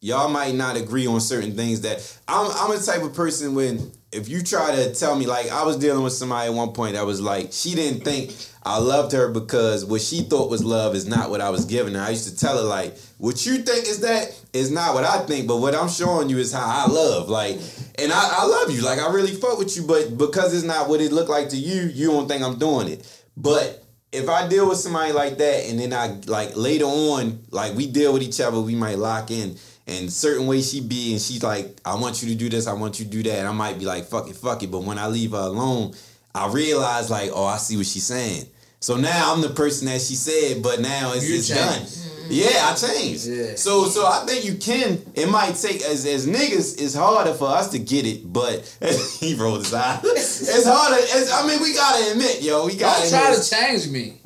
[0.01, 3.93] y'all might not agree on certain things that I'm I'm a type of person when
[4.13, 6.95] if you try to tell me like I was dealing with somebody at one point
[6.95, 8.31] that was like she didn't think
[8.63, 11.95] I loved her because what she thought was love is not what I was giving
[11.95, 12.01] her.
[12.01, 15.21] I used to tell her like what you think is that is not what I
[15.27, 17.29] think, but what I'm showing you is how I love.
[17.29, 17.57] Like
[17.99, 18.83] and I, I love you.
[18.83, 21.57] Like I really fuck with you, but because it's not what it looked like to
[21.57, 23.25] you, you don't think I'm doing it.
[23.37, 27.75] But if I deal with somebody like that and then I like later on, like
[27.75, 29.57] we deal with each other, we might lock in.
[29.87, 32.75] And certain way she be and she's like, I want you to do this, I
[32.75, 33.39] want you to do that.
[33.39, 34.71] And I might be like, fuck it, fuck it.
[34.71, 35.95] But when I leave her alone,
[36.39, 38.47] I realize like, oh, I see what she's saying.
[38.81, 42.05] So now I'm the person that she said, but now it's, You it's changed.
[42.05, 42.05] done.
[42.31, 43.27] Yeah, I changed.
[43.27, 43.55] Yeah.
[43.57, 45.01] So so I think you can.
[45.15, 46.81] It might take as as niggas.
[46.81, 48.61] It's harder for us to get it, but
[49.21, 50.01] he rolled his eyes.
[50.05, 50.97] It's harder.
[51.01, 53.01] It's, I mean, we gotta admit, yo, we gotta.
[53.01, 53.43] Don't try admit.
[53.45, 54.18] to change me.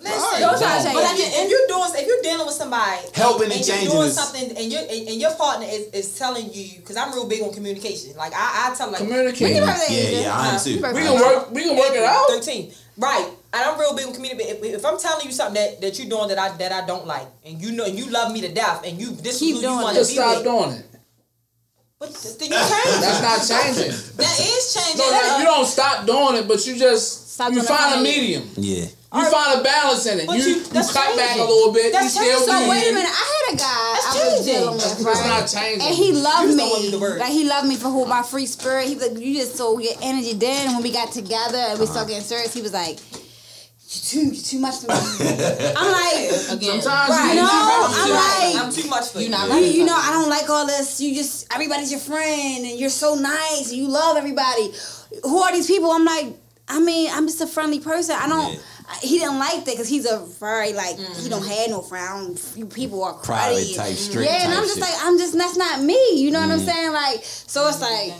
[0.00, 1.10] Listen, Don't try to change But me.
[1.12, 4.00] if, you, if you're doing, if you're dealing with somebody, Helping and and changing you're
[4.00, 7.12] doing is- something, and your and, and your partner is, is telling you, because I'm
[7.12, 8.16] real big on communication.
[8.16, 9.56] Like I, I tell them, like Communicate.
[9.56, 10.76] Your birthday, Yeah, yeah, I am too.
[10.80, 11.50] We can work.
[11.52, 12.28] We can work it out.
[12.30, 13.28] Thirteen, right?
[13.52, 14.56] And I'm real big on communication.
[14.56, 17.06] If, if I'm telling you something that, that you're doing that I that I don't
[17.06, 19.60] like, and you know, and you love me to death, and you this Keep is
[19.60, 20.86] who doing you want to Just be stop with, doing it.
[21.98, 23.00] but then you change.
[23.04, 23.92] That's not changing.
[24.16, 24.96] that is changing.
[25.04, 28.48] No, like, you don't stop doing it, but you just Stop you find a medium.
[28.56, 28.86] Yeah.
[29.12, 30.26] You find a balance in it.
[30.28, 31.92] But You you- you, that's cut back a little bit.
[31.92, 32.54] That's you still changing.
[32.64, 33.10] So wait a minute.
[33.10, 34.54] I had a guy That's I was changing.
[34.54, 35.26] dealing with, It's right?
[35.26, 35.86] not changing.
[35.88, 37.18] And he loved You just don't want me.
[37.18, 38.86] Like he loved me for who my free spirit.
[38.86, 40.66] He was like, you just so your energy then.
[40.68, 41.92] And when we got together and we uh-huh.
[41.92, 43.00] started getting serious, he was like,
[43.90, 44.94] you too, you too much for me.
[45.74, 46.80] I'm like, again.
[46.80, 47.34] Sometimes Right.
[47.34, 48.10] you No, I'm
[48.54, 49.24] like- I'm too much for you.
[49.24, 49.96] You not you, ready you know.
[49.98, 51.00] I don't like all this.
[51.00, 54.70] You just everybody's your friend, and you're so nice, and you love everybody.
[55.24, 55.90] Who are these people?
[55.90, 56.26] I'm like,
[56.68, 58.14] I mean, I'm just a friendly person.
[58.16, 58.54] I don't.
[58.54, 58.60] Yeah.
[58.90, 61.50] I- He didn't like that because he's a very like he don't mm-hmm.
[61.50, 62.38] have no friend.
[62.56, 63.76] You people are Private cruddy.
[63.76, 64.82] type, strict Yeah, and I'm just shit.
[64.82, 65.98] like, I'm just that's not me.
[66.14, 66.64] You know what I'm mm.
[66.66, 66.92] saying?
[66.92, 68.12] Like, so it's like.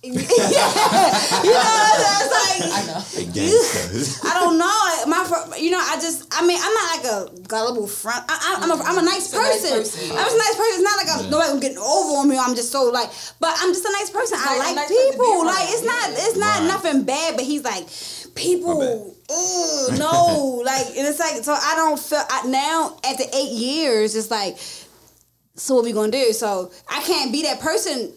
[0.00, 1.74] yeah, you know,
[2.22, 3.02] it's like I know.
[3.34, 4.20] Gangsters.
[4.24, 4.78] I don't know.
[5.10, 8.24] My, you know, I just, I mean, I'm not like a gullible front.
[8.28, 9.78] I, I, I'm, a, I'm a nice a nice person.
[9.82, 10.10] person.
[10.16, 10.74] I'm a nice person.
[10.78, 12.38] It's not like I'm nobody getting over on me.
[12.38, 14.38] I'm just so like, but I'm just a nice person.
[14.40, 15.44] I Like, a like nice person to be people.
[15.44, 16.68] Like it's not, it's not Right.
[16.68, 17.34] nothing bad.
[17.36, 17.90] But he's like, My
[18.38, 19.14] people.
[19.98, 24.30] No, like, and it's like, so I don't feel I, now after eight years, it's
[24.30, 24.56] like,
[25.56, 26.32] so what we gonna do?
[26.32, 28.12] So I can't be that person.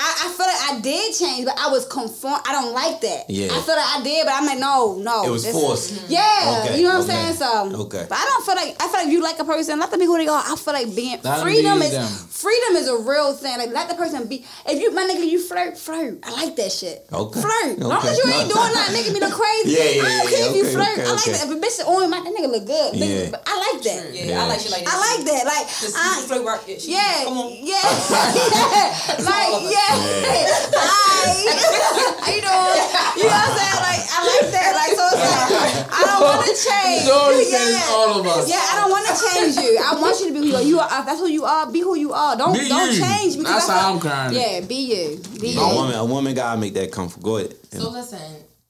[0.00, 2.38] I, I feel like I did change, but I was conform.
[2.46, 3.28] I don't like that.
[3.28, 3.46] Yeah.
[3.50, 5.24] I feel like I did, but I'm like, no, no.
[5.26, 6.08] It was this- forced.
[6.08, 7.74] Yeah, Okay, you know what okay, I'm saying.
[7.74, 8.06] So, okay.
[8.08, 9.80] But I don't feel like I feel like you like a person.
[9.80, 10.38] Let them be who they are.
[10.46, 12.06] I feel like being Let them freedom be is them.
[12.30, 13.58] freedom is a real thing.
[13.58, 14.44] Like let the person be.
[14.66, 16.20] If you my nigga, you flirt, flirt.
[16.22, 17.04] I like that shit.
[17.12, 17.40] Okay.
[17.42, 17.78] Flirt.
[17.82, 18.08] Long Okay.
[18.14, 19.74] as you ain't doing that, nigga be the crazy.
[19.74, 20.94] Yeah, yeah, I don't yeah, care if you flirt.
[20.94, 21.42] okay, I like that.
[21.42, 22.94] If a bitch is on my that nigga look good.
[22.94, 23.06] Yeah.
[23.06, 24.14] Nigga, but I like that.
[24.14, 24.42] Yeah, Yeah.
[24.42, 24.94] I like shit like that.
[24.94, 25.42] I like that.
[25.50, 26.62] Like Just I, flirt right.
[26.68, 27.50] Yeah, yeah, Come on.
[27.66, 27.82] yeah,
[28.54, 29.26] yeah.
[29.26, 29.87] like yeah.
[29.88, 31.32] Hi,
[32.20, 32.76] how you doing?
[33.16, 33.80] You know what I'm saying?
[33.80, 34.70] Like I like that.
[34.76, 37.02] Like so, it's like I don't want to change.
[37.08, 38.48] So he says all of us.
[38.50, 39.78] Yeah, I don't want to change you.
[39.82, 40.86] I want you to be who you are.
[40.86, 41.70] If uh, that's who you are.
[41.72, 42.36] Be who you are.
[42.36, 43.00] Don't Be don't you.
[43.00, 43.36] change.
[43.38, 44.40] because That's I how feel- I'm currently.
[44.40, 45.18] Yeah, be you.
[45.40, 45.60] Be A you.
[45.60, 47.24] woman, a woman gotta make that comfortable.
[47.30, 47.54] Go ahead.
[47.72, 48.20] So listen,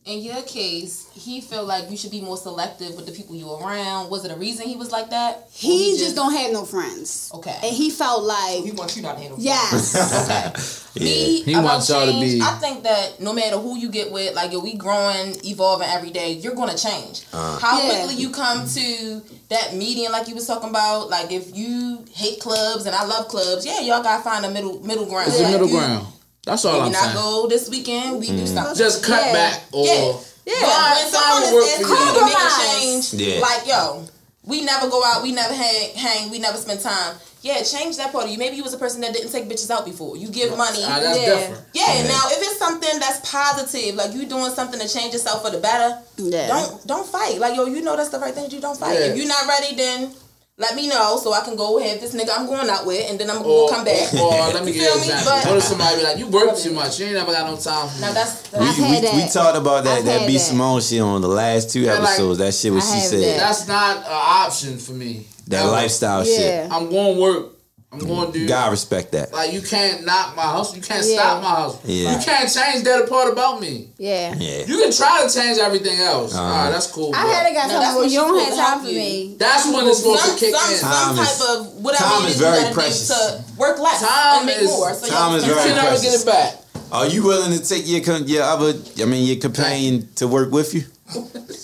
[0.09, 3.53] in your case, he felt like you should be more selective with the people you
[3.53, 4.09] around.
[4.11, 5.37] Was it a reason he was like that?
[5.37, 7.31] Or He just don't have no friends.
[7.35, 7.55] Okay.
[7.63, 9.39] And he felt like He wants you not to handle.
[9.41, 10.89] yes.
[10.99, 14.11] Me, He about wants y'all to be- I think that no matter who you get
[14.11, 16.33] with, like yo, we growing, evolving every day.
[16.33, 17.25] You're gonna change.
[17.33, 17.59] Uh.
[17.59, 17.91] How Yeah.
[18.05, 21.09] quickly you come to that median, like you was talking about.
[21.11, 24.81] Like if you hate clubs and I love clubs, yeah, y'all gotta find a middle
[24.81, 25.29] middle ground.
[25.29, 26.07] It's the Like, middle you- ground.
[26.49, 27.17] That's all Maybe I'm not saying.
[27.17, 28.21] go this weekend.
[28.21, 28.75] We do something.
[28.75, 29.33] Just cut Yeah.
[29.33, 30.13] back or Yeah.
[30.49, 30.55] Yeah.
[30.61, 31.97] But when Find someone what work is, is for you.
[31.97, 32.81] cool to make a Compromise.
[32.81, 33.41] change, Yeah.
[33.41, 34.05] like yo,
[34.47, 37.15] we never go out, we never hang, hang, we never spend time.
[37.43, 38.39] Yeah, change that part of you.
[38.39, 40.17] Maybe you was a person that didn't take bitches out before.
[40.17, 40.83] You give money.
[40.85, 41.27] Ah, that's Yeah.
[41.37, 41.61] different.
[41.73, 45.51] Yeah, now if it's something that's positive, like you doing something to change yourself for
[45.51, 46.49] the better, Yeah.
[46.49, 47.39] don't don't fight.
[47.39, 48.61] Like yo, you know that's the right thing to do.
[48.61, 48.95] Don't fight.
[48.99, 49.07] Yeah.
[49.13, 50.13] If you're not ready, then
[50.59, 53.19] let me know so I can go ahead this nigga I'm going out with, and
[53.19, 54.13] then I'm gonna come back.
[54.15, 55.13] or, or let me You give you feel an me?
[55.15, 55.33] example.
[55.33, 57.57] But- What if somebody be like, you work too much, you ain't never got no
[57.57, 59.31] time for Now that's, We, that's we, we that.
[59.33, 60.39] talked about that I've that had B that.
[60.41, 62.39] Simone shit on the last two like- episodes.
[62.39, 63.21] that shit what I she said.
[63.23, 63.39] that.
[63.41, 65.27] That's not an option for me.
[65.47, 65.71] That Ever.
[65.71, 66.41] lifestyle shit.
[66.41, 66.69] Yeah.
[66.71, 67.53] I'm going to work.
[67.91, 68.47] I'm going to do.
[68.47, 69.33] God respect that.
[69.33, 70.77] Like you can't knock my hustle.
[70.77, 71.17] You can't Yeah.
[71.17, 71.81] stop my hustle.
[71.85, 72.19] Yeah.
[72.19, 73.89] You can't change that part about me.
[73.97, 74.35] Yeah.
[74.37, 74.67] Yeah.
[74.67, 76.35] You can try to change everything else.
[76.35, 76.43] Uh-huh.
[76.45, 77.15] Alright, that's cool.
[77.15, 78.93] I but had a guy Now, tell that's me, well, you don't have time for
[78.93, 79.37] me.
[79.39, 80.79] That's when it's supposed some, to kick some, in.
[80.79, 83.09] some Time type of whatever time it is is very you gotta precious.
[83.09, 84.93] to work less Time and make is- more.
[84.93, 86.55] So time y'all is can- very you never get it back.
[86.93, 88.75] Are you willing to take your con- your other?
[89.01, 90.85] I mean, your companion to work with you?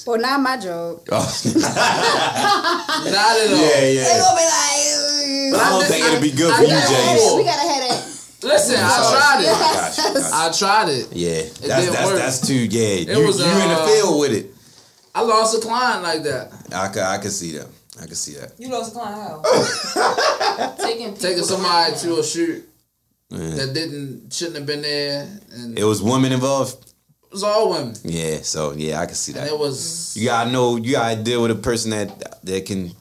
[0.06, 1.06] Well, not my joke.
[1.12, 1.18] Oh.
[1.54, 3.58] Not at all.
[3.58, 4.18] yeah, They yeah.
[4.18, 6.68] gonna be like, But I don't I- think I- it'll be good I for you,
[6.70, 7.34] got James.
[7.36, 8.10] we gotta have that.
[8.42, 9.46] Listen, I tried it.
[9.46, 10.30] Gotcha, gotcha.
[10.34, 11.12] I tried it.
[11.12, 12.18] Yeah, that's didn't that's work.
[12.18, 12.54] that's too.
[12.54, 14.50] Yeah, you, was, you in the uh, field with it.
[15.14, 16.52] I lost a client like that.
[16.74, 17.68] I could I could see that.
[18.02, 18.52] I could see that.
[18.58, 20.74] You lost a client how?
[20.78, 22.68] taking people Taking somebody to a shoot
[23.30, 23.38] Yeah.
[23.50, 26.92] that didn't shouldn't have been there, and It was women involved.
[27.34, 27.96] It was all women.
[28.04, 29.48] Yeah, so yeah, I can see And that.
[29.48, 30.16] it was.
[30.16, 30.76] You gotta know.
[30.76, 32.08] You gotta deal with a person that
[32.44, 32.92] that can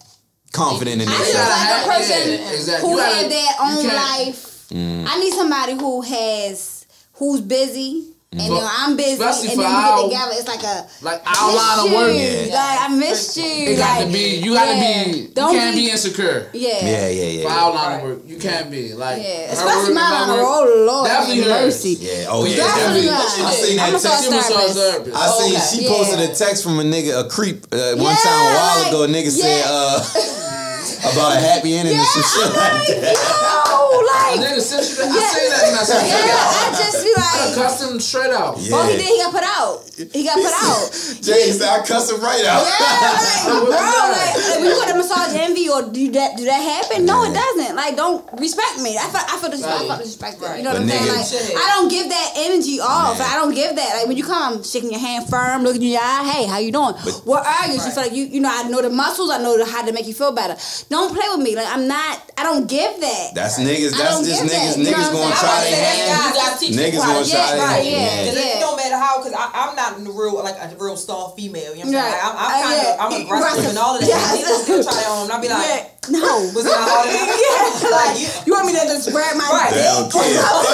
[0.51, 1.49] confident in I need themselves.
[1.49, 2.89] gotta like a person yeah, exactly.
[2.89, 4.65] who You gotta- had their own life.
[4.71, 5.05] Mm.
[5.07, 8.12] I need somebody who has who's busy.
[8.34, 10.31] And For- you know, I'm busy, and especially then for we get our- together.
[10.34, 12.11] It's like a Like I our line of work.
[12.17, 12.55] Yeah.
[12.57, 13.45] Like I missed you.
[13.45, 14.25] It got like, to be.
[14.41, 15.03] You got to yeah.
[15.05, 15.27] be.
[15.38, 16.49] Don't you can't be- be insecure.
[16.53, 16.81] Yeah.
[16.81, 17.95] Yeah, yeah, For our line Right.
[17.97, 19.21] of work, you can't be like.
[19.21, 20.45] Yeah, especially my line of work.
[20.49, 20.49] work.
[20.49, 21.93] Oh Lord, Definitely mercy.
[22.01, 22.25] Yeah.
[22.34, 22.57] Oh yeah.
[22.57, 23.45] Definitely Definitely.
[23.45, 24.23] I seen that text.
[24.23, 24.75] She was therapist.
[24.81, 25.15] therapist.
[25.15, 25.53] I seen
[25.84, 29.03] she posted a text from a nigga, a creep, uh, one time a while ago.
[29.03, 30.01] A nigga said uh,
[31.13, 33.69] about a happy ending Yeah, and some shit like like, that.
[33.93, 35.29] Yo, like, Nigga, since you, I Yeah.
[35.29, 36.03] seen that message.
[36.09, 37.23] yeah, I just be like.
[37.23, 38.57] I like, cussed him straight out.
[38.57, 38.75] Yeah.
[38.75, 39.05] oh, he did.
[39.05, 39.75] He got put out.
[39.93, 40.81] He got put out.
[41.21, 42.65] Jay said I cuss him right out.
[42.65, 46.45] Yeah, like, bro, like, like when you go to massage envy or do that, do
[46.45, 47.05] that happen?
[47.05, 47.75] No, it doesn't.
[47.75, 48.97] Like, don't respect me.
[48.97, 50.57] I feel, I feel, dis- I feel disrespected.
[50.57, 51.53] You know what But I'm saying?
[51.53, 53.19] Like, I don't give that energy off.
[53.19, 53.27] Man.
[53.29, 53.97] I don't give that.
[53.97, 56.23] Like when you come, I'm shaking your hand firm, looking in your eye.
[56.25, 56.93] Hey, how you doing?
[57.25, 57.73] what are you?
[57.73, 59.29] You feel like you, you know, I know the muscles.
[59.29, 60.55] I know the, how to make you feel better.
[60.89, 61.55] Don't play with me.
[61.55, 62.31] Like I'm not.
[62.37, 63.31] I don't give that.
[63.35, 63.59] That's
[63.91, 63.97] niggas.
[63.99, 64.75] That's just niggas.
[64.79, 64.86] that.
[64.88, 66.36] Niggas gonna try their I hand.
[66.39, 67.91] Gotta teach Niggas gonna to- try Yeah, their right, hand.
[67.91, 68.31] yeah.
[68.31, 70.95] Cause it don't matter how, cause I, I'm not in the real like a real
[70.95, 71.75] star female.
[71.75, 72.23] You know what I'm saying?
[72.23, 72.93] I'm, I'm Uh, kind of.
[73.03, 73.69] I'm aggressive Aggressive.
[73.69, 74.07] and all of that.
[74.07, 74.31] Yes.
[74.31, 75.27] They gonna still try their own.
[75.31, 76.22] I'll be like, No.
[76.55, 77.27] was it not hard enough?
[77.27, 79.73] yeah, Like you, You want me to just grab my Right.
[79.76, 80.23] They don't care.
[80.34, 80.65] They don't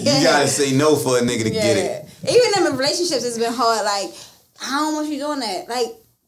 [0.20, 2.06] You gotta say no for a nigga to get it.
[2.28, 3.84] Even in relationships, it's been hard.
[3.84, 4.12] Like,
[4.62, 5.68] I don't want you doing that.
[5.68, 5.86] Like,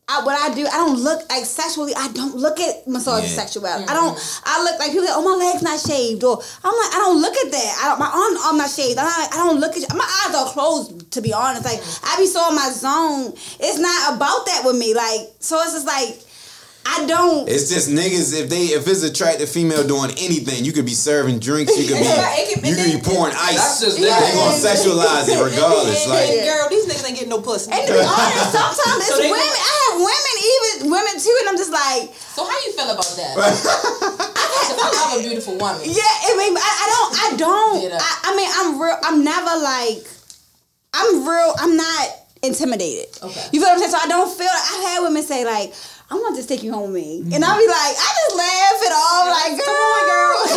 [0.08, 1.94] I, what I do, I don't look like sexually.
[1.96, 3.36] I don't look at massage Yeah.
[3.44, 3.88] sexuality.
[3.88, 4.18] I don't.
[4.44, 5.04] I look like people.
[5.06, 7.78] Like, oh, my legs not shaved, or I'm like, I don't look at that.
[7.82, 7.98] I don't.
[8.00, 8.98] My arm, arm not shaved.
[8.98, 9.94] I'm not, I don't look at.
[9.96, 11.10] My eyes are closed.
[11.12, 13.32] To be honest, like I be so in my zone.
[13.60, 14.92] It's not about that with me.
[14.92, 16.18] Like so, it's just like
[16.84, 17.48] I don't.
[17.48, 18.34] It's just niggas.
[18.34, 21.72] If they if it's attractive female doing anything, you could be serving drinks.
[21.78, 23.54] You could be Yeah, it can- you could be pouring ice.
[23.56, 23.80] That's ice.
[23.80, 24.34] just They niggas.
[24.34, 26.02] gonna sexualize it regardless.
[26.04, 27.70] And, Like girl, these niggas ain't getting no pussy.
[27.70, 29.46] And to be honest, sometimes it's So they- women.
[29.46, 33.08] I have women, even women too, and I'm just like, So how you feel about
[33.16, 33.34] that?
[34.62, 35.82] Because I love a beautiful woman.
[35.84, 36.02] yeah.
[36.02, 37.12] I mean, I, I don't.
[37.18, 37.92] I don't.
[38.00, 38.96] I, I mean, I'm real.
[39.02, 40.06] I'm never like.
[40.94, 41.54] I'm real.
[41.58, 42.06] I'm not
[42.42, 43.08] intimidated.
[43.22, 43.42] Okay.
[43.52, 43.90] You feel what I'm saying?
[43.90, 44.46] So I don't feel.
[44.48, 45.74] I've had women say like.
[46.10, 47.22] I want to just take you home with me.
[47.34, 50.42] And I'll be like, I just laugh it off, like, come on, girl.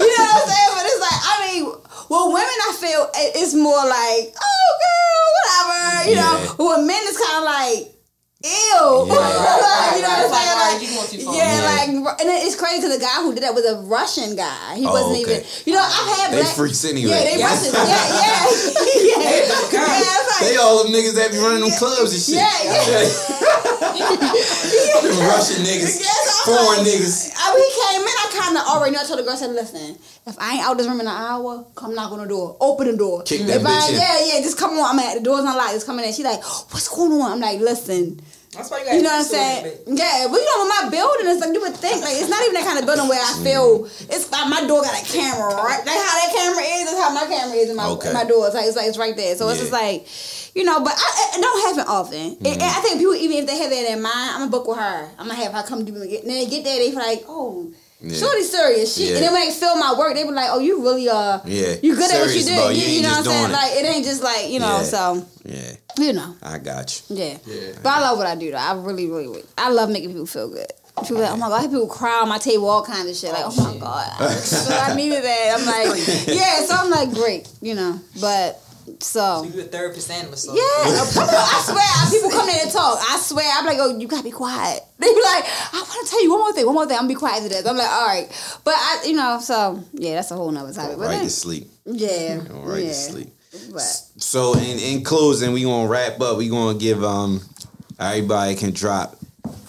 [0.00, 0.72] you know what I'm saying?
[0.76, 1.62] But it's like, I mean,
[2.08, 6.34] well, women, I feel it's more like, oh, girl, whatever, you know.
[6.38, 6.54] Yeah.
[6.56, 7.95] But with men, it's kind of like,
[8.44, 8.48] ew.
[8.48, 8.76] Yeah.
[9.96, 10.48] you know what I'm saying?
[10.48, 11.34] all right, Like, you going too far.
[11.34, 12.00] yeah, Yeah.
[12.04, 14.76] like, and it's crazy because the guy who did that was a Russian guy.
[14.76, 15.40] He Oh, wasn't okay.
[15.40, 16.54] even, you know, I've had They black.
[16.56, 17.10] freaks anyway.
[17.10, 17.72] Yeah, they Russians.
[17.74, 17.96] Yeah, yeah.
[18.20, 18.44] yeah.
[19.16, 22.36] yeah, it's like, they all them niggas that be running them clubs and shit.
[22.36, 23.65] Yeah, yeah.
[23.80, 27.30] Them Russian niggas, Yes, foreign like- niggas.
[27.30, 29.00] Uh, I, when he came in, I kind of already knew.
[29.00, 29.96] I told the girl, I said, listen,
[30.26, 32.56] if I ain't out this room in an hour, come knock on the door.
[32.60, 33.22] Open the door.
[33.22, 33.94] Kick that if I, in.
[33.94, 34.98] Yeah, yeah, just come on.
[34.98, 35.72] I'm at the door's unlocked.
[35.72, 36.12] Just come in.
[36.12, 36.42] She like,
[36.72, 37.32] what's going on?
[37.32, 38.20] I'm like, listen.
[38.56, 39.64] That's why you You know what I'm saying?
[39.86, 42.40] Yeah, but you know, with my building, it's like you would think like it's not
[42.40, 43.44] even that kind of building where I mm.
[43.44, 45.84] feel it's like my door got a camera, right?
[45.84, 48.08] Like how that camera is, is how my camera is in my Okay.
[48.08, 48.46] in my door.
[48.46, 49.36] It's like it's like it's right there.
[49.36, 50.08] So it's just like,
[50.56, 52.36] you know, but I, it don't happen often.
[52.40, 54.66] And- And, I think people even if they have that in mind, I'm gonna book
[54.66, 55.08] with her.
[55.18, 56.22] I'm gonna have her come do it.
[56.22, 57.70] And then they get there, they feel like, oh.
[57.98, 58.14] Yeah.
[58.14, 59.14] Shorty serious shit, Yeah.
[59.16, 61.76] and then when they feel my work, they be like, "Oh, you really uh, Yeah.
[61.82, 63.44] you good at what you do." You, You you know what I'm saying?
[63.46, 63.52] it.
[63.52, 64.76] Like it ain't just like you know.
[64.76, 64.82] Yeah.
[64.82, 66.36] So Yeah, you know.
[66.42, 67.16] I got you.
[67.16, 67.38] Yeah.
[67.46, 67.72] Yeah.
[67.82, 68.58] But I love what I do though.
[68.58, 70.70] I really, really, really I love making people feel good.
[71.02, 73.16] People like, oh my god, I have people cry on my table, all kinds of
[73.16, 73.32] shit.
[73.32, 75.56] Like, oh my god, I, so I needed that.
[75.58, 76.66] I'm like, yeah.
[76.66, 77.98] So I'm like, great, you know.
[78.20, 78.60] But
[79.00, 80.56] so You a therapist and massage.
[80.56, 82.98] yeah, I swear, people come in and talk.
[83.00, 84.80] I swear, I'm like, oh, you gotta be quiet.
[84.98, 85.44] They be like,
[85.74, 86.96] I want to tell you one more thing, one more thing.
[86.96, 87.66] I'm gonna be quiet to this.
[87.66, 90.96] I'm like, all right, but I, you know, so yeah, that's a whole nother topic.
[90.98, 91.68] But Right then- to sleep.
[91.84, 92.88] yeah, right yeah.
[92.88, 93.28] to sleep.
[93.72, 96.38] But So in, in closing, we gonna wrap up.
[96.38, 97.40] We gonna give um
[97.98, 99.16] everybody can drop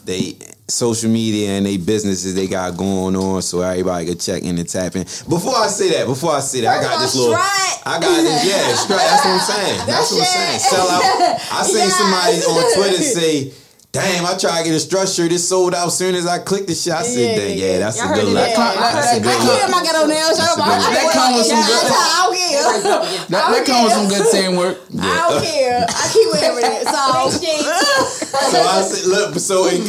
[0.05, 0.37] they
[0.69, 4.67] social media and they businesses they got going on, so everybody can check in and
[4.67, 5.03] tap in.
[5.29, 7.33] Before I say that, before I say that, I got this little.
[7.35, 7.81] strut.
[7.85, 8.43] I got this.
[8.45, 8.99] Yeah, strut.
[8.99, 9.87] That's what I'm saying.
[9.87, 10.59] That's what I'm saying.
[10.59, 11.03] Sell out.
[11.51, 13.53] I seen somebody on Twitter say.
[13.93, 15.31] Damn, I tried to get a strut shirt.
[15.31, 16.93] It sold out as soon as I clicked the shit.
[16.93, 18.49] I said, Yeah, "Dang, yeah, yeah, that's Y'all a good it, look.
[18.49, 18.75] yeah.
[18.75, 19.61] That's a That- good I look.
[19.61, 20.37] keep my ghetto nails.
[20.37, 23.23] That's That come with some good- I don't care.
[23.31, 24.77] That, that comes with some good teamwork.
[25.01, 25.85] I don't care.
[25.87, 26.85] I keep wearing it.
[26.85, 27.01] So
[28.51, 29.81] So I said, look, so in,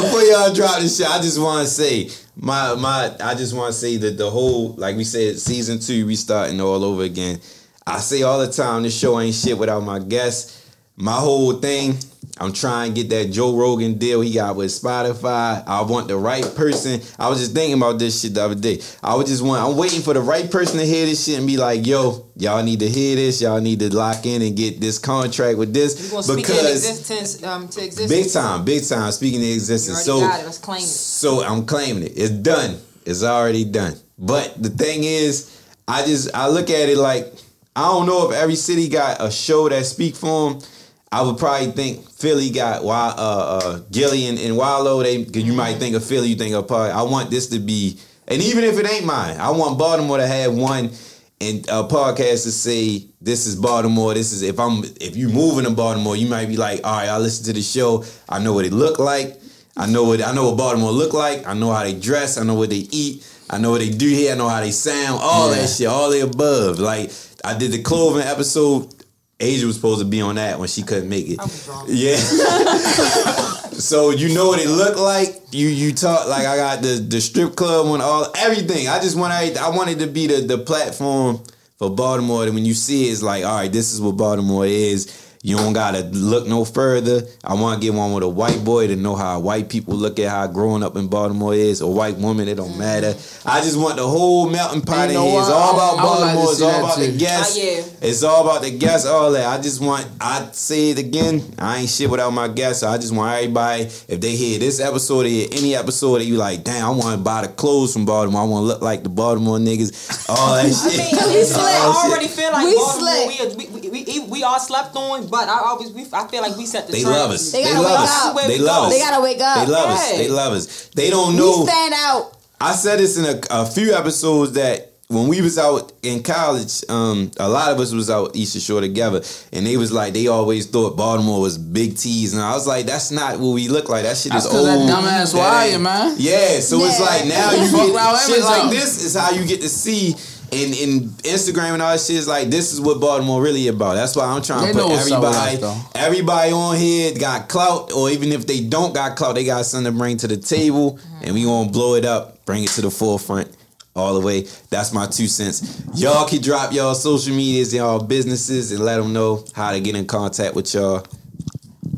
[0.00, 3.14] before y'all drop this shit, I just want to say my my.
[3.20, 6.60] I just want to say that the whole, like we said, season two, we starting
[6.60, 7.40] all over again.
[7.86, 10.70] I say all the time, this show ain't shit without my guests.
[10.96, 11.96] My whole thing,
[12.38, 15.62] I'm trying to get that Joe Rogan deal he got with Spotify.
[15.66, 17.00] I want the right person.
[17.18, 18.80] I was just thinking about this shit the other day.
[19.02, 19.62] I was just want.
[19.62, 22.62] I'm waiting for the right person to hear this shit and be like, "Yo, y'all
[22.62, 23.42] need to hear this.
[23.42, 26.88] Y'all need to lock in and get this contract with this gonna speak in because."
[26.88, 28.10] existence um, to existence.
[28.10, 29.12] Big time, big time.
[29.12, 30.44] Speaking of existence, so got it.
[30.44, 30.86] Let's claim it.
[30.86, 32.12] so I'm claiming it.
[32.16, 32.78] It's done.
[33.04, 33.94] It's already done.
[34.18, 37.32] But the thing is, I just I look at it like
[37.76, 40.62] I don't know if every city got a show that speak for them.
[41.12, 45.02] I would probably think Philly got uh, uh, Gillie and Wallo.
[45.02, 46.90] They because you might think of Philly, you think of Park.
[46.92, 50.26] I want this to be, and even if it ain't mine, I want Baltimore to
[50.26, 50.90] have one
[51.38, 54.14] and a podcast to say this is Baltimore.
[54.14, 57.08] This is if I'm if you moving to Baltimore, you might be like, all right,
[57.08, 58.04] I listen to the show.
[58.28, 59.38] I know what it look like.
[59.76, 61.46] I know what I know what Baltimore look like.
[61.46, 62.38] I know how they dress.
[62.38, 63.28] I know what they eat.
[63.50, 64.32] I know what they do here.
[64.32, 65.20] I know how they sound.
[65.22, 65.88] All that shit.
[65.88, 66.78] All the above.
[66.78, 67.12] Like
[67.44, 68.94] I did the Cloven episode.
[69.42, 71.40] Asia was supposed to be on that when she couldn't make it.
[71.40, 71.88] I was drunk.
[71.90, 72.16] Yeah.
[73.72, 75.40] so you know what it looked like.
[75.50, 78.88] You you talk like I got the the strip club on all everything.
[78.88, 81.42] I just want I wanted to be the the platform
[81.78, 82.44] for Baltimore.
[82.44, 85.31] That when you see it, it's like all right, this is what Baltimore is.
[85.44, 87.22] You don't gotta look no further.
[87.42, 90.20] I want to get one with a white boy to know how white people look
[90.20, 91.80] at how growing up in Baltimore is.
[91.80, 93.08] A white woman, it don't matter.
[93.44, 95.40] I just want the whole melting pot You in know here.
[95.40, 96.52] It's all about I would like Baltimore.
[96.52, 97.18] It's all that about the too.
[97.18, 97.58] guests.
[97.58, 98.08] Ah, yeah.
[98.08, 99.46] It's all about the guests, all that.
[99.46, 102.80] I just want, I say it again, I ain't shit without my guests.
[102.82, 106.24] So I just want everybody, if they hear this episode, they hear any episode that
[106.24, 108.42] you like, damn, I want to buy the clothes from Baltimore.
[108.42, 110.28] I want to look like the Baltimore niggas.
[110.28, 111.00] All that shit.
[111.20, 111.56] I mean, we All slick.
[111.56, 112.10] that I shit.
[112.12, 113.32] already feel like We Baltimore.
[113.42, 113.58] slick.
[113.58, 116.42] We, we, we, we we we, we slept on, but I always we I feel
[116.42, 117.16] like we set the They trend.
[117.16, 117.52] love us.
[117.52, 118.26] They They, gotta love wake us.
[118.26, 118.46] up.
[118.46, 118.92] They love us.
[118.92, 119.66] They gotta wake up.
[119.66, 120.10] They love us.
[120.12, 120.86] They love us.
[120.94, 121.42] They don't know.
[121.50, 121.66] We know.
[121.66, 122.32] stand out.
[122.60, 126.82] I said this in a, a few episodes that when we was out in college,
[126.88, 129.20] um, a lot of us was out Eastern Shore together,
[129.52, 132.86] and they was like they always thought Baltimore was big T's, and I was like,
[132.86, 134.04] that's not what we look like.
[134.04, 134.88] That shit That's is 'cause old.
[134.88, 136.14] that dumbass That wire, man.
[136.18, 139.60] Yeah, so it's like now you Fuck get shit like this is how you get
[139.60, 140.14] to see.
[140.52, 143.94] In, in Instagram and all that shit is like this is what Baltimore really about.
[143.94, 145.98] That's why I'm trying They to put what's up with everybody, us, though.
[145.98, 149.90] everybody on here got clout, or even if they don't got clout, they got something
[149.90, 151.24] to bring to the table, mm-hmm.
[151.24, 153.48] and we gonna blow it up, bring it to the forefront
[153.96, 154.46] all the way.
[154.68, 155.82] That's my two cents.
[155.94, 159.96] Y'all can drop y'all social medias, y'all businesses, and let them know how to get
[159.96, 161.06] in contact with y'all.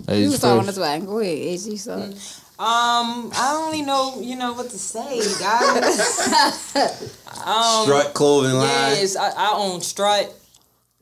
[0.06, 1.00] Hey, You was talking this way.
[1.00, 1.76] Go ahead, AG.
[1.76, 1.96] So.
[1.98, 2.43] Mm.
[2.56, 6.78] Um, I don't really know, you know, what to say, guys.
[7.44, 10.32] um, Strut clothing line, yes, I, I own Strut.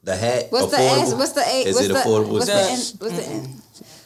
[0.03, 1.03] the hat, What's the affordable.
[1.03, 1.15] S?
[1.15, 1.63] What's the A?
[1.67, 2.29] Is what's it the, affordable?
[2.33, 3.63] What's the, The- in, what's the in,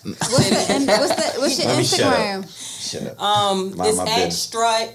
[0.06, 2.14] What's the in, what's the what's your Let me shut up.
[2.16, 2.90] Instagram?
[2.90, 3.20] Shut up.
[3.22, 4.32] Um, Mind it's my at.
[4.32, 4.94] Strut.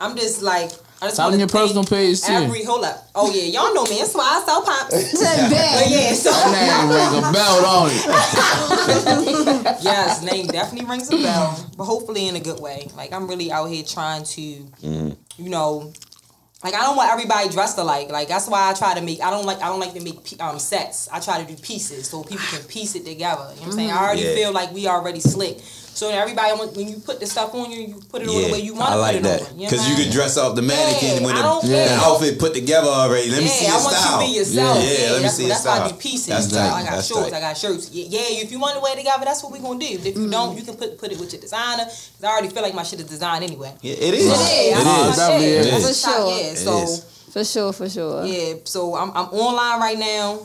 [0.00, 0.70] I'm just like,
[1.04, 2.32] I just Tell want your personal page too.
[2.32, 3.06] Every hold up.
[3.14, 3.98] Oh yeah, y'all know me.
[4.00, 4.88] That's why I sell pop.
[4.88, 8.04] To But yeah, so name ring a bell, don't it?
[9.82, 12.88] yes, name definitely rings a bell, but hopefully in a good way.
[12.96, 15.92] Like I'm really out here trying to, you know,
[16.62, 18.08] like I don't want everybody dressed alike.
[18.08, 19.20] Like that's why I try to make.
[19.20, 19.58] I don't like.
[19.60, 21.06] I don't like to make um sets.
[21.12, 23.42] I try to do pieces so people can piece it together.
[23.50, 23.90] You know what I'm saying?
[23.90, 24.34] I already Yeah.
[24.34, 25.58] feel like we already slick.
[25.94, 28.50] So everybody, when when you put the stuff on you, you put it on the
[28.52, 29.58] way you want I to like put it that on.
[29.58, 31.94] You know because you I'm could dress up the mannequin Yeah, when the, don't the
[32.02, 33.30] outfit put together already.
[33.30, 34.18] Let me see yeah, your I want style.
[34.20, 34.76] you to be yourself.
[34.78, 36.26] Yeah, Yeah, let me that's, see your that's why I do pieces.
[36.26, 36.66] That's So tight.
[36.66, 37.36] I got That's shorts, tight.
[37.36, 37.90] I got shirts.
[37.94, 39.86] Yeah, yeah, if you want to wear it together, that's what we're gonna do.
[39.86, 40.58] If you don't, mm-hmm.
[40.58, 41.84] you can put put it with your designer.
[41.86, 43.72] 'cause I already feel like my shit is designed anyway.
[43.80, 44.26] Yeah, it is.
[44.26, 44.84] Yeah, It I is.
[44.84, 45.62] love my Definitely shit.
[45.62, 45.70] is.
[45.70, 46.74] That's For what's sure.
[46.74, 47.04] Yeah, so.
[47.34, 48.24] For sure, for sure.
[48.26, 50.38] yeah, so I'm I'm online right now.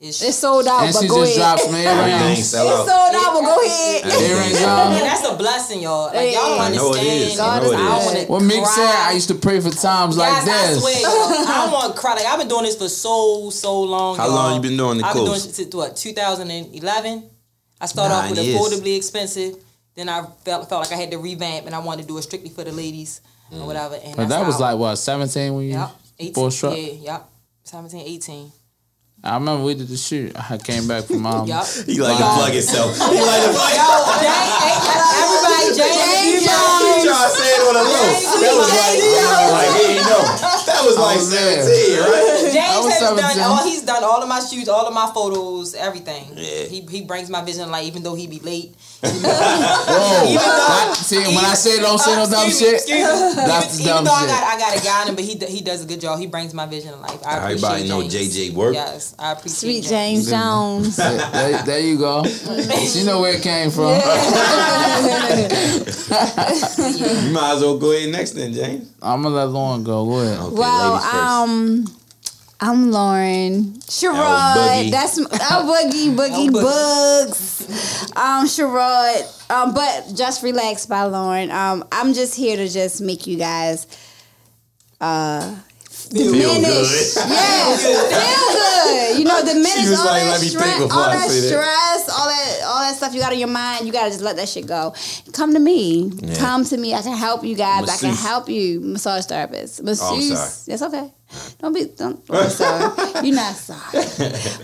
[0.00, 1.58] It's, It's sold out, And but she go just ahead.
[1.58, 2.38] dropped some Everything earrings.
[2.38, 4.04] It's sold out, but go ahead.
[4.06, 6.06] Earrings and that's a blessing, y'all.
[6.14, 7.40] Like y'all don't I know it understand.
[7.40, 8.06] I know it I don't is.
[8.06, 10.80] wanna What Meek said, I used to pray for times like Guys, I this.
[10.80, 12.14] swear, I don't want to cry.
[12.14, 14.16] Like I've been doing this for so so long.
[14.16, 14.34] How y'all.
[14.34, 15.46] long you been doing the I've been doing course?
[15.46, 17.30] it since what 2011.
[17.80, 18.56] I started off with years.
[18.56, 19.56] affordably expensive.
[19.96, 22.22] Then I felt felt like I had to revamp, and I wanted to do it
[22.22, 23.20] strictly for the ladies
[23.50, 23.66] or mm.
[23.66, 23.96] whatever.
[23.96, 26.76] And But that was how- like what, seventeen when you yep, 18, bought struck?
[26.76, 27.28] yeah, yep,
[27.64, 28.52] 17, 18.
[29.24, 30.30] I remember we did the shoot.
[30.38, 31.66] I came back from um Yep.
[31.90, 32.94] He like to plug himself.
[32.94, 33.74] He like to plug.
[33.74, 33.86] Yo,
[34.22, 34.78] Jane, hey,
[35.18, 38.08] everybody, James, He trying to say it on the low.
[38.38, 38.98] That was like,
[39.58, 40.22] like he ain't know.
[40.70, 41.66] That was like was there.
[41.66, 42.37] 17, right?
[42.58, 43.16] James has 17.
[43.36, 43.64] done all.
[43.64, 46.24] He's done all of my shoots, all of my photos, everything.
[46.34, 46.64] Yeah.
[46.64, 48.74] He he brings my vision to life, even though he be late.
[49.00, 50.24] Whoa.
[50.24, 53.78] Even though- That- see, when I say don't say no dumb Excuse me, shit, that's
[53.80, 55.36] even, the dumb even though I got I got a guy in him, but he
[55.56, 56.18] he does a good job.
[56.18, 57.20] He brings my vision to life.
[57.26, 58.74] I Everybody appreciate know JJ work.
[58.74, 60.96] Yes, I appreciate Sweet James Jones.
[60.96, 62.24] there, there you go.
[62.88, 63.92] She know where it came from.
[66.08, 68.90] You might as well go ahead next then, James.
[69.02, 70.04] I'm gonna let Lauren go.
[70.06, 70.38] Go ahead.
[70.38, 71.24] Okay, Well, ladies first.
[71.24, 71.84] um,
[72.60, 73.74] I'm Lauren.
[73.86, 74.90] Sherrod.
[74.90, 76.52] That's I'm Boogie Boogie.
[76.52, 77.68] Bugs.
[78.16, 79.50] Um, Sherrod.
[79.50, 81.52] Um, but just relax by Lauren.
[81.52, 83.86] Um, I'm just here to just make you guys
[85.00, 85.54] uh
[86.10, 87.14] diminish.
[87.14, 87.30] good.
[87.30, 89.18] Yeah, feel good.
[89.18, 92.08] You know, diminish She all like, that "Let stress, all I that say that." stress,
[92.18, 93.86] all that, all that stuff you got on your mind.
[93.86, 94.94] You gotta just let that shit go.
[95.32, 96.10] Come to me.
[96.14, 96.34] Yeah.
[96.36, 96.94] Come to me.
[96.94, 97.88] I can help you guys.
[97.88, 98.80] I can help you.
[98.80, 99.82] Massage therapist.
[99.82, 100.32] Masseuse.
[100.32, 100.64] Oh, I'm sorry.
[100.66, 101.12] That's okay.
[101.58, 101.84] Don't be.
[101.86, 102.26] Don't.
[102.26, 103.26] don't be sorry.
[103.26, 104.04] You're not sorry.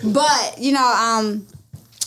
[0.13, 1.47] But you know, um,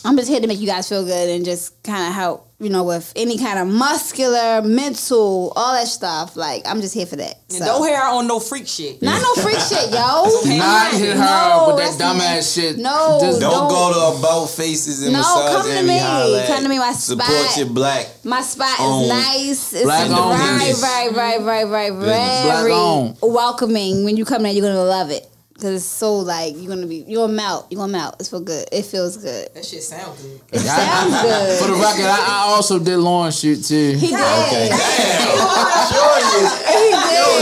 [0.04, 2.47] I'm just here to make you guys feel good and just kind of help.
[2.60, 6.34] You know, with any kind of muscular, mental, all that stuff.
[6.34, 7.34] Like I'm just here for that.
[7.50, 7.64] And So.
[7.64, 9.00] don't hear her on no freak shit.
[9.00, 10.26] Not no freak shit, yo.
[10.42, 12.76] Do not hit her No, with that not- dumbass shit.
[12.78, 15.98] No, Just Don't, Don't- go to about faces and No, massage come to me.
[15.98, 16.44] holla.
[16.48, 17.36] Come to me, my Support spot.
[17.36, 18.08] Support your black.
[18.24, 19.02] My spot Own.
[19.04, 19.72] is nice.
[19.74, 20.80] It's Black owned very, business.
[20.80, 24.02] very, very, very, very, Black welcoming.
[24.04, 25.24] When you come there, you're gonna love it
[25.58, 27.66] because it's so like you're gonna be you're gonna melt.
[27.70, 28.14] You're gonna melt.
[28.20, 28.68] It's feel good.
[28.70, 29.48] It feels good.
[29.54, 30.40] That shit sound good.
[30.52, 31.58] It sounds good.
[31.60, 33.94] For the record, I, I also did Lauren shoot too.
[33.98, 34.14] he did.
[34.14, 34.68] Okay.
[34.70, 34.78] He did.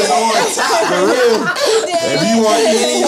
[0.09, 1.45] on top for real.
[2.09, 3.07] If you want any, any I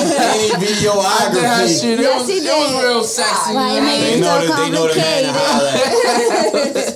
[0.52, 1.98] did her videography, shoot.
[1.98, 3.54] It Yes, was, he it was real sexy.
[3.54, 3.84] Like, man.
[3.84, 5.34] man, they it's know so that they know the man to complicated.
[5.34, 5.72] holla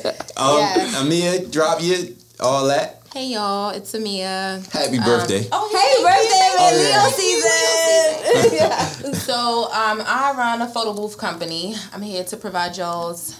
[0.06, 0.22] at.
[0.36, 1.00] Um, Yeah.
[1.00, 3.01] Amia, drop you all that.
[3.12, 4.66] Hey y'all, it's Amia.
[4.72, 5.46] Happy birthday.
[5.52, 6.72] Oh, Hey, birthday, man!
[6.72, 9.14] Oh, Leo season.
[9.32, 11.74] So um, I run a photo booth company.
[11.92, 13.38] I'm here to provide y'all's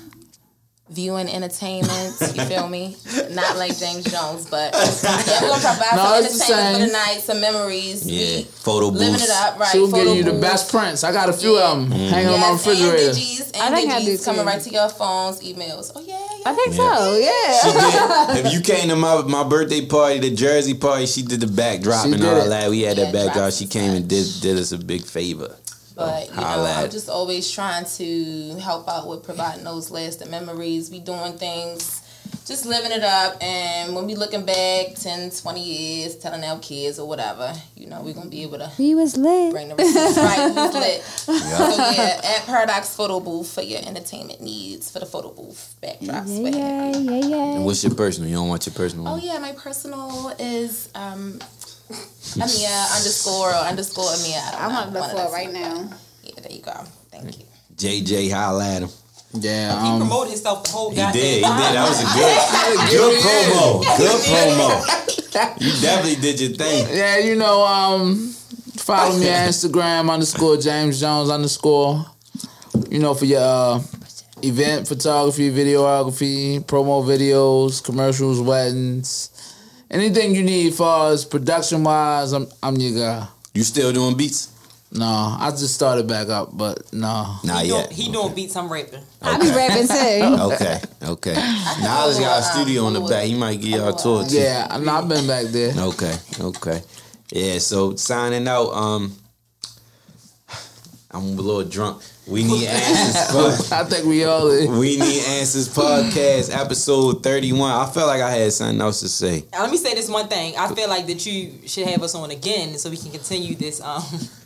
[0.93, 2.14] viewing entertainment.
[2.35, 2.97] You feel me?
[3.31, 6.86] Not like James Jones, but yeah, we're gonna provide No, some it's the entertainment for
[6.86, 8.06] the night, some memories.
[8.09, 9.24] Yeah, We photo living booths.
[9.24, 9.69] it up, right?
[9.73, 11.05] She'll Photo give you the best prints.
[11.05, 12.09] I got a few of them mm-hmm.
[12.10, 13.09] hanging on my Yes, refrigerator.
[13.09, 14.47] And digis, I and think I do coming too.
[14.47, 15.93] right to your phones, emails.
[15.94, 16.51] Oh yeah, yeah.
[16.51, 16.97] I think Yeah.
[16.97, 17.16] so.
[17.16, 18.35] Yeah.
[18.35, 18.47] Did.
[18.47, 22.06] If you came to my my birthday party, the Jersey party, she did the backdrop
[22.06, 22.48] She and all it.
[22.48, 22.70] that.
[22.70, 23.52] We had that Yeah, backdrop.
[23.52, 25.56] She came and did did us a big favor.
[26.07, 29.91] But you know, Holla at I'm just always trying to help out with providing those
[29.91, 30.91] lasting memories.
[30.91, 32.01] We doing things,
[32.47, 33.43] just living it up.
[33.43, 38.01] And when we looking back 10, 20 years, telling our kids or whatever, you know,
[38.03, 39.53] we're gonna be able to We was lit.
[39.53, 40.49] bring the right.
[40.49, 41.03] We was lit.
[41.53, 46.29] So yeah, at Paradox Photo Booth for your entertainment needs for the photo booth backdrops.
[46.43, 46.51] Yeah,
[46.91, 47.55] yeah, yeah, yeah.
[47.57, 48.29] And what's your personal?
[48.29, 49.07] You don't want your personal?
[49.09, 49.20] Oh one?
[49.23, 51.39] yeah, my personal is um
[51.90, 54.40] Amia underscore or underscore Amia.
[54.40, 54.78] I don't I'm know.
[54.80, 55.32] on the One of floor those.
[55.34, 55.90] right now.
[56.22, 56.72] Yeah, there you go.
[57.10, 57.44] Thank you.
[57.76, 58.88] JJ, holla at him.
[59.34, 61.34] Yeah, He um, promoted himself the whole He goddamn did.
[61.36, 61.42] He did.
[61.42, 63.96] That was a good, good promo.
[63.96, 65.60] Good promo.
[65.60, 66.86] You definitely did your thing.
[66.96, 68.28] yeah, you know, um,
[68.76, 72.04] follow me on Instagram underscore James Jones underscore.
[72.90, 73.80] You know, for your uh,
[74.42, 79.30] event photography, videography, promo videos, commercials, weddings,
[79.93, 82.32] anything you need for us production wise.
[82.32, 83.28] I'm I'm your guy.
[83.55, 84.48] You still doing beats?
[84.94, 87.36] No, I just started back up, but no.
[87.44, 87.93] Not He doing, yet.
[87.93, 88.55] he doing beats.
[88.56, 89.01] I'm rapping.
[89.23, 90.43] I be rapping too.
[90.52, 91.35] Okay, okay.
[91.82, 93.24] Knowledge got a studio in the back.
[93.24, 94.36] He might give y'all a tour too.
[94.36, 95.73] Yeah, I know I've been back there.
[95.78, 96.82] Okay, okay.
[97.31, 99.16] Yeah, so signing out, um
[101.10, 102.02] I'm a little drunk.
[102.27, 104.69] We need answers I think we all is.
[104.69, 107.69] We Need Answers podcast, episode 31.
[107.69, 109.44] I felt like I had something else to say.
[109.53, 110.55] Now, let me say this one thing.
[110.57, 113.81] I feel like that you should have us on again so we can continue this
[113.81, 114.05] um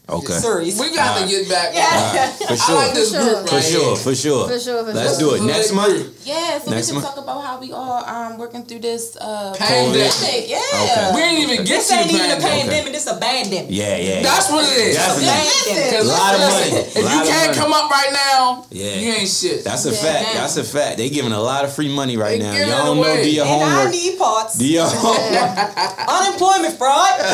[0.08, 0.34] Okay.
[0.38, 0.78] series.
[0.78, 1.74] We got to get back.
[1.74, 2.30] Yeah.
[2.30, 2.76] For I sure.
[2.76, 3.42] like this For group sure.
[3.42, 4.46] right For sure, for sure.
[4.48, 5.36] For sure, for Let's sure.
[5.36, 5.46] do it.
[5.46, 6.24] Next month?
[6.24, 7.14] Yeah, so Next we can month?
[7.14, 10.06] talk about how we all um working through this uh Pandemic.
[10.14, 10.46] pandemic.
[10.46, 10.62] Yeah.
[10.62, 11.10] Okay.
[11.14, 12.70] We ain't even get This to ain't the even a pandemic.
[12.70, 12.92] pandemic.
[12.94, 13.66] This a bandemic.
[13.70, 14.22] Yeah, yeah.
[14.22, 14.94] That's what it is.
[14.94, 15.26] Definitely.
[15.26, 15.98] Bandemic.
[15.98, 16.70] A lot of money.
[16.86, 18.94] If you can't come up right now, Yeah.
[19.02, 19.64] you ain't shit.
[19.64, 20.34] That's a fact.
[20.38, 20.98] That's a fact.
[20.98, 22.52] They giving a lot of free money right They now.
[22.54, 23.16] giving Y'all don't know.
[23.22, 23.90] Do your And I homework.
[23.90, 24.54] need parts.
[24.58, 26.06] Do your homework.
[26.14, 27.18] Unemployment fraud.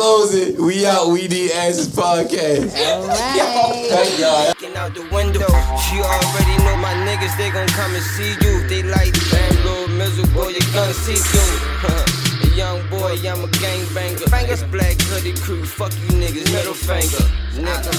[0.00, 0.58] and close it.
[0.58, 1.08] We out.
[1.08, 2.72] We need answers podcast.
[2.76, 3.86] All right.
[3.88, 4.48] Thank y'all.
[4.48, 5.46] Looking out the window,
[5.92, 8.66] you already know my niggas, they gon' come and see you.
[8.68, 12.56] They like, damn, little miserable, you gonna see through.
[12.56, 14.26] Young boy, I'm a gangbanger.
[14.50, 17.24] It's black hoodie crew, fuck you niggas, middle finger,
[17.54, 17.92] nigga.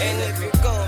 [0.00, 0.81] And if you gon'